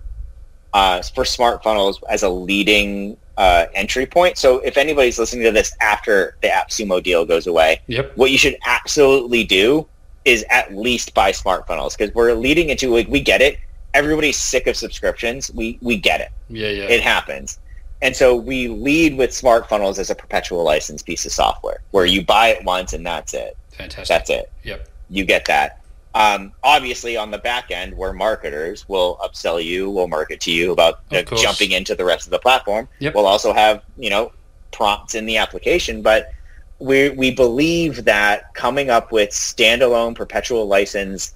uh, 0.72 1.02
for 1.02 1.24
smart 1.24 1.62
funnels 1.62 2.02
as 2.08 2.22
a 2.22 2.28
leading 2.28 3.16
uh, 3.36 3.66
entry 3.74 4.06
point. 4.06 4.38
So 4.38 4.58
if 4.60 4.76
anybody's 4.76 5.18
listening 5.18 5.44
to 5.44 5.52
this 5.52 5.74
after 5.80 6.36
the 6.42 6.48
AppSumo 6.48 7.02
deal 7.02 7.24
goes 7.24 7.46
away, 7.46 7.80
yep. 7.86 8.16
what 8.16 8.30
you 8.30 8.38
should 8.38 8.56
absolutely 8.66 9.44
do 9.44 9.86
is 10.24 10.44
at 10.50 10.74
least 10.74 11.14
buy 11.14 11.32
smart 11.32 11.66
funnels 11.66 11.96
because 11.96 12.14
we're 12.14 12.32
leading 12.34 12.70
into 12.70 12.92
like 12.92 13.08
we 13.08 13.20
get 13.20 13.40
it. 13.40 13.58
Everybody's 13.94 14.36
sick 14.36 14.66
of 14.66 14.76
subscriptions. 14.76 15.50
We 15.54 15.78
we 15.80 15.96
get 15.96 16.20
it. 16.20 16.30
Yeah, 16.50 16.68
yeah. 16.68 16.84
It 16.84 17.00
happens. 17.00 17.58
And 18.06 18.14
so 18.14 18.36
we 18.36 18.68
lead 18.68 19.18
with 19.18 19.34
smart 19.34 19.68
funnels 19.68 19.98
as 19.98 20.10
a 20.10 20.14
perpetual 20.14 20.62
license 20.62 21.02
piece 21.02 21.26
of 21.26 21.32
software 21.32 21.80
where 21.90 22.06
you 22.06 22.24
buy 22.24 22.50
it 22.50 22.64
once 22.64 22.92
and 22.92 23.04
that's 23.04 23.34
it. 23.34 23.56
Fantastic. 23.72 24.06
That's 24.06 24.30
it. 24.30 24.52
Yep. 24.62 24.88
You 25.10 25.24
get 25.24 25.44
that. 25.46 25.80
Um, 26.14 26.52
obviously, 26.62 27.16
on 27.16 27.32
the 27.32 27.38
back 27.38 27.72
end, 27.72 27.96
where 27.96 28.12
marketers 28.12 28.88
will 28.88 29.16
upsell 29.16 29.62
you, 29.62 29.90
will 29.90 30.06
market 30.06 30.40
to 30.42 30.52
you 30.52 30.70
about 30.70 31.00
jumping 31.10 31.72
into 31.72 31.96
the 31.96 32.04
rest 32.04 32.28
of 32.28 32.30
the 32.30 32.38
platform. 32.38 32.86
Yep. 33.00 33.16
We'll 33.16 33.26
also 33.26 33.52
have 33.52 33.82
you 33.98 34.08
know 34.08 34.30
prompts 34.70 35.16
in 35.16 35.26
the 35.26 35.38
application, 35.38 36.00
but 36.00 36.30
we 36.78 37.10
we 37.10 37.32
believe 37.32 38.04
that 38.04 38.54
coming 38.54 38.88
up 38.88 39.10
with 39.10 39.30
standalone 39.30 40.14
perpetual 40.14 40.68
license 40.68 41.34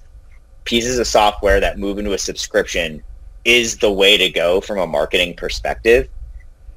pieces 0.63 0.99
of 0.99 1.05
software 1.05 1.59
that 1.59 1.77
move 1.77 1.99
into 1.99 2.13
a 2.13 2.17
subscription 2.17 3.03
is 3.43 3.77
the 3.79 3.91
way 3.91 4.15
to 4.15 4.29
go 4.29 4.61
from 4.61 4.79
a 4.79 4.87
marketing 4.87 5.35
perspective. 5.35 6.07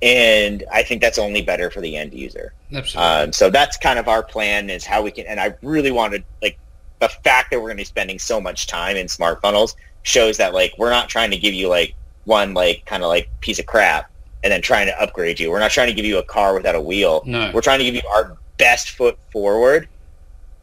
And 0.04 0.64
I 0.70 0.82
think 0.82 1.00
that's 1.00 1.18
only 1.18 1.40
better 1.40 1.70
for 1.70 1.80
the 1.80 1.96
end 1.96 2.12
user. 2.12 2.52
Absolutely. 2.72 3.10
Um, 3.10 3.32
so 3.32 3.48
that's 3.48 3.78
kind 3.78 3.98
of 3.98 4.06
our 4.06 4.22
plan 4.22 4.68
is 4.68 4.84
how 4.84 5.02
we 5.02 5.10
can, 5.10 5.26
and 5.26 5.40
I 5.40 5.54
really 5.62 5.90
wanted 5.90 6.24
like 6.42 6.58
the 7.00 7.08
fact 7.08 7.50
that 7.50 7.56
we're 7.56 7.68
going 7.68 7.78
to 7.78 7.80
be 7.80 7.84
spending 7.84 8.18
so 8.18 8.38
much 8.38 8.66
time 8.66 8.98
in 8.98 9.08
smart 9.08 9.40
funnels 9.40 9.74
shows 10.02 10.36
that 10.36 10.52
like 10.52 10.74
we're 10.76 10.90
not 10.90 11.08
trying 11.08 11.30
to 11.30 11.38
give 11.38 11.54
you 11.54 11.68
like 11.68 11.94
one 12.24 12.52
like 12.52 12.84
kind 12.84 13.02
of 13.02 13.08
like 13.08 13.30
piece 13.40 13.58
of 13.58 13.64
crap 13.64 14.10
and 14.42 14.52
then 14.52 14.60
trying 14.60 14.86
to 14.86 15.02
upgrade 15.02 15.40
you. 15.40 15.50
We're 15.50 15.58
not 15.58 15.70
trying 15.70 15.88
to 15.88 15.94
give 15.94 16.04
you 16.04 16.18
a 16.18 16.22
car 16.22 16.52
without 16.52 16.74
a 16.74 16.80
wheel. 16.80 17.22
No. 17.24 17.50
We're 17.54 17.62
trying 17.62 17.78
to 17.78 17.84
give 17.86 17.94
you 17.94 18.02
our 18.10 18.36
best 18.58 18.90
foot 18.90 19.18
forward 19.32 19.88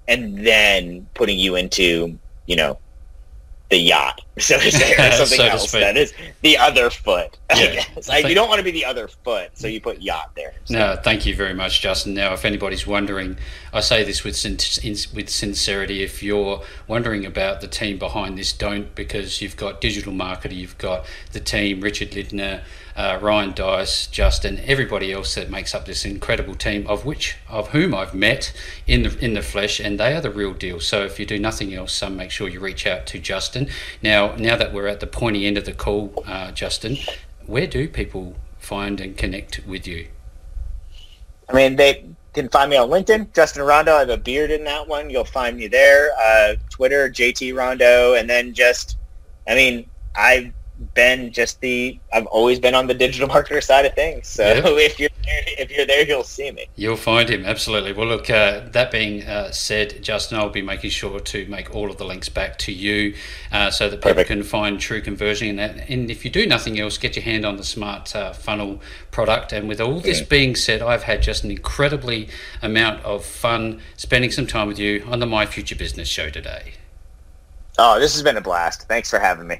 and 0.08 0.46
then 0.46 1.08
putting 1.16 1.40
you 1.40 1.56
into, 1.56 2.18
you 2.46 2.56
know, 2.56 2.78
the 3.72 3.78
yacht, 3.78 4.22
so 4.38 4.60
to 4.60 4.72
say, 4.72 4.94
or 4.94 5.12
something 5.14 5.38
So 5.38 5.44
else. 5.46 5.72
That 5.72 5.98
is 5.98 6.14
the 6.42 6.58
other 6.58 6.90
foot. 6.92 7.40
I 7.50 7.64
Yeah. 7.64 7.74
guess. 7.96 8.08
Like 8.10 8.28
you 8.28 8.36
don't 8.36 8.50
want 8.50 8.60
to 8.60 8.64
be 8.64 8.72
the 8.72 8.86
other 8.86 9.08
foot, 9.08 9.50
so 9.56 9.68
you 9.68 9.82
put 9.82 10.02
yacht 10.02 10.32
there. 10.36 10.54
So, 10.66 10.74
No, 10.78 10.96
thank 11.02 11.26
you 11.26 11.36
very 11.36 11.54
much, 11.56 11.82
Justin. 11.82 12.14
Now, 12.14 12.34
if 12.34 12.46
anybody's 12.46 12.86
wondering, 12.86 13.38
I 13.74 13.80
say 13.80 14.04
this 14.04 14.24
with 14.24 14.36
sin- 14.36 14.58
in- 14.84 15.16
with 15.16 15.30
sincerity. 15.30 16.04
If 16.04 16.22
you're 16.22 16.62
wondering 16.88 17.26
about 17.26 17.62
the 17.62 17.68
team 17.68 17.98
behind 17.98 18.38
this, 18.38 18.52
don't 18.54 18.94
because 18.94 19.42
you've 19.42 19.58
got 19.58 19.82
digital 19.82 20.14
marketer, 20.14 20.56
you've 20.56 20.78
got 20.78 21.06
the 21.32 21.40
team, 21.40 21.82
Richard 21.82 22.12
Lindner, 22.14 22.62
uh, 23.02 23.18
Ryan 23.20 23.52
Deiss, 23.54 24.06
Justin, 24.06 24.62
everybody 24.64 25.12
else 25.12 25.34
that 25.34 25.50
makes 25.50 25.74
up 25.74 25.86
this 25.86 26.06
incredible 26.06 26.54
team, 26.54 26.86
of 26.86 27.04
which 27.04 27.36
of 27.50 27.70
whom 27.70 27.96
I've 27.96 28.14
met 28.14 28.54
in 28.86 29.02
the 29.02 29.18
in 29.26 29.34
the 29.34 29.42
flesh, 29.42 29.80
and 29.80 30.00
they 30.00 30.14
are 30.16 30.22
the 30.22 30.30
real 30.30 30.54
deal. 30.54 30.80
So 30.80 31.04
if 31.04 31.20
you 31.20 31.26
do 31.26 31.40
nothing 31.40 31.74
else, 31.74 32.04
um, 32.04 32.16
make 32.16 32.30
sure 32.30 32.48
you 32.48 32.60
reach 32.60 32.86
out 32.86 33.08
to 33.08 33.18
Justin. 33.18 33.70
Now, 34.04 34.36
now 34.36 34.56
that 34.56 34.72
we're 34.72 34.86
at 34.86 35.00
the 35.00 35.08
pointy 35.08 35.48
end 35.48 35.58
of 35.58 35.66
the 35.66 35.74
call, 35.74 36.24
uh, 36.28 36.52
Justin, 36.52 36.98
where 37.48 37.66
do 37.66 37.88
people 37.88 38.36
find 38.60 39.02
and 39.02 39.18
connect 39.18 39.66
with 39.66 39.88
you? 39.88 40.08
I 41.50 41.54
mean, 41.54 41.78
they 41.78 42.06
can 42.34 42.50
find 42.50 42.70
me 42.70 42.78
on 42.78 42.90
LinkedIn, 42.90 43.34
Justin 43.34 43.64
Rondeau. 43.64 43.96
I 43.96 44.00
have 44.02 44.10
a 44.10 44.18
beard 44.18 44.52
in 44.52 44.64
that 44.66 44.88
one. 44.88 45.10
You'll 45.10 45.26
find 45.26 45.58
me 45.58 45.66
there. 45.68 46.12
Uh, 46.24 46.54
Twitter, 46.70 47.10
JT 47.10 47.56
Rondeau, 47.56 48.20
and 48.20 48.30
then 48.30 48.54
just, 48.54 48.98
I 49.48 49.56
mean, 49.56 49.90
I've 50.16 50.54
been 50.94 51.32
just 51.32 51.62
the, 51.62 52.00
I've 52.14 52.26
always 52.28 52.60
been 52.60 52.76
on 52.76 52.88
the 52.88 52.94
digital 52.94 53.28
marketer 53.34 53.64
side 53.64 53.86
of 53.86 53.94
things. 53.94 54.28
So 54.28 54.44
Yeah. 54.46 54.62
if 54.66 55.00
you're 55.00 55.10
there, 55.24 55.44
if 55.60 55.72
you're 55.72 55.86
there, 55.86 56.06
you'll 56.06 56.24
see 56.24 56.52
me. 56.52 56.66
You'll 56.76 56.96
find 56.96 57.30
him 57.30 57.46
absolutely. 57.46 57.94
Well, 57.94 58.08
look. 58.08 58.30
Uh, 58.30 58.62
that 58.70 58.92
being 58.92 59.24
uh, 59.24 59.52
said, 59.52 60.04
Justin, 60.04 60.38
I'll 60.38 60.50
be 60.50 60.62
making 60.62 60.90
sure 60.90 61.20
to 61.20 61.46
make 61.46 61.74
all 61.76 61.90
of 61.90 61.98
the 61.98 62.06
links 62.06 62.30
back 62.30 62.58
to 62.60 62.72
you, 62.72 63.16
uh, 63.52 63.70
so 63.70 63.90
that 63.90 63.98
people 63.98 64.14
Perfect. 64.14 64.28
can 64.28 64.44
find 64.44 64.78
TruConversion. 64.80 65.50
And, 65.50 65.60
that, 65.60 65.90
and 65.90 66.10
if 66.10 66.26
you 66.26 66.32
do 66.32 66.46
nothing 66.48 66.80
else, 66.80 66.98
get 66.98 67.16
your 67.16 67.24
hand 67.24 67.46
on 67.46 67.58
the 67.58 67.64
Smart 67.64 68.16
uh, 68.16 68.34
Funnel 68.34 68.82
product. 69.12 69.52
And 69.54 69.68
with 69.68 69.80
all 69.80 70.00
this 70.00 70.22
being 70.22 70.56
said, 70.56 70.82
I've 70.82 71.04
had 71.04 71.22
just 71.22 71.44
an 71.44 71.52
incredibly 71.52 72.30
amount 72.62 73.04
of 73.04 73.26
fun 73.26 73.82
spending 73.98 74.32
some 74.32 74.48
time 74.48 74.68
with 74.68 74.80
you 74.80 75.04
on 75.08 75.20
the 75.20 75.26
My 75.26 75.46
Future 75.46 75.76
Business 75.76 76.08
show 76.08 76.30
today. 76.30 76.74
Oh, 77.78 78.00
this 78.00 78.14
has 78.14 78.24
been 78.24 78.38
a 78.38 78.42
blast. 78.42 78.88
Thanks 78.88 79.10
for 79.10 79.20
having 79.20 79.48
me. 79.48 79.60